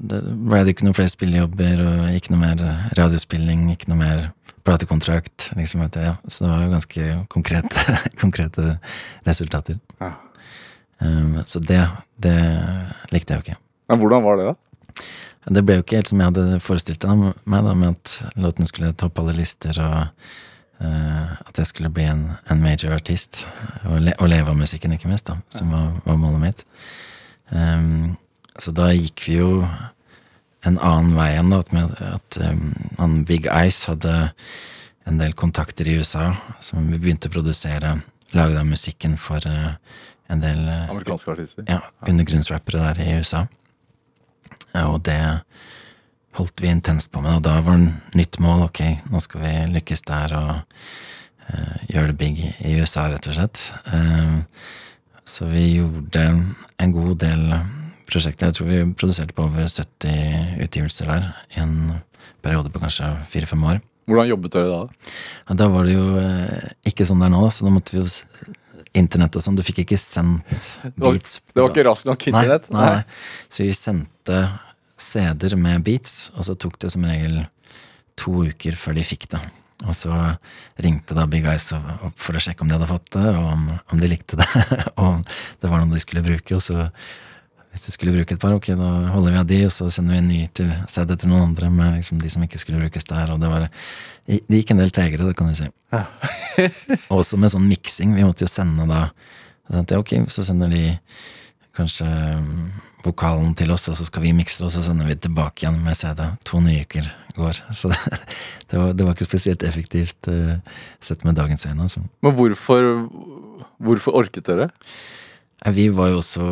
det 0.00 0.20
ble 0.24 0.64
det 0.64 0.74
ikke 0.74 0.88
noen 0.88 0.96
flere 0.96 1.12
spillejobber, 1.12 1.84
og 1.86 2.16
ikke 2.16 2.34
noe 2.34 2.42
mer 2.42 2.64
radiospilling, 2.98 3.68
ikke 3.74 3.92
noe 3.92 4.00
mer 4.00 4.26
platekontrakt, 4.64 5.50
liksom. 5.56 5.84
Vet 5.84 5.96
jeg, 5.96 6.10
ja. 6.10 6.16
Så 6.28 6.44
det 6.44 6.50
var 6.52 6.64
jo 6.64 6.72
ganske 6.74 7.06
konkrete, 7.32 7.96
konkrete 8.22 8.74
resultater. 9.28 9.80
Ja. 10.00 10.14
Um, 11.00 11.38
så 11.48 11.62
det, 11.64 11.80
det 12.20 12.36
likte 13.12 13.32
jeg 13.32 13.40
jo 13.40 13.46
ikke. 13.46 13.60
Men 13.88 14.02
hvordan 14.02 14.24
var 14.26 14.40
det, 14.40 14.50
da? 14.50 15.06
Det 15.48 15.62
ble 15.64 15.78
jo 15.78 15.84
ikke 15.84 15.96
helt 15.96 16.10
som 16.10 16.20
jeg 16.20 16.32
hadde 16.32 16.60
forestilt 16.60 17.06
meg, 17.08 17.64
da, 17.64 17.74
med 17.74 17.94
at 17.94 18.16
låten 18.40 18.68
skulle 18.68 18.92
toppe 18.92 19.22
alle 19.22 19.38
lister, 19.38 19.76
og 19.80 20.10
uh, 20.84 21.30
at 21.46 21.60
jeg 21.62 21.70
skulle 21.70 21.92
bli 21.96 22.04
en, 22.10 22.26
en 22.52 22.60
major 22.60 22.92
artist. 22.92 23.46
Og, 23.86 24.02
le, 24.04 24.12
og 24.18 24.28
leve 24.28 24.52
av 24.52 24.58
musikken, 24.58 24.92
ikke 24.92 25.08
minst, 25.08 25.30
da, 25.30 25.38
som 25.54 25.72
var, 25.72 25.94
var 26.04 26.20
målet 26.20 26.44
mitt. 26.44 26.66
Um, 27.50 28.18
så 28.60 28.74
da 28.76 28.90
gikk 28.92 29.24
vi 29.26 29.38
jo 29.38 29.62
en 30.68 30.76
annen 30.76 31.14
vei 31.16 31.30
enn 31.38 31.54
da, 31.54 31.62
at, 31.64 31.72
med, 31.72 31.96
at 32.04 32.40
um, 32.44 32.66
han 32.98 33.22
Big 33.28 33.48
Ice 33.48 33.88
hadde 33.88 34.12
en 35.08 35.22
del 35.22 35.32
kontakter 35.32 35.88
i 35.88 35.96
USA, 35.96 36.34
som 36.60 36.84
vi 36.92 37.00
begynte 37.00 37.30
å 37.30 37.34
produsere, 37.38 37.96
lage 38.36 38.54
da 38.54 38.66
musikken 38.68 39.16
for 39.18 39.40
uh, 39.48 39.72
en 40.30 40.44
del 40.44 40.60
uh, 40.68 40.92
Amerikanske 40.92 41.32
artister. 41.32 41.64
ja, 41.70 41.80
undergrunnsrappere 42.06 42.90
der 42.90 43.02
i 43.06 43.16
USA. 43.22 43.46
Og 44.86 45.00
det 45.06 45.20
holdt 46.38 46.62
vi 46.62 46.70
intenst 46.70 47.10
på 47.12 47.22
med, 47.24 47.40
og 47.40 47.46
da 47.46 47.58
var 47.66 47.80
det 47.80 48.18
nytt 48.18 48.38
mål. 48.42 48.68
Ok, 48.68 48.82
nå 49.10 49.22
skal 49.22 49.42
vi 49.42 49.54
lykkes 49.74 50.04
der 50.06 50.36
og 50.38 50.52
uh, 51.50 51.76
gjøre 51.90 52.12
det 52.12 52.18
big 52.20 52.44
i 52.46 52.76
USA, 52.78 53.08
rett 53.10 53.26
og 53.30 53.36
slett. 53.36 53.64
Uh, 53.90 54.40
så 55.26 55.46
vi 55.50 55.66
gjorde 55.76 56.24
en 56.80 56.94
god 56.94 57.18
del 57.22 57.44
prosjekter. 58.10 58.50
Jeg 58.50 58.58
tror 58.58 58.70
vi 58.70 58.80
produserte 58.94 59.36
på 59.36 59.46
over 59.46 59.68
70 59.68 60.62
utgivelser 60.64 61.10
der 61.10 61.28
i 61.54 61.62
en 61.62 61.76
periode 62.42 62.72
på 62.72 62.82
kanskje 62.82 63.10
fire-fem 63.30 63.64
år. 63.64 63.82
Hvordan 64.10 64.30
jobbet 64.32 64.54
dere 64.56 64.70
da? 64.70 65.10
Ja, 65.46 65.56
da 65.60 65.68
var 65.70 65.86
det 65.86 65.94
jo 65.94 66.06
eh, 66.18 66.70
ikke 66.90 67.06
sånn 67.06 67.22
der 67.22 67.30
nå, 67.30 67.44
så 67.54 67.66
da 67.66 67.70
måtte 67.74 67.94
vi 67.94 68.00
jo 68.00 68.08
Internett 68.98 69.36
og 69.38 69.44
sånn. 69.44 69.58
Du 69.58 69.62
fikk 69.66 69.84
ikke 69.84 69.98
sendt 70.00 70.50
beats. 70.98 71.38
Det 71.52 71.62
var 71.62 71.70
ikke 71.70 71.86
raskt 71.86 72.08
nok 72.10 72.26
internett? 72.32 72.68
Nei, 72.74 72.82
nei, 72.82 72.98
nei. 72.98 73.48
Så 73.52 73.62
vi 73.62 73.70
sendte 73.76 74.42
CD-er 75.00 75.56
med 75.60 75.84
beats, 75.86 76.30
og 76.34 76.46
så 76.48 76.56
tok 76.58 76.78
det 76.82 76.90
som 76.92 77.06
regel 77.06 77.42
to 78.20 78.44
uker 78.50 78.76
før 78.76 78.98
de 78.98 79.06
fikk 79.06 79.30
det. 79.32 79.40
Og 79.88 79.96
så 79.96 80.12
ringte 80.84 81.16
da 81.16 81.24
Big 81.30 81.46
Eyes 81.48 81.70
opp 81.72 82.18
for 82.20 82.36
å 82.36 82.42
sjekke 82.42 82.64
om 82.64 82.68
de 82.68 82.76
hadde 82.76 82.90
fått 82.90 83.08
det, 83.16 83.28
og 83.32 83.46
om, 83.54 83.66
om 83.94 84.02
de 84.02 84.10
likte 84.10 84.36
det, 84.40 84.48
og 84.98 85.04
om 85.06 85.22
det 85.24 85.70
var 85.70 85.80
noe 85.80 85.96
de 85.96 86.02
skulle 86.04 86.24
bruke. 86.26 86.58
Og 86.58 86.64
så, 86.64 86.90
hvis 87.70 87.84
de 87.86 87.92
skulle 87.94 88.14
bruke 88.16 88.34
et 88.34 88.42
par, 88.42 88.54
ok, 88.56 88.72
da 88.78 88.88
holder 89.14 89.34
vi 89.34 89.40
av 89.40 89.46
de, 89.46 89.58
og 89.68 89.74
så 89.74 89.86
sender 89.94 90.16
vi 90.16 90.20
en 90.20 90.30
ny 90.30 90.40
til 90.58 90.70
CD 90.90 91.14
til 91.14 91.30
noen 91.30 91.50
andre 91.50 91.68
med 91.70 92.00
liksom 92.00 92.18
de 92.22 92.30
som 92.32 92.42
ikke 92.42 92.58
skulle 92.58 92.80
brukes 92.82 93.06
der. 93.06 93.30
Og 93.30 93.42
det 93.42 93.50
var 93.50 93.68
Det 94.26 94.60
gikk 94.60 94.70
en 94.70 94.82
del 94.82 94.90
tregere, 94.94 95.26
det 95.26 95.36
kan 95.38 95.48
du 95.48 95.54
si. 95.58 95.66
Ja. 95.94 96.04
også 97.16 97.38
med 97.38 97.50
sånn 97.50 97.68
miksing. 97.70 98.14
Vi 98.14 98.26
måtte 98.26 98.46
jo 98.46 98.50
sende 98.50 98.86
da 98.90 99.08
så 99.70 99.78
tenkte 99.78 99.98
Ok, 100.02 100.12
så 100.34 100.42
sender 100.42 100.70
de 100.70 100.84
kanskje 101.78 102.06
mm, 102.06 102.70
vokalen 103.04 103.54
til 103.54 103.70
oss, 103.70 103.86
og 103.88 103.96
så 103.98 104.06
skal 104.08 104.24
vi 104.24 104.34
mikse 104.34 104.58
det, 104.58 104.66
og 104.66 104.72
så 104.74 104.82
sender 104.82 105.06
vi 105.06 105.14
tilbake 105.14 105.64
igjen 105.64 105.78
med 105.84 105.98
CD. 105.98 106.24
To 106.50 106.60
nye 106.64 106.82
uker 106.82 107.06
går. 107.36 107.60
Så 107.78 107.88
det, 107.92 108.00
det, 108.66 108.78
var, 108.78 108.92
det 108.92 109.06
var 109.06 109.14
ikke 109.14 109.28
spesielt 109.28 109.62
effektivt 109.62 110.28
eh, 110.28 110.58
sett 111.00 111.22
med 111.24 111.38
dagens 111.38 111.66
øyne. 111.66 111.86
Altså. 111.86 112.02
Men 112.22 112.34
hvorfor, 112.34 112.88
hvorfor 113.78 114.18
orket 114.18 114.50
dere? 114.50 114.70
Vi 115.70 115.86
var 115.94 116.10
jo 116.10 116.18
også 116.18 116.44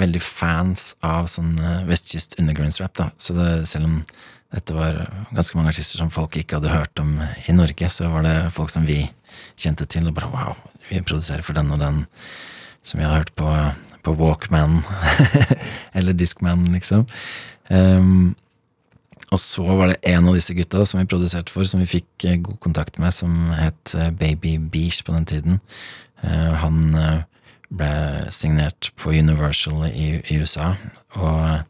veldig 0.00 0.22
fans 0.22 0.90
av 1.04 1.28
sånn 1.32 1.56
eh, 1.58 1.84
vestkyst 1.88 2.38
undergrunnsrap, 2.40 2.94
da. 2.98 3.10
Så 3.20 3.36
det, 3.36 3.50
selv 3.70 3.88
om 3.88 4.00
dette 4.54 4.76
var 4.76 5.02
ganske 5.34 5.58
mange 5.58 5.72
artister 5.74 6.00
som 6.00 6.12
folk 6.14 6.36
ikke 6.38 6.60
hadde 6.60 6.74
hørt 6.74 7.02
om 7.02 7.16
i 7.48 7.54
Norge, 7.56 7.90
så 7.92 8.10
var 8.12 8.26
det 8.26 8.36
folk 8.54 8.72
som 8.72 8.86
vi 8.88 9.02
kjente 9.58 9.88
til, 9.90 10.06
og 10.08 10.16
bare 10.16 10.30
wow, 10.32 10.56
vi 10.90 11.02
produserer 11.02 11.44
for 11.44 11.56
den 11.56 11.72
og 11.74 11.82
den 11.82 12.04
som 12.86 13.00
vi 13.00 13.06
har 13.06 13.18
hørt 13.18 13.34
på, 13.34 13.50
på 14.06 14.14
Walkman, 14.14 14.78
eller 15.96 16.14
Discman, 16.14 16.68
liksom. 16.76 17.06
Um, 17.68 18.36
og 19.34 19.40
så 19.42 19.64
var 19.66 19.90
det 19.90 20.12
en 20.12 20.28
av 20.30 20.36
disse 20.38 20.54
gutta 20.54 20.84
som 20.86 21.00
vi 21.00 21.08
produserte 21.10 21.50
for, 21.50 21.66
som 21.66 21.82
vi 21.82 21.88
fikk 21.96 22.26
eh, 22.28 22.38
god 22.38 22.60
kontakt 22.62 23.00
med, 23.02 23.14
som 23.14 23.50
het 23.58 23.94
eh, 23.98 24.12
Baby 24.14 24.54
Beach 24.70 25.00
på 25.02 25.14
den 25.16 25.26
tiden. 25.26 25.58
Uh, 26.22 26.54
han 26.62 26.94
eh, 26.94 27.24
ble 27.68 28.30
signert 28.34 28.90
på 28.96 29.14
Universal 29.16 29.86
i, 29.88 30.20
i 30.22 30.38
USA, 30.40 30.74
og 31.18 31.64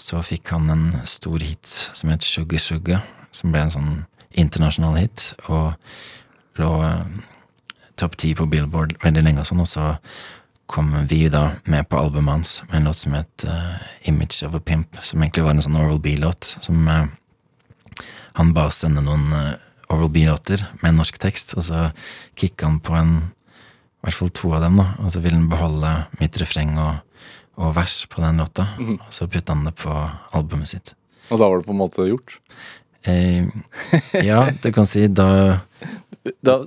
så 0.00 0.22
fikk 0.24 0.52
han 0.54 0.70
en 0.72 0.84
stor 1.08 1.42
hit 1.44 1.68
som 1.68 2.12
het 2.12 2.24
Sugar 2.24 2.62
Sugar, 2.62 3.04
som 3.32 3.52
ble 3.52 3.66
en 3.66 3.74
sånn 3.74 3.92
internasjonal 4.30 4.96
hit, 5.00 5.32
og 5.50 5.74
lå 6.60 6.70
eh, 6.86 7.02
topp 8.00 8.16
ti 8.20 8.32
på 8.36 8.48
Billboard 8.50 8.96
veldig 9.02 9.24
lenge 9.26 9.44
og 9.44 9.50
sånn, 9.50 9.64
og 9.64 9.70
så 9.70 9.88
kom 10.70 10.92
vi 11.10 11.24
da 11.32 11.56
med 11.66 11.88
på 11.90 11.98
albumet 11.98 12.38
hans 12.38 12.52
med 12.68 12.76
en 12.78 12.86
låt 12.88 13.00
som 13.00 13.16
het 13.18 13.44
uh, 13.48 13.74
Image 14.06 14.46
of 14.46 14.54
a 14.54 14.60
Pimp, 14.62 15.00
som 15.02 15.18
egentlig 15.18 15.42
var 15.42 15.56
en 15.56 15.64
sånn 15.64 15.78
Oral 15.80 15.98
B-låt, 16.02 16.52
som 16.62 16.86
uh, 16.86 17.08
han 18.38 18.52
ba 18.54 18.68
oss 18.70 18.78
sende 18.84 19.02
noen 19.02 19.32
uh, 19.34 19.56
Oral 19.90 20.12
B-låter 20.14 20.62
med 20.84 20.94
norsk 20.94 21.18
tekst, 21.18 21.56
og 21.58 21.66
så 21.66 21.88
kicka 22.38 22.68
han 22.68 22.78
på 22.86 22.94
en 22.94 23.16
i 24.00 24.08
hvert 24.08 24.16
fall 24.16 24.32
to 24.32 24.54
av 24.56 24.64
dem, 24.64 24.80
da, 24.80 24.86
og 25.04 25.12
så 25.12 25.20
ville 25.20 25.36
han 25.36 25.50
beholde 25.50 25.92
mitt 26.20 26.38
refreng 26.40 26.72
og, 26.80 27.26
og 27.60 27.74
vers 27.76 28.02
på 28.08 28.22
den 28.24 28.40
låta, 28.40 28.70
og 28.80 29.10
så 29.12 29.28
putta 29.28 29.56
han 29.56 29.68
det 29.68 29.74
på 29.80 29.92
albumet 30.36 30.72
sitt. 30.72 30.94
Og 31.30 31.38
da 31.38 31.46
var 31.46 31.60
det 31.60 31.68
på 31.68 31.74
en 31.74 31.82
måte 31.82 32.08
gjort? 32.08 32.38
Eh, 33.02 33.44
ja, 34.26 34.44
du 34.62 34.72
kan 34.76 34.86
si 34.86 35.06
da 35.08 35.60
Da 36.44 36.58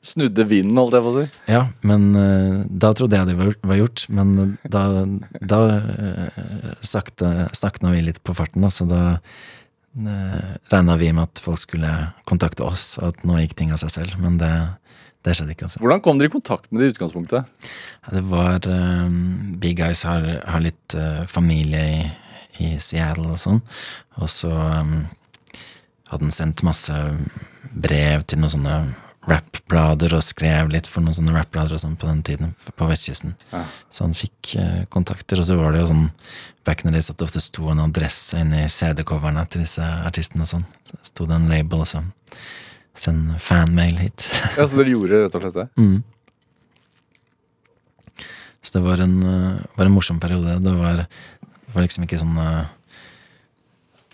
snudde 0.00 0.46
vinden, 0.48 0.78
holdt 0.80 0.94
jeg 0.96 1.04
på 1.04 1.10
å 1.10 1.16
si. 1.18 1.24
Ja, 1.52 1.66
men 1.84 2.06
eh, 2.16 2.62
da 2.64 2.94
trodde 2.96 3.18
jeg 3.18 3.28
det 3.28 3.34
var, 3.36 3.74
gjort. 3.76 4.06
Men 4.08 4.54
da, 4.64 4.84
da 5.36 5.58
uh, 5.68 6.38
sakte, 6.80 7.50
stakna 7.52 7.92
vi 7.92 8.06
litt 8.06 8.22
på 8.24 8.32
farten, 8.36 8.64
da, 8.64 8.70
så 8.72 8.86
da 8.88 9.02
uh, 9.20 10.54
regna 10.72 10.96
vi 10.96 11.10
med 11.12 11.26
at 11.26 11.42
folk 11.44 11.60
skulle 11.60 11.92
kontakte 12.24 12.64
oss, 12.64 12.94
og 13.02 13.12
at 13.12 13.28
nå 13.28 13.36
gikk 13.42 13.52
ting 13.58 13.76
av 13.76 13.82
seg 13.84 13.92
selv. 13.98 14.16
Men 14.24 14.40
det, 14.40 14.52
det 15.22 15.36
skjedde 15.36 15.54
ikke, 15.54 15.68
altså. 15.68 15.80
Hvordan 15.82 16.02
kom 16.02 16.18
dere 16.18 16.30
i 16.30 16.34
kontakt 16.34 16.68
med 16.70 16.82
det 16.82 16.90
i 16.90 16.94
utgangspunktet? 16.96 17.68
Ja, 18.02 18.14
Det 18.16 18.24
var 18.30 18.66
um, 18.66 19.54
Big 19.62 19.78
Guys 19.78 20.02
har, 20.08 20.26
har 20.46 20.64
litt 20.64 20.96
uh, 20.98 21.22
familie 21.30 21.84
i, 21.92 22.02
i 22.64 22.72
Seattle 22.82 23.30
og 23.34 23.40
sånn, 23.40 23.62
og 24.18 24.30
så 24.30 24.50
um, 24.50 25.04
hadde 26.10 26.26
han 26.26 26.34
sendt 26.34 26.64
masse 26.66 26.96
brev 27.72 28.26
til 28.26 28.42
noen 28.42 28.54
sånne 28.56 28.76
rappblader 29.30 30.16
og 30.16 30.24
skrev 30.26 30.72
litt 30.72 30.88
for 30.90 31.04
noen 31.04 31.14
sånne 31.14 31.36
rappblader 31.36 31.76
og 31.76 31.82
sånn 31.84 31.94
på 31.94 32.08
den 32.08 32.24
tiden, 32.26 32.56
på 32.58 32.88
vestkysten. 32.90 33.36
Så 33.86 34.02
han 34.02 34.16
fikk 34.18 34.56
uh, 34.58 34.82
kontakter, 34.90 35.38
og 35.38 35.46
så 35.46 35.58
var 35.60 35.70
det 35.72 35.84
jo 35.84 35.92
sånn 35.92 36.08
back 36.66 36.82
in 36.82 36.90
the 36.90 36.96
days 36.96 37.10
at 37.10 37.18
det 37.18 37.28
ofte 37.28 37.42
sto 37.42 37.70
en 37.70 37.84
adresse 37.84 38.38
inni 38.38 38.66
CD-coverne 38.70 39.46
til 39.50 39.62
disse 39.62 39.86
artistene 40.02 40.42
og 40.42 40.50
sånn. 40.50 40.66
Så 40.86 40.98
sto 41.06 41.30
det 41.30 41.38
en 41.38 41.48
label, 41.50 41.86
og 41.86 41.90
så 41.90 42.02
send 42.94 43.40
fanmail 43.40 43.96
hit. 44.00 44.26
Ja, 44.56 44.66
Så 44.66 44.78
dere 44.78 44.92
gjorde 44.94 45.24
rett 45.24 45.36
og 45.38 45.44
slett 45.44 45.58
det? 45.60 45.68
Mm. 45.80 46.02
Så 48.62 48.78
det 48.78 48.84
var 48.84 49.02
en, 49.02 49.16
eh, 49.26 49.62
var 49.76 49.88
en 49.88 49.96
morsom 49.96 50.20
periode. 50.20 50.58
Det 50.62 50.74
var, 50.78 51.04
det 51.06 51.74
var 51.74 51.86
liksom 51.86 52.06
ikke 52.06 52.20
sånn 52.20 52.38
eh, 52.38 52.70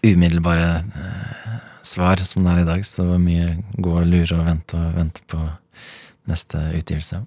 umiddelbare 0.09 0.69
uh, 0.95 1.59
svar 1.83 2.23
som 2.25 2.47
det 2.47 2.55
er 2.55 2.63
i 2.63 2.69
dag. 2.71 2.87
Så 2.87 3.03
det 3.03 3.11
var 3.11 3.23
mye 3.23 3.49
gå 3.77 3.95
og 4.01 4.09
lure 4.09 4.39
og 4.39 4.47
vente 4.47 4.79
og 4.79 4.97
vente 4.97 5.25
på 5.29 5.43
neste 6.31 6.63
utgivelse. 6.79 7.23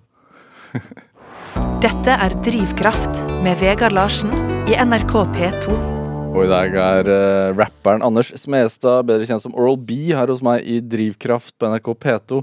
Dette 1.83 2.15
er 2.15 2.37
Drivkraft 2.45 3.25
med 3.43 3.59
Vegard 3.61 3.97
Larsen 3.97 4.31
i 4.71 4.77
NRK 4.79 5.17
P2. 5.35 6.00
Og 6.31 6.45
i 6.45 6.49
dag 6.49 6.75
er 6.79 7.09
uh, 7.11 7.57
rapperen 7.59 8.03
Anders 8.05 8.29
Smestad, 8.39 9.03
bedre 9.09 9.27
kjent 9.27 9.43
som 9.43 9.55
Oral 9.57 9.75
B, 9.75 10.13
her 10.15 10.31
hos 10.31 10.39
meg 10.45 10.63
i 10.63 10.79
Drivkraft 10.79 11.57
på 11.59 11.67
NRK 11.67 11.89
P2. 11.91 12.39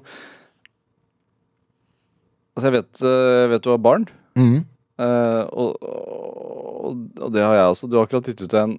Altså, 2.53 2.67
jeg 2.69 2.75
vet, 2.77 3.01
uh, 3.01 3.47
vet 3.55 3.65
du 3.65 3.73
har 3.73 3.81
barn, 3.83 4.09
Mm. 4.39 4.61
uh, 5.03 5.45
og, 5.51 5.81
og, 5.83 7.01
og 7.19 7.33
det 7.35 7.43
har 7.43 7.57
jeg 7.57 7.73
også. 7.73 7.89
Du 7.91 7.97
har 7.97 8.05
akkurat 8.07 8.29
gitt 8.31 8.45
ut 8.45 8.55
en 8.55 8.77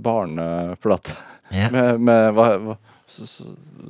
barneplate 0.00 1.12
yeah. 1.52 1.68
med, 1.74 2.00
med 2.00 2.30
hva, 2.38 2.46
hva, 2.62 2.78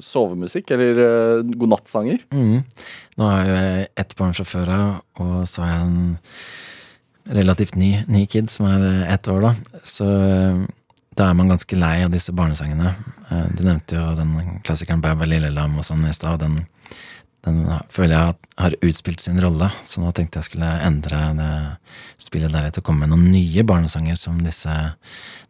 sovemusikk, 0.02 0.72
eller 0.74 0.98
uh, 0.98 1.54
godnattsanger. 1.60 2.24
Mm. 2.32 2.64
Nå 3.20 3.28
har 3.28 3.52
jeg 3.52 3.88
ett 4.02 4.16
barn 4.18 4.34
fra 4.34 4.48
før 4.48 4.72
av, 4.74 4.92
og 5.22 5.36
så 5.46 5.62
har 5.62 5.76
jeg 5.76 5.86
en 5.86 6.16
relativt 7.24 7.74
ny, 7.78 8.04
ny 8.08 8.26
kid 8.26 8.50
som 8.50 8.66
er 8.70 8.84
eh, 8.88 9.14
ett 9.14 9.28
år, 9.28 9.40
da. 9.48 9.80
Så 9.84 10.06
eh, 10.08 10.62
da 11.18 11.28
er 11.28 11.36
man 11.38 11.52
ganske 11.52 11.76
lei 11.78 12.02
av 12.04 12.12
disse 12.12 12.32
barnesangene. 12.34 12.94
Eh, 13.30 13.48
Du 13.56 13.64
nevnte 13.66 13.98
jo 13.98 14.12
den 14.18 14.60
klassikeren 14.66 15.02
Bæ 15.02 15.14
bæ 15.18 15.28
lille 15.28 15.52
lam 15.54 15.76
og 15.78 15.86
sånn 15.86 16.06
i 16.08 16.14
stad. 16.16 16.42
Den, 16.42 16.64
den 17.46 17.62
føler 17.92 18.16
jeg 18.16 18.34
har 18.64 18.78
utspilt 18.82 19.20
sin 19.20 19.40
rolle, 19.42 19.70
så 19.82 20.02
nå 20.02 20.12
tenkte 20.16 20.40
jeg 20.40 20.50
skulle 20.52 20.72
endre 20.86 21.22
det 21.38 21.52
spillet 22.22 22.52
der 22.54 22.70
til 22.70 22.82
å 22.82 22.86
komme 22.86 23.06
med 23.06 23.14
noen 23.14 23.30
nye 23.34 23.64
barnesanger 23.66 24.18
som 24.20 24.38
disse, 24.42 24.72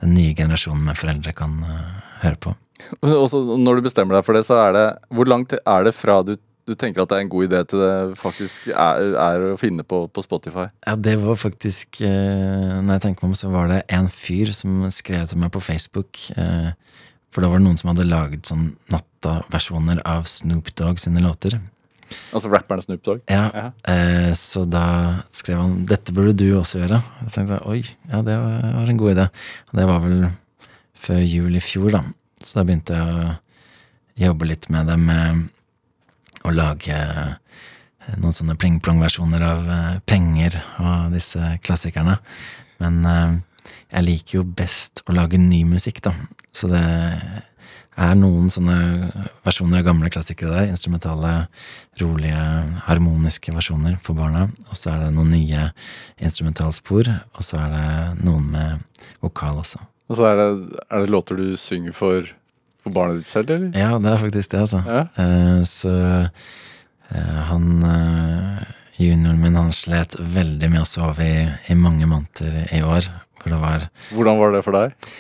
den 0.02 0.14
nye 0.16 0.34
generasjonen 0.34 0.86
med 0.88 0.98
foreldre 1.00 1.34
kan 1.36 1.60
høre 2.22 2.38
på. 2.40 2.54
Og 3.22 3.28
så 3.30 3.42
når 3.42 3.78
du 3.78 3.84
bestemmer 3.86 4.18
deg 4.18 4.24
for 4.26 4.34
det, 4.34 4.46
så 4.48 4.56
er 4.58 4.72
det 4.74 4.86
Hvor 5.14 5.28
langt 5.30 5.52
er 5.54 5.84
det 5.86 5.92
fra 5.94 6.16
du, 6.26 6.32
du 6.66 6.74
tenker 6.78 7.02
at 7.02 7.08
det 7.10 7.16
er 7.18 7.24
en 7.24 7.28
god 7.32 7.44
idé, 7.48 7.60
til 7.66 7.80
det 7.82 8.18
faktisk 8.20 8.68
er, 8.70 9.16
er 9.18 9.46
å 9.52 9.58
finne 9.58 9.82
på, 9.82 10.04
på 10.14 10.22
Spotify? 10.22 10.68
Ja, 10.86 10.94
det 10.96 11.16
var 11.22 11.34
faktisk 11.40 12.00
eh, 12.06 12.78
Når 12.82 12.92
jeg 12.98 13.02
tenker 13.06 13.24
meg 13.26 13.32
om, 13.32 13.34
så 13.40 13.50
var 13.50 13.68
det 13.72 13.80
en 13.90 14.08
fyr 14.08 14.52
som 14.54 14.84
skrev 14.94 15.26
til 15.28 15.38
meg 15.42 15.50
på 15.54 15.60
Facebook. 15.64 16.20
Eh, 16.36 16.70
for 17.32 17.42
da 17.42 17.48
var 17.50 17.58
det 17.58 17.66
noen 17.66 17.78
som 17.80 17.90
hadde 17.90 18.06
laget 18.08 18.46
sånn 18.46 18.76
natta-versjoner 18.92 20.02
av 20.06 20.26
Snoop 20.30 20.68
Dogg 20.78 20.98
sine 21.00 21.22
låter. 21.24 21.58
Altså 22.32 22.50
rapperen 22.52 22.82
Snoop 22.84 23.02
Dogg? 23.06 23.22
Ja, 23.32 23.46
Ja. 23.54 23.66
eh, 23.88 24.32
Så 24.36 24.64
da 24.68 25.22
skrev 25.32 25.58
han 25.62 25.86
'dette 25.86 26.12
burde 26.12 26.36
du 26.36 26.52
også 26.58 26.78
gjøre'. 26.84 27.02
Jeg 27.24 27.32
tenkte 27.32 27.66
oi, 27.66 27.82
ja, 28.12 28.20
det 28.22 28.36
var 28.36 28.60
var 28.76 28.88
en 28.90 28.98
god 28.98 29.14
idé. 29.16 29.28
Og 29.72 29.78
det 29.80 29.86
var 29.88 30.00
vel 30.00 30.28
før 30.94 31.22
jul 31.24 31.56
i 31.56 31.60
fjor, 31.60 31.90
da. 31.90 32.02
Så 32.42 32.54
da 32.60 32.64
begynte 32.64 32.92
jeg 32.94 33.08
å 33.08 33.38
jobbe 34.28 34.46
litt 34.46 34.68
med 34.70 34.86
det 34.86 34.98
med 34.98 35.48
å 36.46 36.54
lage 36.54 36.96
eh, 36.96 38.16
noen 38.18 38.34
sånne 38.34 38.58
pling-plong-versjoner 38.60 39.46
av 39.46 39.70
eh, 39.70 40.00
penger 40.08 40.58
og 40.82 41.14
disse 41.14 41.56
klassikerne. 41.64 42.18
Men 42.82 43.00
eh, 43.08 43.38
jeg 43.92 44.06
liker 44.08 44.40
jo 44.40 44.48
best 44.58 45.04
å 45.06 45.16
lage 45.16 45.40
ny 45.40 45.62
musikk, 45.68 46.02
da. 46.04 46.14
Så 46.52 46.68
det 46.72 46.82
er 46.82 48.14
noen 48.16 48.48
sånne 48.52 48.76
versjoner 49.44 49.82
av 49.82 49.86
gamle 49.86 50.10
klassikere 50.12 50.54
der. 50.54 50.70
Instrumentale, 50.72 51.46
rolige, 52.00 52.42
harmoniske 52.88 53.52
versjoner 53.54 53.98
for 54.04 54.16
barna. 54.18 54.46
Og 54.70 54.78
så 54.80 54.94
er 54.94 55.04
det 55.04 55.14
noen 55.16 55.32
nye 55.34 55.68
instrumentalspor, 56.22 57.10
og 57.36 57.46
så 57.46 57.60
er 57.60 57.74
det 57.76 58.24
noen 58.24 58.48
med 58.54 59.08
vokal 59.24 59.60
også. 59.62 59.82
Og 60.12 60.18
så 60.18 60.28
er 60.28 60.40
det, 60.40 60.48
er 60.88 61.04
det 61.04 61.12
låter 61.12 61.38
du 61.38 61.52
synger 61.60 61.94
for, 61.96 62.32
for 62.82 62.94
barnet 62.94 63.22
ditt 63.22 63.30
selv, 63.30 63.50
eller? 63.54 63.72
Ja, 63.78 63.96
det 64.02 64.12
er 64.12 64.22
faktisk 64.22 64.54
det, 64.54 64.62
altså. 64.66 64.82
Ja. 64.86 65.02
Uh, 65.18 65.60
så 65.68 65.92
uh, 67.12 67.42
han 67.50 67.68
uh, 67.84 68.62
Junioren 69.00 69.42
min 69.42 69.58
han 69.58 69.74
slet 69.74 70.16
veldig 70.18 70.70
med 70.70 70.84
å 70.84 70.88
sove 70.88 71.26
i, 71.26 71.44
i 71.72 71.78
mange 71.78 72.08
måneder 72.08 72.66
i 72.74 72.82
år. 72.86 73.10
Hvor 73.42 73.54
det 73.54 73.62
var 73.62 73.86
Hvordan 74.14 74.38
var 74.38 74.52
det 74.54 74.66
for 74.66 74.78
deg? 74.78 75.14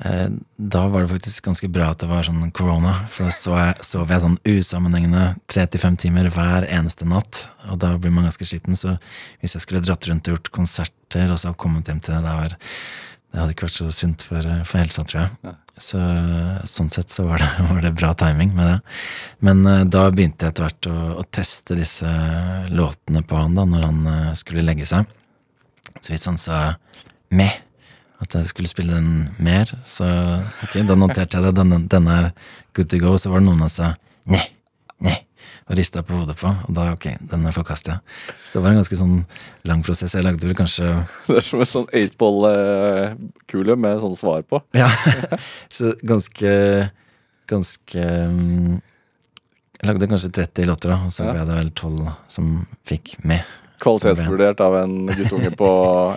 Da 0.00 0.86
var 0.88 1.04
det 1.04 1.10
faktisk 1.10 1.44
ganske 1.44 1.68
bra 1.68 1.90
at 1.92 2.00
det 2.00 2.08
var 2.08 2.24
sånn 2.24 2.48
corona, 2.56 2.94
For 3.12 3.28
da 3.28 3.34
sov 3.36 3.58
jeg, 3.58 3.84
sov 3.84 4.08
jeg 4.10 4.22
sånn 4.24 4.38
usammenhengende 4.48 5.24
tre 5.44 5.66
til 5.68 5.82
fem 5.82 5.98
timer 6.00 6.30
hver 6.32 6.64
eneste 6.72 7.04
natt. 7.04 7.42
Og 7.68 7.76
da 7.84 7.92
blir 8.00 8.14
man 8.16 8.24
ganske 8.24 8.48
sliten. 8.48 8.78
Så 8.80 8.96
hvis 9.42 9.54
jeg 9.54 9.66
skulle 9.66 9.84
dratt 9.84 10.08
rundt 10.08 10.30
og 10.30 10.38
gjort 10.38 10.50
konserter, 10.56 11.28
og 11.28 11.38
så 11.42 11.52
kommet 11.52 11.92
hjem 11.92 12.00
til 12.00 12.16
det, 12.16 12.22
det, 12.24 12.32
var, 12.40 12.56
det 13.30 13.38
hadde 13.38 13.54
ikke 13.54 13.68
vært 13.68 13.78
så 13.78 13.88
sunt 13.94 14.24
for, 14.26 14.46
for 14.66 14.82
helsa, 14.82 15.04
tror 15.06 15.20
jeg. 15.22 15.54
Så 15.80 16.00
sånn 16.68 16.90
sett 16.92 17.12
så 17.14 17.24
var 17.28 17.40
det, 17.40 17.48
var 17.70 17.80
det 17.84 17.94
bra 17.96 18.10
timing 18.18 18.52
med 18.56 18.68
det. 18.68 18.76
Men 19.46 19.62
uh, 19.68 19.84
da 19.88 20.08
begynte 20.12 20.46
jeg 20.48 20.54
etter 20.54 20.66
hvert 20.66 20.90
å, 20.90 20.96
å 21.22 21.24
teste 21.30 21.78
disse 21.78 22.10
låtene 22.74 23.22
på 23.26 23.38
han 23.38 23.56
da, 23.56 23.64
når 23.70 23.86
han 23.86 24.00
uh, 24.08 24.36
skulle 24.38 24.66
legge 24.66 24.88
seg. 24.90 25.08
Så 26.00 26.12
hvis 26.12 26.26
han 26.28 26.38
sa 26.40 26.60
meh, 27.36 27.56
at 28.20 28.34
jeg 28.36 28.50
skulle 28.50 28.68
spille 28.68 28.98
den 28.98 29.30
mer, 29.40 29.70
så 29.88 30.06
ok, 30.66 30.82
da 30.84 30.96
noterte 30.98 31.38
jeg 31.38 31.46
det. 31.46 31.54
Denne, 31.56 31.78
denne 31.88 32.16
er 32.18 32.30
good 32.76 32.90
to 32.92 33.00
go. 33.00 33.14
Så 33.16 33.32
var 33.32 33.40
det 33.40 33.48
noen 33.48 33.62
som 33.64 33.72
sa 33.72 33.92
ne, 34.28 34.42
ne, 35.00 35.14
og 35.70 35.78
rista 35.78 36.02
på 36.02 36.18
hodet 36.18 36.34
på. 36.40 36.50
Og 36.66 36.74
da 36.74 36.88
ok, 36.96 37.06
denne 37.30 37.52
forkaster 37.54 37.94
jeg. 37.94 38.34
Så 38.42 38.58
det 38.58 38.64
var 38.64 38.72
en 38.72 38.80
ganske 38.80 38.98
sånn 38.98 39.16
lang 39.70 39.84
prosess. 39.86 40.16
Jeg 40.16 40.26
lagde 40.26 40.48
vel 40.48 40.58
kanskje 40.58 40.88
Det 41.28 41.38
er 41.38 41.46
som 41.46 41.62
en 41.62 41.70
sånn 41.70 41.90
eightball-kule 41.94 43.76
med 43.78 44.02
sånn 44.02 44.18
svar 44.18 44.42
på. 44.50 44.62
Ja, 44.76 44.90
så 45.76 45.94
ganske 46.02 46.54
Ganske 47.50 48.02
mm, 48.30 48.76
Jeg 49.80 49.88
lagde 49.88 50.06
kanskje 50.10 50.28
30 50.36 50.68
låter, 50.68 50.92
da, 50.92 51.00
og 51.06 51.10
så 51.10 51.24
ble 51.26 51.42
det 51.48 51.56
vel 51.56 51.70
12 51.72 52.10
som 52.30 52.50
fikk 52.86 53.16
med. 53.26 53.42
Kvalitetsvurdert 53.82 54.60
av 54.62 54.76
en 54.84 55.08
guttunge 55.08 55.50
på 55.58 55.70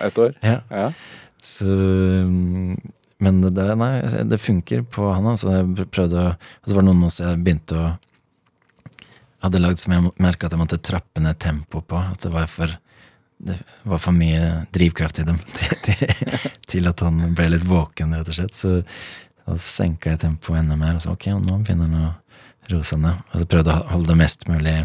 ett 0.04 0.20
år. 0.22 0.36
Ja. 0.52 0.60
Ja. 0.70 0.92
Så 1.44 1.66
mm, 1.66 2.76
Men 3.18 3.40
det, 3.42 3.66
nei, 3.80 3.92
det 4.30 4.38
funker 4.42 4.82
på 4.82 5.08
han, 5.10 5.26
altså. 5.32 5.50
Jeg 5.58 5.88
prøvde 5.94 6.22
å 6.22 6.32
Og 6.34 6.70
så 6.70 6.76
var 6.76 6.84
det 6.84 6.88
noen 6.90 7.06
også 7.08 7.26
jeg 7.28 7.42
begynte 7.46 7.78
å 7.80 7.90
Hadde 9.44 9.60
lagd 9.60 9.82
som 9.82 9.92
jeg 9.92 10.14
merka 10.24 10.48
at 10.48 10.56
jeg 10.56 10.62
måtte 10.62 10.80
trappe 10.80 11.20
ned 11.20 11.38
tempoet 11.42 11.86
på. 11.90 12.00
At 12.00 12.24
det 12.24 12.32
var 12.32 12.48
for 12.50 12.72
det 13.44 13.58
var 13.82 14.00
for 14.00 14.16
mye 14.16 14.64
drivkraft 14.72 15.18
i 15.20 15.26
dem 15.28 15.38
til, 15.58 15.74
til, 15.84 16.36
til 16.70 16.88
at 16.88 17.02
han 17.04 17.34
ble 17.36 17.50
litt 17.52 17.66
våken, 17.68 18.14
rett 18.16 18.30
og 18.30 18.38
slett. 18.38 18.56
Så 18.56 18.76
da 19.44 19.56
senka 19.60 20.14
jeg 20.14 20.22
tempoet 20.24 20.62
enda 20.62 20.78
mer. 20.80 20.96
Og 20.96 21.04
så 21.04 21.12
ok, 21.12 21.28
nå 21.42 21.58
begynner 21.60 21.90
han 21.90 22.06
å 22.08 22.12
roe 22.72 22.86
seg 22.88 23.02
ned. 23.04 23.20
Og 23.32 23.42
så 23.42 23.48
prøvde 23.50 23.74
jeg 23.74 23.84
å 23.84 23.92
holde 23.92 24.12
det 24.12 24.20
mest 24.22 24.46
mulig 24.48 24.76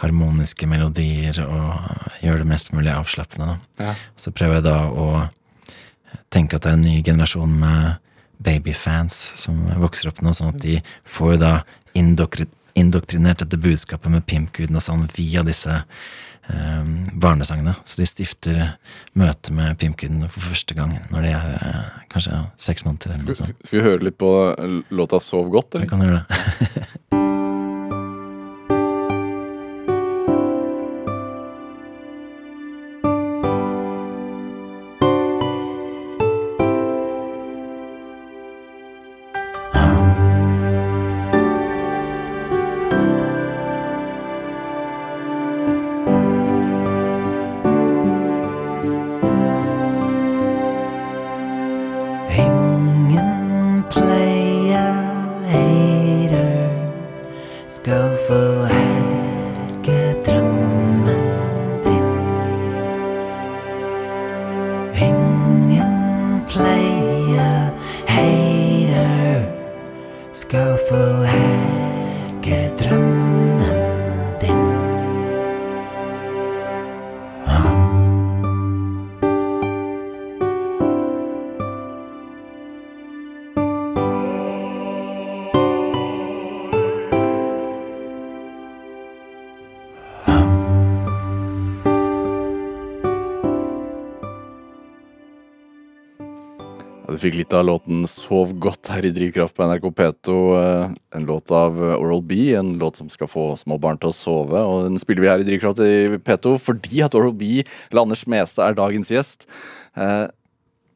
harmoniske 0.00 0.66
melodier 0.66 1.38
og 1.44 2.24
gjøre 2.24 2.42
det 2.42 2.50
mest 2.50 2.72
mulig 2.74 2.90
avslappende. 2.92 3.54
Da. 3.54 3.84
Ja. 3.84 3.94
Så 4.18 4.34
prøver 4.34 4.58
jeg 4.58 4.66
da 4.66 4.78
å 4.90 5.06
tenke 6.34 6.58
at 6.58 6.66
det 6.66 6.72
er 6.72 6.80
en 6.80 6.86
ny 6.88 6.96
generasjon 7.06 7.54
med 7.60 8.02
babyfans 8.44 9.14
som 9.40 9.62
vokser 9.80 10.10
opp 10.10 10.20
nå, 10.24 10.34
sånn 10.34 10.56
at 10.56 10.62
de 10.62 10.80
får 11.06 11.36
jo 11.36 11.40
da 11.44 11.54
indokri 11.94 12.48
indoktrinert 12.74 13.38
dette 13.44 13.58
budskapet 13.60 14.10
med 14.10 14.26
pimpguden 14.26 14.76
og 14.76 14.82
sånn 14.82 15.04
via 15.14 15.42
disse 15.46 15.76
eh, 15.78 16.84
barnesangene. 17.14 17.74
Så 17.86 18.00
de 18.02 18.06
stifter 18.10 18.62
møte 19.18 19.54
med 19.54 19.78
pimpguden 19.78 20.24
for 20.28 20.40
første 20.50 20.74
gang 20.76 20.96
når 21.12 21.26
de 21.28 21.32
er 21.38 21.54
eh, 21.60 21.84
kanskje 22.12 22.40
seks 22.58 22.84
måneder 22.86 23.14
eller 23.14 23.24
noe 23.28 23.38
Skal 23.38 23.50
sånt. 23.52 23.62
skal 23.68 23.78
vi 23.80 23.84
høre 23.88 24.04
litt 24.10 24.18
på 24.18 24.32
låta 24.90 25.20
'Sov 25.22 25.50
godt', 25.54 25.80
Vi 25.80 25.88
kan 25.88 26.02
gjøre 26.02 26.24
det. 26.26 26.83
fikk 97.24 97.38
litt 97.40 97.54
av 97.56 97.64
låten 97.64 98.04
'Sov 98.08 98.52
godt' 98.60 98.92
her 98.92 99.06
i 99.08 99.12
Drivkraft 99.14 99.54
på 99.56 99.64
NRK 99.64 99.90
P2. 99.90 100.36
eh, 100.60 100.94
En 101.14 101.26
låt 101.26 101.50
av 101.50 101.78
Oral 101.78 102.22
B, 102.22 102.54
en 102.54 102.78
låt 102.78 102.96
som 102.96 103.08
skal 103.08 103.28
få 103.28 103.56
små 103.56 103.78
barn 103.80 103.98
til 103.98 104.10
å 104.10 104.12
sove. 104.12 104.58
Og 104.58 104.88
den 104.88 104.98
spiller 104.98 105.22
vi 105.22 105.28
her 105.28 105.40
i 105.40 105.46
Drivkraft 105.46 105.78
i 105.78 106.18
P2 106.18 106.58
fordi 106.58 107.04
at 107.04 107.14
Oral 107.14 107.32
B, 107.32 107.62
eller 107.90 108.02
Anders 108.02 108.26
Mestad, 108.26 108.68
er 108.68 108.74
dagens 108.74 109.08
gjest. 109.08 109.46
Eh, 109.96 110.26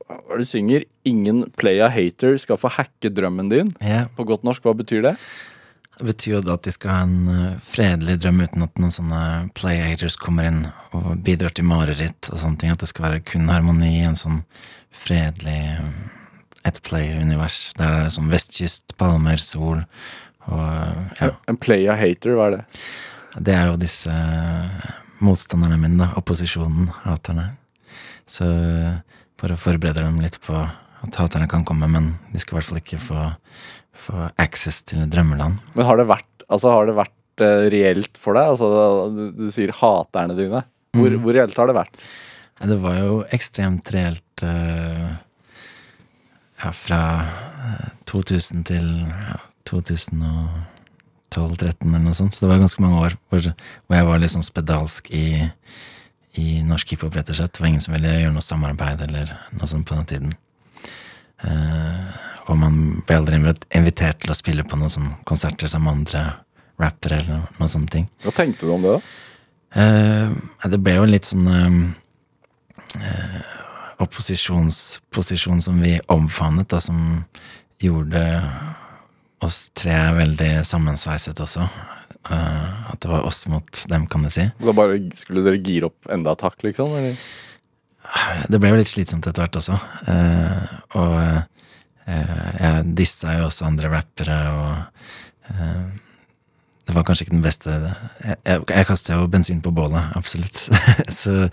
du 0.09 0.45
synger? 0.45 0.85
'Ingen 1.05 1.51
playa 1.57 1.89
hater 1.89 2.37
skal 2.37 2.57
få 2.57 2.71
hacke 2.71 3.11
drømmen 3.11 3.49
din'. 3.51 3.75
Yeah. 3.83 4.09
På 4.17 4.25
godt 4.27 4.43
norsk, 4.43 4.63
hva 4.63 4.75
betyr 4.75 5.03
det? 5.03 5.17
Det 5.99 6.07
betyr 6.07 6.35
jo 6.37 6.41
da 6.41 6.55
at 6.55 6.63
de 6.63 6.71
skal 6.71 6.91
ha 6.91 7.01
en 7.03 7.29
eh, 7.29 7.59
fredelig 7.59 8.21
drøm 8.23 8.43
uten 8.43 8.63
at 8.63 8.79
noen 8.79 8.95
sånne 8.95 9.51
playhaters 9.55 10.17
kommer 10.17 10.47
inn 10.47 10.61
og 10.95 11.19
bidrar 11.25 11.51
til 11.51 11.65
mareritt 11.65 12.31
og 12.31 12.39
sånne 12.39 12.59
ting. 12.59 12.71
At 12.71 12.79
det 12.79 12.89
skal 12.89 13.09
være 13.09 13.25
kun 13.25 13.49
harmoni 13.49 14.05
en 14.07 14.15
sånn 14.15 14.45
fredelig 14.95 15.59
eh, 15.75 16.18
et 16.69 16.81
play-univers. 16.87 17.69
Der 17.79 17.91
er 17.91 18.07
det 18.07 18.15
sånn 18.17 18.31
vestkyst, 18.33 18.97
palmer, 19.01 19.41
sol 19.43 19.83
og 20.49 21.21
ja. 21.21 21.33
En 21.51 21.59
playa 21.61 21.97
hater, 21.99 22.37
hva 22.37 22.49
er 22.49 22.57
det? 22.57 22.63
Det 23.45 23.55
er 23.55 23.69
jo 23.71 23.81
disse 23.81 24.13
eh, 24.13 24.87
motstanderne 25.25 25.77
mine, 25.81 25.99
da. 26.01 26.09
Opposisjonen, 26.19 26.89
haterne. 27.05 27.51
Så 28.29 28.47
bare 29.39 29.59
forbereder 29.61 30.07
dem 30.07 30.19
litt 30.23 30.39
på 30.45 30.57
at 30.57 31.19
haterne 31.21 31.49
kan 31.51 31.67
komme, 31.69 31.89
men 31.91 32.15
de 32.33 32.41
skal 32.43 32.57
i 32.57 32.59
hvert 32.59 32.71
fall 32.71 32.81
ikke 32.81 33.01
få, 33.03 33.27
få 34.07 34.31
access 34.41 34.81
til 34.89 35.05
drømmeland. 35.11 35.61
Men 35.77 35.89
har 35.89 36.01
det 36.01 36.09
vært, 36.11 36.33
altså, 36.49 36.73
har 36.75 36.89
det 36.89 36.97
vært 36.99 37.45
eh, 37.45 37.69
reelt 37.77 38.19
for 38.21 38.39
deg? 38.39 38.55
Altså, 38.57 38.73
du, 39.15 39.23
du 39.37 39.47
sier 39.55 39.75
haterne 39.79 40.37
dine. 40.39 40.65
Hvor, 40.97 41.21
hvor 41.23 41.37
reelt 41.37 41.61
har 41.61 41.71
det 41.71 41.77
vært? 41.77 42.03
Det 42.59 42.79
var 42.83 42.97
jo 42.99 43.19
ekstremt 43.35 43.93
reelt 43.95 44.43
eh, 44.43 45.11
ja, 46.63 46.71
fra 46.75 47.01
eh, 47.65 47.89
2000 48.11 48.65
til 48.69 48.87
ja, 49.07 49.39
2012-13 49.71 51.89
eller 51.89 52.05
noe 52.05 52.19
sånt. 52.19 52.35
Så 52.35 52.45
det 52.45 52.53
var 52.53 52.63
ganske 52.63 52.83
mange 52.83 53.01
år 53.05 53.13
hvor, 53.29 53.41
hvor 53.87 53.95
jeg 53.99 54.09
var 54.09 54.17
litt 54.23 54.35
sånn 54.35 54.47
spedalsk 54.47 55.03
i, 55.15 55.27
i 56.41 56.47
norsk 56.67 56.87
hiphop, 56.95 57.15
rett 57.17 57.31
og 57.33 57.37
slett. 57.39 57.55
Det 57.55 57.63
var 57.63 57.71
ingen 57.73 57.85
som 57.85 57.97
ville 57.97 58.17
gjøre 58.17 58.35
noe 58.35 58.49
samarbeid 58.49 58.99
eller 59.09 59.27
noe 59.55 59.71
sånt 59.71 59.89
på 59.89 59.99
den 59.99 60.11
tiden. 60.13 60.33
Uh, 61.39 62.07
og 62.51 62.57
man 62.59 62.75
ble 63.07 63.15
aldri 63.21 63.35
invitert 63.39 64.19
til 64.25 64.33
å 64.33 64.37
spille 64.37 64.67
på 64.67 64.79
noen 64.81 64.91
sånne 64.91 65.13
konserter 65.29 65.69
som 65.71 65.87
andre 65.87 66.23
rappere 66.81 67.21
eller 67.21 67.33
noen, 67.37 67.53
noe 67.61 67.71
sånne 67.71 67.91
ting. 67.93 68.07
Hva 68.25 68.33
tenkte 68.35 68.67
du 68.67 68.73
om 68.75 68.87
det, 68.87 68.93
da? 68.97 69.01
Uh, 69.79 70.29
det 70.73 70.81
ble 70.83 70.93
jo 70.97 71.05
litt 71.07 71.27
sånn 71.29 71.47
eh, 71.53 71.77
opposisjonsposisjon 73.99 75.63
som 75.63 75.81
vi 75.83 75.99
omfavnet, 76.13 76.69
da, 76.71 76.81
som 76.81 77.25
gjorde 77.83 78.23
oss 79.45 79.69
tre 79.77 79.97
veldig 80.19 80.53
sammensveiset 80.67 81.41
også. 81.43 81.67
Uh, 82.29 82.91
at 82.93 82.99
det 83.01 83.11
var 83.11 83.27
oss 83.27 83.47
mot 83.49 83.85
dem, 83.89 84.07
kan 84.11 84.25
du 84.27 84.31
si. 84.33 84.49
Da 84.61 84.75
bare 84.77 84.99
skulle 85.17 85.45
dere 85.47 85.61
gire 85.65 85.89
opp 85.89 86.11
enda 86.13 86.35
et 86.35 86.45
hakk, 86.45 86.59
liksom? 86.67 86.93
Eller? 86.99 87.21
Det 88.49 88.61
ble 88.61 88.73
jo 88.73 88.81
litt 88.81 88.91
slitsomt 88.91 89.27
etter 89.29 89.45
hvert 89.45 89.61
også. 89.61 89.79
Uh, 90.09 90.75
og 90.99 91.15
uh, 91.19 91.41
jeg 92.09 92.93
dissa 92.99 93.39
jo 93.39 93.49
også 93.49 93.69
andre 93.69 93.93
rappere, 93.93 94.39
og 94.53 95.09
det 96.89 96.95
var 96.97 97.05
kanskje 97.05 97.25
ikke 97.25 97.35
den 97.35 97.45
beste 97.45 97.73
Jeg, 97.73 98.37
jeg, 98.45 98.63
jeg 98.69 98.87
kasta 98.89 99.17
jo 99.17 99.29
bensin 99.33 99.61
på 99.65 99.73
bålet, 99.77 100.11
absolutt. 100.17 100.57
så 101.21 101.49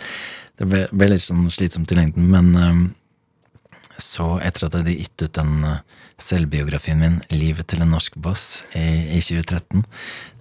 det 0.60 0.68
ble, 0.70 0.86
ble 0.92 1.12
litt 1.14 1.26
sånn 1.26 1.48
slitsomt 1.52 1.92
i 1.92 1.98
lengden. 1.98 2.30
Men 2.32 2.52
eh, 2.60 2.80
så, 4.02 4.36
etter 4.44 4.68
at 4.68 4.76
jeg 4.76 4.84
hadde 4.84 4.96
gitt 4.98 5.24
ut 5.26 5.36
den 5.38 5.68
eh, 5.68 5.82
selvbiografien 6.22 7.00
min, 7.00 7.18
'Livet 7.32 7.68
til 7.72 7.84
en 7.84 7.92
norsk 7.96 8.16
boss', 8.16 8.64
i, 8.76 9.18
i 9.18 9.20
2013, 9.24 9.84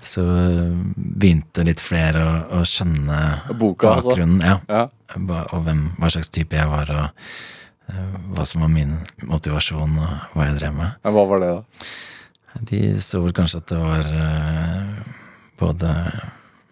så 0.02 0.22
eh, 0.22 0.78
begynte 0.94 1.66
litt 1.66 1.82
flere 1.82 2.22
å, 2.22 2.36
å 2.60 2.62
skjønne 2.68 3.20
Boka, 3.58 3.96
altså? 3.96 4.14
bakgrunnen. 4.14 4.42
Ja 4.44 4.60
Ja. 4.68 4.88
og 5.16 5.60
hvem, 5.66 5.84
hva 5.98 6.10
slags 6.10 6.30
type 6.34 6.56
jeg 6.56 6.70
var, 6.70 6.90
og 6.90 7.92
uh, 7.92 8.16
hva 8.34 8.46
som 8.48 8.64
var 8.64 8.72
min 8.72 8.96
motivasjon, 9.22 9.98
og 9.98 10.34
hva 10.34 10.48
jeg 10.48 10.58
drev 10.58 10.74
med. 10.74 10.96
Ja, 11.04 11.12
hva 11.14 11.26
var 11.30 11.42
det, 11.42 11.52
da? 11.54 12.64
De 12.70 12.80
så 13.02 13.20
vel 13.22 13.34
kanskje 13.34 13.60
at 13.62 13.70
det 13.70 13.78
var 13.78 14.08
uh, 14.10 15.12
både 15.60 15.92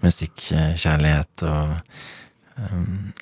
musikkjærlighet 0.02 1.44
og 1.46 1.76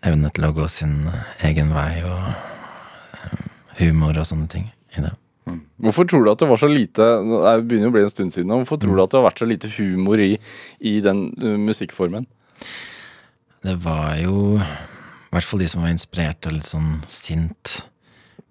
evne 0.07 0.31
til 0.35 0.47
å 0.47 0.55
gå 0.57 0.66
sin 0.70 1.09
egen 1.47 1.72
vei, 1.74 2.03
og 2.07 2.31
eh, 2.31 3.43
humor 3.81 4.18
og 4.18 4.26
sånne 4.26 4.51
ting 4.51 4.70
i 4.97 5.05
det. 5.05 5.12
Hvorfor 5.81 6.07
tror 6.07 6.24
du 6.24 6.31
at 6.33 6.43
det 6.43 6.47
var 6.51 6.61
så 6.61 6.68
lite 6.70 7.03
Det 7.03 7.55
begynner 7.66 7.89
jo 7.89 7.91
å 7.91 7.95
bli 7.97 8.03
en 8.05 8.12
stund 8.12 8.31
siden 8.31 8.53
Hvorfor 8.53 8.78
tror 8.78 8.95
du 8.95 9.01
at 9.03 9.11
det 9.11 9.18
har 9.18 9.24
vært 9.24 9.41
så 9.41 9.49
lite 9.49 9.70
humor 9.72 10.20
i, 10.22 10.35
i 10.78 10.93
den 11.03 11.24
uh, 11.43 11.57
musikkformen? 11.59 12.28
Det 13.64 13.74
var 13.83 14.20
jo 14.20 14.61
I 14.61 15.33
hvert 15.33 15.49
fall 15.49 15.64
de 15.64 15.70
som 15.72 15.83
var 15.83 15.91
inspirert 15.91 16.47
av 16.47 16.55
litt 16.55 16.70
sånn 16.70 17.01
sint 17.11 17.81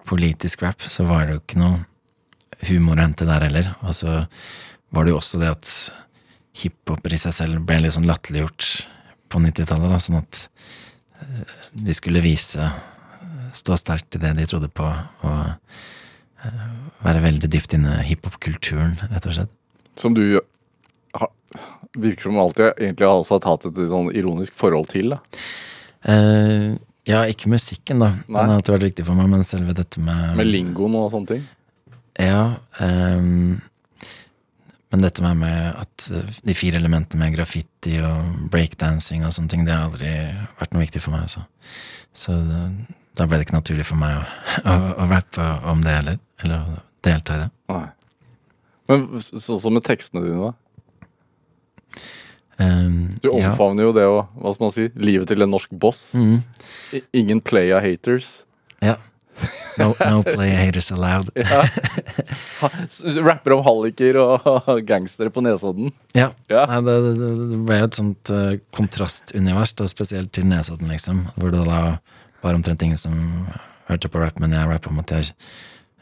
politisk 0.09 0.63
rap, 0.65 0.81
så 0.81 1.05
var 1.05 1.27
det 1.27 1.35
jo 1.35 1.41
ikke 1.43 1.61
noe 1.61 2.65
humor 2.65 2.97
å 2.97 3.03
hente 3.03 3.27
der 3.27 3.43
heller. 3.45 3.67
Og 3.85 3.93
så 3.93 4.13
var 4.95 5.05
det 5.05 5.11
jo 5.13 5.19
også 5.19 5.41
det 5.41 5.51
at 5.53 5.73
hiphoper 6.57 7.13
i 7.13 7.19
seg 7.21 7.35
selv 7.35 7.65
ble 7.67 7.77
litt 7.83 7.93
sånn 7.93 8.07
latterliggjort 8.09 8.71
på 9.29 9.41
90-tallet, 9.43 9.91
da, 9.91 9.99
sånn 10.03 10.19
at 10.21 10.41
eh, 11.21 11.57
de 11.73 11.95
skulle 11.97 12.23
vise 12.25 12.71
Stå 13.49 13.73
sterkt 13.81 14.13
i 14.13 14.19
det 14.21 14.29
de 14.37 14.43
trodde 14.45 14.67
på, 14.77 14.85
og 15.25 15.39
eh, 16.45 16.65
være 17.01 17.23
veldig 17.23 17.47
dypt 17.49 17.73
inne 17.73 17.95
i 17.97 18.03
hiphop-kulturen, 18.11 18.91
rett 19.09 19.25
og 19.25 19.33
slett. 19.33 19.49
Som 19.97 20.13
du 20.13 20.37
har, 21.17 21.31
virker 21.97 22.27
som 22.27 22.37
alltid 22.37 22.67
egentlig 22.75 23.09
har 23.09 23.41
hatt 23.47 23.65
et 23.65 23.81
sånn 23.89 24.11
ironisk 24.13 24.53
forhold 24.59 24.91
til. 24.93 25.15
da. 25.15 25.41
Eh, 26.13 26.77
ja, 27.09 27.23
ikke 27.25 27.49
musikken, 27.49 28.03
da. 28.03 28.11
Nei. 28.27 28.35
Den 28.35 28.51
har 28.51 28.59
alltid 28.59 28.75
vært 28.75 28.87
viktig 28.91 29.07
for 29.07 29.17
meg, 29.17 29.31
men 29.33 29.47
selve 29.47 29.73
dette 29.73 30.03
med 30.03 30.37
Med 30.37 30.49
lingoen 30.49 30.97
og 30.99 31.09
sånne 31.15 31.33
ting. 31.33 31.47
Ja. 32.19 32.43
ehm, 32.83 33.61
men 34.91 35.03
dette 35.05 35.21
med, 35.21 35.37
med 35.37 35.75
at 35.83 36.07
eh, 36.11 36.39
de 36.47 36.55
fire 36.57 36.79
elementene 36.81 37.21
med 37.21 37.35
graffiti 37.35 37.99
og 38.01 38.47
breakdancing 38.53 39.25
og 39.27 39.33
sånne 39.35 39.51
ting, 39.53 39.65
det 39.67 39.75
har 39.75 39.85
aldri 39.89 40.13
vært 40.59 40.73
noe 40.73 40.85
viktig 40.85 41.01
for 41.03 41.13
meg. 41.13 41.27
Altså. 41.27 41.45
Så 42.13 42.37
det- 42.47 42.95
da 43.19 43.25
ble 43.27 43.37
det 43.39 43.47
ikke 43.49 43.57
naturlig 43.57 43.83
for 43.85 43.99
meg 43.99 44.15
å, 44.15 44.23
å, 44.71 44.75
å 45.03 45.07
rappe 45.11 45.45
om 45.67 45.81
det 45.83 45.95
heller. 45.97 46.19
Eller 46.39 46.61
å 46.63 46.77
delta 47.03 47.35
i 47.35 47.41
det. 47.43 47.49
Nei. 47.73 47.87
Men 48.89 49.05
sånn 49.21 49.59
som 49.61 49.75
med 49.75 49.83
tekstene 49.85 50.23
dine, 50.25 50.49
da. 50.49 50.55
Um, 52.59 53.09
Du 53.23 53.29
ja. 53.31 53.53
jo 53.55 53.93
det 53.95 54.03
å 54.03 54.17
Hva 54.35 54.51
skal 54.51 54.65
man 54.65 54.73
si? 54.75 54.89
Livet 54.99 55.29
til 55.31 55.45
en 55.45 55.51
norsk 55.53 55.71
boss. 55.79 56.13
Mm. 56.19 56.41
Ingen 57.15 57.39
play 57.39 57.69
playa 57.69 57.79
haters. 57.83 58.43
ja. 58.83 58.97
No, 59.79 59.93
no 59.99 60.21
play 60.23 60.49
haters 60.51 60.91
allowed. 60.91 61.29
ja. 61.39 61.63
Rapper 63.23 63.55
om 63.55 63.63
halliker 63.65 64.17
og 64.19 64.47
gangstere 64.91 65.31
på 65.33 65.43
Nesodden. 65.45 65.91
Ja. 66.17 66.29
Ja. 66.51 66.65
Nei, 66.69 66.81
det, 66.87 66.95
det, 67.19 67.29
det 67.53 67.59
ble 67.69 67.77
jo 67.81 67.87
et 67.89 67.99
sånt 67.99 68.31
eh, 68.35 68.53
kontrastunivers, 68.75 69.73
da, 69.79 69.87
spesielt 69.91 70.33
til 70.35 70.47
Nesodden, 70.49 70.89
liksom. 70.91 71.25
Hvor 71.39 71.53
det 71.55 71.63
da 71.69 71.81
var 72.43 72.55
omtrent 72.57 72.83
ingen 72.85 72.99
som 72.99 73.15
hørte 73.89 74.11
på 74.11 74.21
rap, 74.21 74.39
men 74.43 74.53
jeg 74.55 74.67
rappa 74.69 74.91
om 74.91 74.99
at 75.01 75.11
jeg, 75.15 75.31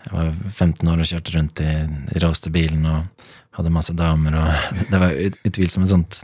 jeg 0.05 0.13
var 0.15 0.33
15 0.57 0.89
år 0.91 1.03
og 1.03 1.11
kjørte 1.11 1.37
rundt 1.37 1.61
i, 1.63 1.71
i 2.17 2.23
råeste 2.23 2.51
bilen 2.53 2.85
og 2.89 3.29
hadde 3.57 3.71
masse 3.73 3.93
damer, 3.97 4.35
og 4.41 4.73
det 4.91 4.99
var 5.01 5.15
ut- 5.15 5.39
utvilsomt 5.47 5.87
et 5.87 5.93
sånt 5.93 6.21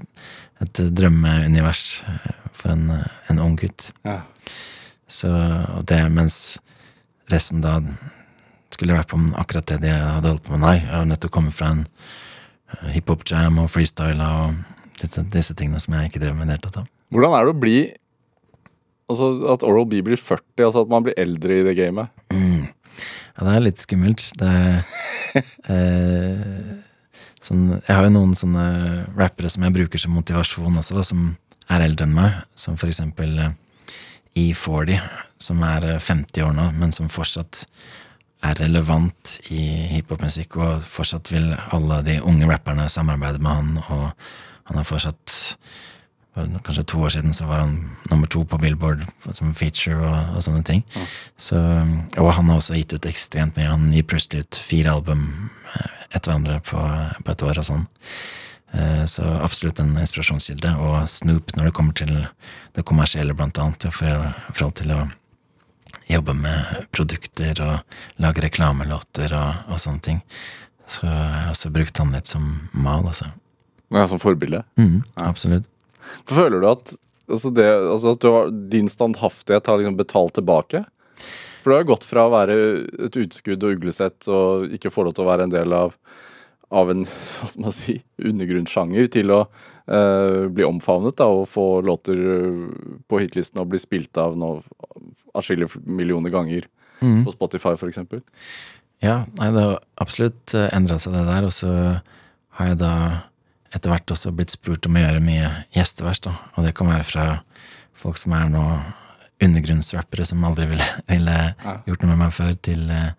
et 0.63 0.79
drømmeunivers 0.95 1.79
eh, 2.07 2.27
for 2.55 2.71
en, 2.75 2.85
eh, 2.93 3.07
en 3.33 3.39
ung 3.45 3.55
gutt. 3.59 3.89
Ja. 4.07 4.21
Så, 5.11 5.29
og 5.29 5.83
det 5.89 5.97
mens 6.13 6.37
resten 7.31 7.63
da 7.63 7.77
skulle 8.73 8.97
rappe 8.97 9.15
om 9.15 9.31
akkurat 9.37 9.67
det 9.69 9.81
de 9.85 9.91
hadde 9.93 10.31
holdt 10.33 10.45
på 10.45 10.55
med. 10.55 10.63
Nei, 10.65 10.77
jeg 10.81 10.91
har 10.91 11.09
nettopp 11.09 11.33
kommet 11.35 11.55
fra 11.55 11.71
en 11.75 11.83
eh, 11.85 12.87
hiphop-jam 12.97 13.59
og 13.61 13.69
freestyla 13.71 14.29
og 14.43 15.03
disse, 15.03 15.53
tingene 15.57 15.81
som 15.83 15.95
jeg 15.97 16.09
ikke 16.09 16.23
drev 16.23 16.37
med 16.37 16.47
i 16.47 16.53
det 16.53 16.57
hele 16.57 16.71
tatt. 16.71 16.89
Hvordan 17.13 17.35
er 17.37 17.45
det 17.45 17.53
å 17.53 17.61
bli 17.65 17.77
Altså 19.11 19.27
at 19.51 19.65
Oral 19.67 19.83
B 19.91 19.99
blir 20.01 20.17
40, 20.17 20.63
altså 20.63 20.81
at 20.85 20.89
man 20.89 21.03
blir 21.03 21.17
eldre 21.19 21.57
i 21.59 21.63
det 21.65 21.73
gamet. 21.75 22.07
Ja, 22.31 23.43
det 23.43 23.51
er 23.51 23.65
litt 23.65 23.81
skummelt. 23.83 24.23
Det 24.39 24.47
er 24.47 24.77
eh, 25.73 26.71
sånn 27.43 27.65
Jeg 27.75 27.91
har 27.91 28.07
jo 28.07 28.13
noen 28.15 28.31
sånne 28.37 28.63
rappere 29.17 29.51
som 29.51 29.65
jeg 29.67 29.75
bruker 29.75 30.01
som 30.01 30.15
motivasjon 30.15 30.79
også, 30.79 30.95
da, 30.97 31.03
som 31.05 31.25
er 31.67 31.83
eldre 31.83 32.07
enn 32.07 32.15
meg. 32.15 32.39
Som 32.57 32.79
for 32.79 32.89
eksempel 32.89 33.35
eh, 33.43 33.53
E40, 34.35 34.99
som 35.41 35.63
er 35.67 35.87
eh, 35.95 36.01
50 36.01 36.47
år 36.47 36.55
nå, 36.57 36.69
men 36.79 36.95
som 36.95 37.11
fortsatt 37.11 37.65
er 38.43 38.59
relevant 38.59 39.37
i 39.55 39.61
hiphopmusikk, 39.93 40.57
og 40.59 40.83
fortsatt 40.87 41.31
vil 41.31 41.53
alle 41.75 42.01
de 42.03 42.19
unge 42.21 42.49
rapperne 42.49 42.89
samarbeide 42.91 43.39
med 43.39 43.51
han, 43.55 43.73
og 43.87 44.09
han 44.69 44.79
har 44.79 44.87
fortsatt 44.87 45.37
for 46.33 46.49
Kanskje 46.65 46.83
to 46.89 47.01
år 47.05 47.11
siden 47.13 47.33
så 47.33 47.45
var 47.45 47.59
han 47.61 47.73
nummer 48.09 48.27
to 48.27 48.41
på 48.43 48.57
Billboard 48.57 49.03
som 49.21 49.53
feature 49.53 49.99
og, 50.01 50.35
og 50.35 50.41
sånne 50.41 50.63
ting. 50.65 50.81
Så, 51.37 51.59
og 52.17 52.29
han 52.33 52.49
har 52.49 52.57
også 52.57 52.79
gitt 52.79 52.95
ut 52.95 53.05
ekstremt 53.05 53.57
mye. 53.57 53.69
Han 53.69 53.91
gir 53.93 54.07
plutselig 54.09 54.47
ut 54.47 54.57
fire 54.57 54.95
album 54.97 55.27
eh, 55.75 55.91
etter 56.09 56.31
hverandre 56.31 56.57
på, 56.65 56.81
på 57.21 57.35
et 57.35 57.45
år 57.45 57.61
og 57.61 57.67
sånn. 57.67 57.85
Eh, 58.73 59.05
Så 59.05 59.23
absolutt 59.23 59.79
en 59.79 59.97
inspirasjonskilde. 59.97 60.75
Og 60.81 61.09
Snoop 61.09 61.55
når 61.55 61.69
det 61.69 61.75
kommer 61.77 61.93
til 61.97 62.13
det 62.73 62.85
kommersielle, 62.85 63.35
blant 63.37 63.59
annet, 63.61 63.85
i 63.85 63.91
forhold 63.93 64.75
til 64.79 64.93
å 64.95 65.03
jobbe 66.09 66.33
med 66.35 66.87
produkter 66.91 67.61
og 67.63 68.19
lage 68.21 68.43
reklamelåter 68.43 69.33
og, 69.37 69.69
og 69.71 69.79
sånne 69.79 70.03
ting. 70.03 70.19
Så 70.89 71.05
jeg 71.07 71.43
har 71.45 71.53
også 71.53 71.71
brukt 71.73 72.01
han 72.01 72.11
litt 72.15 72.27
som 72.29 72.49
mal, 72.73 73.05
altså. 73.07 73.29
Ja, 73.93 74.07
som 74.09 74.19
forbilde. 74.19 74.63
Mm, 74.79 75.03
absolutt. 75.21 75.69
Føler 76.27 76.59
du 76.59 76.67
at, 76.67 76.95
altså 77.29 77.53
det, 77.55 77.69
altså 77.69 78.15
at 78.17 78.21
du 78.25 78.27
har, 78.33 78.51
din 78.73 78.89
standhaftighet 78.91 79.69
har 79.69 79.79
liksom 79.79 79.95
betalt 79.99 80.35
tilbake? 80.39 80.83
For 81.63 81.71
du 81.71 81.77
har 81.77 81.87
gått 81.87 82.03
fra 82.03 82.25
å 82.27 82.33
være 82.33 82.57
et 83.07 83.15
utskudd 83.21 83.63
og 83.63 83.77
uglesett 83.77 84.27
og 84.27 84.65
ikke 84.75 84.91
få 84.91 85.05
lov 85.07 85.15
til 85.15 85.23
å 85.23 85.29
være 85.29 85.47
en 85.47 85.53
del 85.53 85.75
av, 85.77 85.93
av 86.73 86.91
en 86.91 87.05
hva 87.37 87.49
skal 87.49 87.65
man 87.67 87.75
si, 87.75 87.97
undergrunnssjanger, 88.21 89.09
til 89.13 89.33
å 89.35 89.41
eh, 89.43 90.45
bli 90.53 90.67
omfavnet 90.67 91.17
da, 91.21 91.29
og 91.31 91.49
få 91.51 91.67
låter 91.85 92.23
eh, 92.37 92.63
på 93.09 93.21
hitlisten 93.23 93.63
og 93.63 93.71
bli 93.73 93.81
spilt 93.81 94.17
av 94.21 94.37
atskillige 95.33 95.83
millioner 95.85 96.33
ganger 96.33 96.67
mm. 97.01 97.23
på 97.27 97.35
Spotify, 97.35 97.75
eksempel. 97.89 98.23
Ja, 99.03 99.23
nei, 99.35 99.51
det 99.51 99.67
har 99.67 99.79
absolutt 99.99 100.53
endra 100.55 100.95
seg, 101.01 101.15
det 101.17 101.25
der. 101.27 101.47
Og 101.49 101.51
så 101.51 101.71
har 102.59 102.69
jeg 102.69 102.79
da 102.79 102.93
etter 103.73 103.91
hvert 103.91 104.13
også 104.13 104.31
blitt 104.35 104.53
spurt 104.53 104.85
om 104.87 104.97
å 104.97 105.01
gjøre 105.01 105.23
mye 105.23 105.49
gjestevers, 105.75 106.21
da. 106.23 106.35
Og 106.55 106.67
det 106.67 106.75
kan 106.77 106.91
være 106.91 107.07
fra 107.07 107.25
folk 107.97 108.19
som 108.21 108.35
er 108.37 108.51
nå 108.51 108.63
undergrunnsrappere 109.43 110.25
som 110.27 110.43
aldri 110.47 110.69
ville, 110.71 110.89
ville 111.11 111.37
gjort 111.87 112.03
noe 112.03 112.13
med 112.13 112.21
meg 112.21 112.35
før, 112.35 112.53
til, 112.65 112.85
eh, 112.93 113.11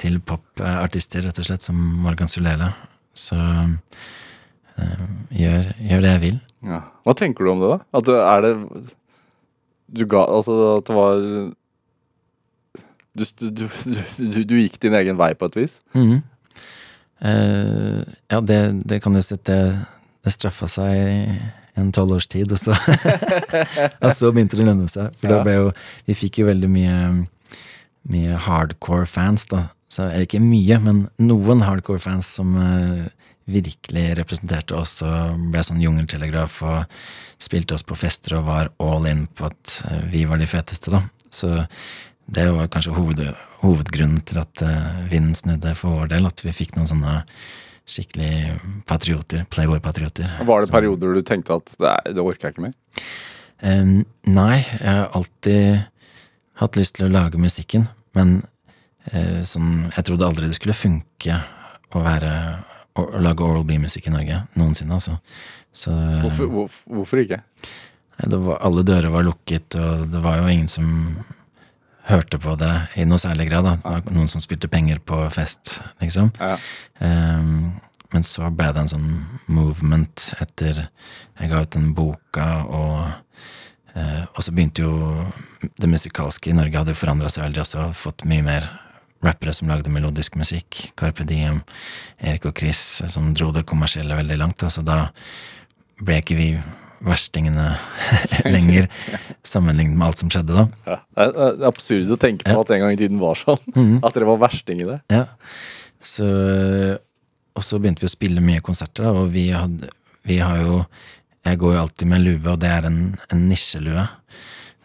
til 0.00 0.18
popartister, 0.20 1.24
rett 1.26 1.38
og 1.38 1.46
slett, 1.46 1.64
som 1.66 1.78
Morgan 2.04 2.30
Sulele. 2.30 2.72
Så 3.16 3.36
eh, 3.36 5.04
gjør, 5.36 5.70
gjør 5.78 6.04
det 6.04 6.12
jeg 6.14 6.22
vil. 6.26 6.40
Ja. 6.66 6.82
Hva 7.04 7.14
tenker 7.18 7.44
du 7.44 7.52
om 7.52 7.62
det, 7.62 7.70
da? 7.72 7.78
At 7.98 8.06
du 8.06 8.12
er 8.16 8.44
det 8.44 8.52
Du 9.92 10.04
ga 10.08 10.20
Altså 10.30 10.54
at 10.76 10.86
det 10.86 10.94
var 10.94 11.16
du, 13.12 13.24
du, 13.40 13.48
du, 13.50 13.64
du, 13.66 14.38
du 14.48 14.54
gikk 14.56 14.78
din 14.80 14.94
egen 14.96 15.18
vei 15.20 15.34
på 15.36 15.50
et 15.50 15.56
vis? 15.56 15.80
Mm 15.92 16.06
-hmm. 16.08 16.20
uh, 17.24 18.04
ja, 18.30 18.40
det, 18.40 18.88
det 18.88 19.02
kan 19.02 19.12
du 19.12 19.22
si 19.22 19.34
at 19.34 19.44
det, 19.44 19.84
det 20.24 20.32
straffa 20.32 20.66
seg 20.66 20.88
i 20.96 21.40
en 21.74 21.92
tolv 21.92 22.12
års 22.12 22.26
tid, 22.26 22.52
og 22.52 22.58
så, 22.58 22.72
og 24.04 24.12
så 24.12 24.32
begynte 24.32 24.56
det 24.56 24.64
å 24.64 24.66
lønne 24.66 24.88
seg. 24.88 25.12
For 25.16 25.28
da 25.28 25.42
ble 25.42 25.52
jo 25.52 25.72
Vi 26.06 26.14
fikk 26.14 26.38
jo 26.38 26.46
veldig 26.46 26.70
mye, 26.70 27.26
mye 28.02 28.36
hardcore 28.36 29.06
fans, 29.06 29.44
da. 29.44 29.68
Så, 29.92 30.06
eller 30.08 30.24
ikke 30.24 30.40
mye, 30.40 30.78
men 30.80 31.02
noen 31.20 31.64
hardcore 31.66 32.00
fans 32.00 32.30
som 32.38 32.54
eh, 32.56 33.08
virkelig 33.52 34.04
representerte 34.16 34.76
oss 34.78 34.94
og 35.04 35.40
ble 35.52 35.60
sånn 35.66 35.82
jungeltelegraf 35.82 36.60
og 36.64 36.94
spilte 37.42 37.74
oss 37.76 37.84
på 37.84 37.96
fester 37.98 38.38
og 38.38 38.46
var 38.46 38.70
all 38.80 39.08
in 39.10 39.26
på 39.36 39.48
at 39.50 39.74
eh, 39.90 40.04
vi 40.14 40.22
var 40.30 40.40
de 40.40 40.46
feteste, 40.48 40.92
da. 40.94 41.02
Så 41.32 41.50
det 42.32 42.46
var 42.54 42.70
kanskje 42.72 42.94
hoved, 42.96 43.20
hovedgrunnen 43.60 44.22
til 44.30 44.40
at 44.40 44.62
eh, 44.64 45.02
vinden 45.10 45.34
snudde 45.36 45.74
for 45.76 45.98
vår 46.00 46.12
del, 46.14 46.30
at 46.30 46.40
vi 46.46 46.54
fikk 46.56 46.76
noen 46.78 46.88
sånne 46.88 47.18
skikkelig 47.92 48.54
patrioter, 48.88 49.42
Playboy-patrioter. 49.52 50.38
Var 50.46 50.64
det 50.64 50.70
perioder 50.72 51.16
du 51.18 51.22
tenkte 51.26 51.58
at 51.58 51.72
det, 51.82 51.90
er- 51.90 52.14
det 52.16 52.22
orker 52.24 52.48
jeg 52.48 52.54
ikke 52.56 52.64
mer? 52.68 52.76
Eh, 53.60 53.90
nei, 54.30 54.56
jeg 54.62 54.86
har 54.88 55.10
alltid 55.18 55.82
hatt 56.62 56.78
lyst 56.78 56.96
til 56.96 57.08
å 57.08 57.12
lage 57.12 57.42
musikken, 57.42 57.88
men 58.16 58.38
eh, 59.10 59.42
sånn, 59.48 59.88
jeg 59.90 60.06
trodde 60.08 60.28
aldri 60.28 60.50
det 60.50 60.58
skulle 60.58 60.76
funke 60.76 61.40
å 61.92 62.04
være 62.04 62.32
å, 62.94 63.04
å 63.04 63.22
lage 63.24 63.44
Oral 63.44 63.66
B-musikk 63.68 64.08
i 64.08 64.14
Norge 64.14 64.42
noensinne, 64.58 64.98
altså. 64.98 65.18
Så 65.72 65.92
Hvorfor, 65.92 66.50
hvorfor, 66.52 66.96
hvorfor 66.98 67.22
ikke? 67.22 67.40
Det 68.22 68.38
var, 68.44 68.58
alle 68.62 68.84
dører 68.86 69.08
var 69.10 69.24
lukket, 69.26 69.74
og 69.80 70.10
det 70.12 70.20
var 70.22 70.42
jo 70.42 70.50
ingen 70.52 70.68
som 70.68 70.90
hørte 72.06 72.38
på 72.42 72.54
det 72.60 72.72
i 73.00 73.06
noe 73.08 73.20
særlig 73.22 73.48
grad. 73.48 73.66
Da. 73.66 73.76
Det 73.80 73.94
var 73.94 74.14
noen 74.18 74.30
som 74.30 74.42
spilte 74.44 74.70
penger 74.70 75.00
på 75.06 75.22
fest, 75.34 75.78
liksom. 76.02 76.32
Ja. 76.38 76.58
Um, 77.00 77.72
men 78.12 78.26
så 78.26 78.50
ble 78.52 78.68
det 78.74 78.82
en 78.82 78.90
sånn 78.90 79.10
movement 79.48 80.28
etter 80.42 80.84
jeg 80.84 81.48
ga 81.48 81.62
ut 81.64 81.72
den 81.72 81.92
boka, 81.96 82.48
og, 82.68 83.48
uh, 83.96 84.24
og 84.28 84.44
så 84.44 84.52
begynte 84.52 84.84
jo 84.84 85.26
det 85.80 85.88
musikalske 85.88 86.50
i 86.52 86.56
Norge 86.58 86.82
hadde 86.82 86.92
jo 86.92 87.00
forandra 87.00 87.30
seg 87.32 87.46
veldig 87.46 87.62
også, 87.64 87.88
fått 87.96 88.26
mye 88.28 88.44
mer 88.44 88.68
rappere 89.22 89.54
som 89.54 89.68
lagde 89.70 89.90
melodisk 89.92 90.34
musikk. 90.40 90.90
Carpe 90.98 91.24
Diem, 91.28 91.60
Erik 92.20 92.46
og 92.50 92.56
Chris, 92.58 92.80
som 93.12 93.32
dro 93.34 93.50
det 93.54 93.64
kommersielle 93.70 94.16
veldig 94.18 94.38
langt. 94.40 94.64
Så 94.72 94.82
da 94.86 95.08
ble 96.02 96.18
ikke 96.22 96.36
vi 96.38 96.48
verstingene 97.02 97.72
lenger, 98.54 98.86
sammenlignet 99.52 99.96
med 99.98 100.06
alt 100.08 100.20
som 100.22 100.30
skjedde 100.30 100.54
da. 100.54 100.64
Ja. 100.86 100.98
Det 101.18 101.28
er- 101.46 101.64
absurd 101.70 102.10
å 102.14 102.18
tenke 102.22 102.46
på 102.46 102.54
Ja. 102.54 102.60
at 102.62 102.70
en 102.74 102.80
gang 102.84 102.92
i 102.94 103.00
tiden 103.00 103.18
var 103.22 103.34
sånn. 103.38 103.62
At 104.06 104.14
dere 104.14 104.28
var 104.30 104.38
verstingene. 104.44 105.00
Ja. 105.10 105.24
Så, 106.02 106.26
og 107.54 107.62
så 107.66 107.78
begynte 107.82 108.02
vi 108.02 108.10
å 108.10 108.14
spille 108.14 108.42
mye 108.42 108.62
konserter, 108.64 109.06
da, 109.06 109.12
og 109.22 109.30
vi, 109.34 109.48
hadde, 109.54 109.90
vi 110.26 110.38
har 110.42 110.58
jo 110.62 110.84
Jeg 111.44 111.58
går 111.58 111.72
jo 111.74 111.80
alltid 111.80 112.06
med 112.06 112.20
en 112.20 112.24
lue, 112.24 112.50
og 112.52 112.58
det 112.62 112.68
er 112.70 112.84
en, 112.86 112.98
en 113.34 113.40
nisjelue. 113.50 114.04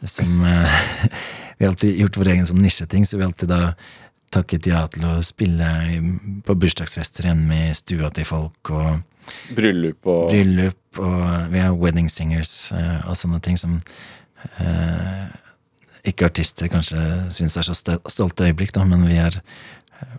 Som 0.10 0.40
eh, 0.42 0.80
Vi 1.60 1.66
har 1.66 1.70
alltid 1.72 2.00
gjort 2.02 2.18
vår 2.18 2.32
egen 2.34 2.48
sånn 2.50 2.64
nisjeting, 2.66 3.06
så 3.06 3.18
vi 3.20 3.22
har 3.22 3.30
alltid 3.30 3.50
da 3.52 3.60
takket 4.34 4.68
ja 4.70 4.84
til 4.92 5.06
å 5.08 5.18
spille 5.26 5.70
på 6.46 6.56
bursdagsfester 6.60 7.30
igjen 7.30 7.46
med 7.48 7.78
stua 7.78 8.12
til 8.16 8.28
folk, 8.28 8.74
og 8.74 9.04
Bryllup 9.52 10.08
og 10.08 10.30
bryllup, 10.32 11.00
og 11.04 11.52
vi 11.52 11.60
har 11.60 11.76
wedding 11.76 12.08
singers 12.12 12.70
eh, 12.72 13.02
og 13.10 13.18
sånne 13.20 13.42
ting 13.44 13.58
som 13.60 13.74
eh, 14.64 15.26
ikke 16.08 16.30
artister 16.30 16.70
kanskje 16.72 17.02
syns 17.36 17.58
er 17.60 17.68
så 17.68 17.76
stolte 17.76 18.48
øyeblikk, 18.48 18.72
da, 18.78 18.86
men 18.88 19.04
vi 19.08 19.20
er 19.20 19.42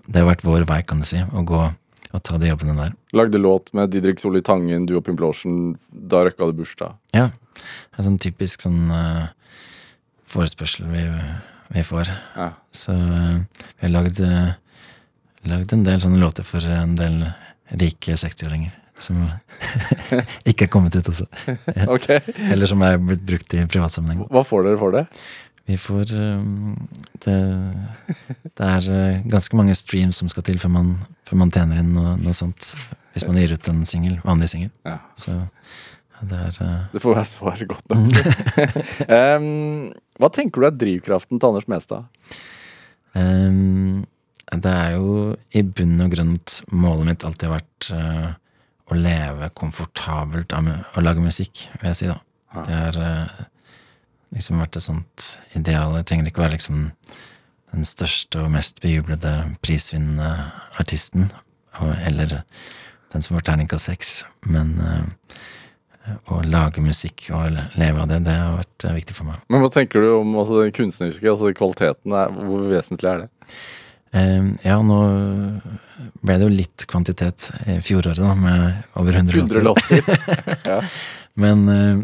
Det 0.09 0.19
har 0.19 0.27
vært 0.27 0.43
vår 0.43 0.65
vei, 0.67 0.83
kan 0.83 0.99
du 1.01 1.07
si, 1.07 1.21
å 1.23 1.45
gå 1.47 1.61
og 2.09 2.23
ta 2.25 2.39
de 2.41 2.49
jobbene 2.49 2.75
der. 2.75 2.95
lagde 3.13 3.39
låt 3.39 3.73
med 3.77 3.91
Didrik 3.93 4.19
Solli 4.19 4.41
Tangen, 4.43 4.87
du 4.89 4.97
og 4.97 5.05
Pimplotion. 5.05 5.77
Da 5.93 6.25
røkka 6.25 6.49
det 6.49 6.57
bursdag. 6.57 6.97
Ja. 7.13 7.29
En 7.97 8.07
sånn 8.07 8.19
typisk 8.19 8.65
sånn 8.65 8.89
eh, 8.91 9.29
forespørsel 10.29 10.89
vi, 10.89 11.05
vi 11.69 11.85
får. 11.85 12.11
Ja. 12.37 12.51
Så 12.73 12.93
eh, 12.93 13.39
vi 13.79 13.87
har 13.87 13.93
lagd, 13.93 14.21
eh, 14.21 14.53
lagd 15.49 15.73
en 15.73 15.85
del 15.87 16.01
sånne 16.03 16.21
låter 16.21 16.47
for 16.47 16.65
en 16.65 16.95
del 16.99 17.25
rike 17.79 18.17
60-åringer. 18.17 18.77
Som 18.99 19.21
ikke 20.51 20.67
er 20.67 20.73
kommet 20.73 20.97
ut 20.99 21.11
også. 21.13 21.29
Ok. 21.95 22.09
Eller 22.51 22.67
som 22.71 22.83
er 22.83 22.99
blitt 22.99 23.27
brukt 23.27 23.55
i 23.55 23.67
privatsammenheng. 23.71 24.25
Hva 24.33 24.43
får 24.47 24.67
dere 24.67 24.81
for 24.81 24.97
det? 24.97 25.05
Vi 25.69 25.77
får 25.77 26.15
um, 26.17 26.89
det, 27.27 27.37
det 28.57 28.69
er 28.73 28.87
ganske 29.29 29.59
mange 29.59 29.75
streams 29.77 30.17
som 30.17 30.31
skal 30.33 30.47
til 30.47 30.57
før 30.59 30.73
man, 30.73 30.95
før 31.29 31.43
man 31.43 31.53
tjener 31.53 31.83
inn 31.83 31.93
noe, 31.93 32.15
noe 32.23 32.33
sånt. 32.35 32.71
Hvis 33.13 33.27
man 33.29 33.37
gir 33.37 33.53
ut 33.53 33.69
en 33.69 33.85
singel, 33.87 34.17
vanlig 34.25 34.49
singel. 34.55 34.73
Ja. 34.89 34.97
Så 35.19 35.35
ja, 35.37 35.45
det 36.27 36.39
er 36.39 36.61
uh, 36.65 36.87
Det 36.93 37.03
får 37.03 37.17
være 37.17 37.29
svaret 37.31 37.71
godt 37.71 37.93
nok. 37.93 38.07
um, 39.39 39.91
hva 40.19 40.31
tenker 40.35 40.63
du 40.63 40.69
er 40.69 40.79
drivkraften 40.79 41.39
til 41.39 41.51
Anders 41.51 41.69
Mestad? 41.71 42.09
um, 43.15 44.07
Det 44.51 44.73
er 44.73 44.97
jo 44.97 45.37
i 45.53 45.63
bunn 45.63 45.99
og 46.05 46.15
grunn 46.15 46.35
målet 46.73 47.11
mitt 47.13 47.27
alltid 47.29 47.49
har 47.49 47.59
vært 47.59 47.91
uh, 47.95 48.31
å 48.89 48.97
leve 48.97 49.51
komfortabelt 49.59 50.55
av 50.57 50.69
å 50.97 51.05
lage 51.05 51.23
musikk, 51.23 51.67
vil 51.79 51.91
jeg 51.91 51.99
si, 51.99 52.09
da. 52.09 52.19
Det 52.65 52.77
har 52.81 52.97
uh, 52.97 53.41
liksom 54.35 54.61
vært 54.63 54.79
et 54.79 54.87
sånt 54.87 55.27
ideal. 55.59 55.95
Det 55.99 56.07
trenger 56.09 56.31
ikke 56.31 56.47
være 56.47 56.57
liksom 56.57 56.87
den 57.73 57.85
største 57.85 58.41
og 58.43 58.53
mest 58.55 58.81
bejublede 58.81 59.33
prisvinnende 59.65 60.31
artisten, 60.81 61.29
og, 61.79 61.93
eller 62.09 62.41
den 63.13 63.25
som 63.25 63.37
får 63.37 63.47
terningkast 63.49 63.89
seks, 63.91 64.13
men 64.49 64.75
eh, 64.81 65.39
å 66.33 66.41
lage 66.47 66.83
musikk 66.85 67.29
og 67.35 67.59
leve 67.79 68.05
av 68.05 68.11
det, 68.11 68.21
det 68.27 68.37
har 68.37 68.57
vært 68.61 68.87
eh, 68.87 68.97
viktig 69.01 69.17
for 69.17 69.31
meg. 69.31 69.43
Men 69.53 69.65
hva 69.65 69.73
tenker 69.73 70.05
du 70.05 70.13
om 70.19 70.37
altså, 70.39 70.63
den 70.63 70.75
kunstneriske? 70.77 71.29
Altså 71.31 71.53
kvaliteten? 71.57 72.15
Er, 72.15 72.33
hvor 72.35 72.65
vesentlig 72.71 73.11
er 73.11 73.25
det? 73.25 73.55
Eh, 74.17 74.51
ja, 74.65 74.79
nå 74.83 74.99
ble 76.23 76.37
det 76.37 76.47
jo 76.47 76.53
litt 76.53 76.87
kvantitet 76.91 77.51
i 77.69 77.79
fjoråret, 77.85 78.21
da, 78.23 78.35
med 78.39 79.01
over 79.01 79.21
100 79.21 79.43
100 79.45 79.65
låter. 79.67 80.05
ja. 80.73 80.81
Men 81.39 81.69
uh, 81.69 82.01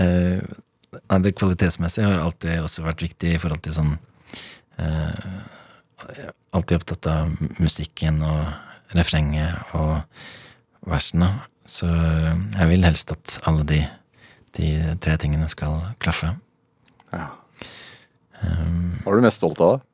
uh, 0.00 1.18
det 1.22 1.34
kvalitetsmessige 1.38 2.08
har 2.08 2.24
alltid 2.24 2.64
også 2.64 2.86
vært 2.86 3.04
viktig 3.04 3.34
i 3.36 3.40
forhold 3.42 3.62
til 3.64 3.76
sånn 3.76 3.92
uh, 4.80 5.26
Alltid 6.54 6.76
opptatt 6.76 7.06
av 7.08 7.30
musikken 7.62 8.18
og 8.26 8.94
refrenget 8.94 9.72
og 9.78 10.02
versene. 10.86 11.30
Så 11.64 11.88
jeg 11.88 12.68
vil 12.70 12.84
helst 12.84 13.12
at 13.14 13.38
alle 13.48 13.64
de, 13.68 13.80
de 14.58 14.68
tre 15.00 15.16
tingene 15.20 15.48
skal 15.48 15.80
klaffe. 16.02 16.34
Ja. 17.14 17.30
Um, 18.44 19.00
Hva 19.04 19.14
er 19.14 19.20
du 19.20 19.24
mest 19.24 19.40
stolt 19.40 19.62
av? 19.64 19.78
da? 19.78 19.90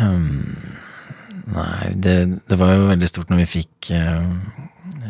Um, 0.00 0.76
Nei, 1.50 1.90
det, 1.98 2.16
det 2.46 2.58
var 2.60 2.76
jo 2.76 2.90
veldig 2.90 3.08
stort 3.10 3.30
når 3.32 3.42
vi 3.42 3.52
fikk 3.56 3.90
uh, 3.96 4.28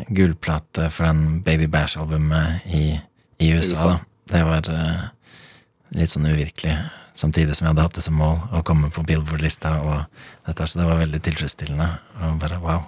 gullplate 0.09 0.87
for 0.93 1.09
den 1.11 1.41
Baby 1.45 1.67
Bash-albumet 1.71 2.65
i, 2.71 2.95
i 3.43 3.51
USA. 3.53 3.75
USA. 3.75 3.89
Da. 3.91 3.99
Det 4.31 4.45
var 4.49 4.71
uh, 4.73 5.03
litt 5.99 6.15
sånn 6.15 6.31
uvirkelig, 6.31 6.77
samtidig 7.19 7.57
som 7.57 7.67
jeg 7.67 7.75
hadde 7.75 7.87
hatt 7.89 7.99
det 7.99 8.07
som 8.07 8.17
mål 8.17 8.39
å 8.57 8.63
komme 8.67 8.93
på 8.95 9.05
Billboard-lista, 9.09 9.75
og 9.83 10.49
dette, 10.49 10.69
så 10.71 10.81
det 10.81 10.89
var 10.89 11.03
veldig 11.03 11.21
tilfredsstillende. 11.27 11.91
Og 12.25 12.41
bare 12.41 12.61
wow, 12.63 12.87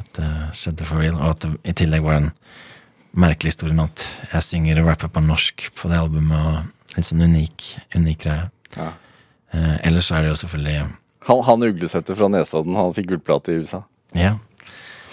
dette 0.00 0.32
skjedde 0.56 0.88
for 0.88 1.02
real. 1.02 1.18
Og 1.20 1.34
at 1.34 1.46
det 1.46 1.52
i 1.70 1.76
tillegg 1.82 2.04
var 2.04 2.18
den 2.18 2.32
merkelige 3.10 3.54
historien 3.56 3.82
at 3.82 4.04
jeg 4.30 4.46
synger 4.46 4.82
og 4.82 4.90
rapper 4.92 5.10
på 5.12 5.22
norsk 5.24 5.66
på 5.76 5.90
det 5.90 5.98
albumet, 5.98 6.38
og 6.40 6.96
litt 6.96 7.08
sånn 7.08 7.24
unik, 7.26 7.70
unik 7.96 8.20
greie. 8.24 8.50
Ja. 8.76 8.92
Eh, 9.50 9.76
ellers 9.88 10.10
er 10.14 10.22
det 10.22 10.30
jo 10.30 10.40
selvfølgelig 10.44 10.76
Han, 11.26 11.40
han 11.42 11.64
uglesette 11.66 12.14
fra 12.16 12.28
Nesodden, 12.30 12.76
han 12.78 12.94
fikk 12.94 13.10
gullplate 13.10 13.52
i 13.52 13.64
USA. 13.64 13.82
Ja. 14.16 14.36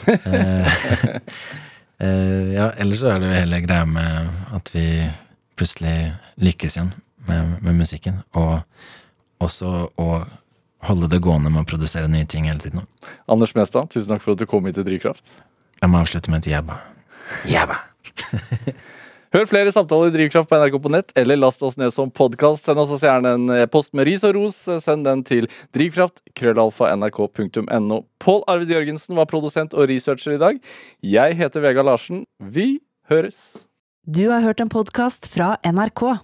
Eh, 0.07 0.77
eh, 2.05 2.53
ja, 2.53 2.69
ellers 2.77 3.01
så 3.01 3.11
er 3.11 3.21
det 3.21 3.31
jo 3.31 3.39
hele 3.41 3.61
greia 3.65 3.87
med 3.89 4.29
at 4.55 4.71
vi 4.75 4.87
plutselig 5.57 6.13
lykkes 6.39 6.77
igjen 6.77 6.93
med, 7.27 7.57
med 7.65 7.81
musikken. 7.81 8.21
Og 8.37 8.61
også 9.43 9.89
å 9.99 10.07
holde 10.87 11.09
det 11.11 11.21
gående 11.23 11.51
med 11.53 11.65
å 11.65 11.69
produsere 11.69 12.09
nye 12.11 12.27
ting 12.29 12.47
hele 12.49 12.63
tiden. 12.63 12.85
Anders 13.29 13.55
Mestad, 13.57 13.91
tusen 13.93 14.13
takk 14.13 14.23
for 14.23 14.35
at 14.35 14.41
du 14.41 14.47
kom 14.49 14.67
hit 14.67 14.77
til 14.79 14.87
Drivkraft. 14.87 15.29
La 15.81 15.89
meg 15.91 16.05
avslutte 16.07 16.31
med 16.33 16.45
et 16.45 16.53
jabba. 16.55 16.79
Jabba! 17.49 17.81
Hør 19.35 19.43
flere 19.49 19.71
samtaler 19.75 20.07
i 20.07 20.13
Drivkraft 20.15 20.47
på 20.49 20.57
NRK 20.57 20.77
på 20.81 20.91
nett, 20.93 21.11
eller 21.19 21.37
last 21.37 21.61
oss 21.65 21.75
ned 21.77 21.91
som 21.93 22.09
podkast. 22.09 22.65
Send 22.65 22.79
oss 22.79 23.03
gjerne 23.03 23.33
en 23.35 23.51
post 23.69 23.91
med 23.97 24.07
ris 24.07 24.23
og 24.25 24.37
ros. 24.37 24.55
Send 24.81 25.03
den 25.05 25.25
til 25.27 25.49
drivkraft, 25.75 26.23
krøllalfa, 26.37 26.93
Pål 28.23 28.41
Arvid 28.47 28.71
Jørgensen 28.71 29.19
var 29.19 29.27
produsent 29.29 29.75
og 29.75 29.91
researcher 29.91 30.37
i 30.37 30.41
dag. 30.41 30.61
Jeg 31.03 31.37
heter 31.37 31.61
Vegard 31.61 31.85
Larsen. 31.85 32.23
Vi 32.39 32.79
høres. 33.11 33.67
Du 34.07 34.29
har 34.31 34.41
hørt 34.41 34.63
en 34.63 34.71
podkast 34.71 35.27
fra 35.27 35.57
NRK. 35.67 36.23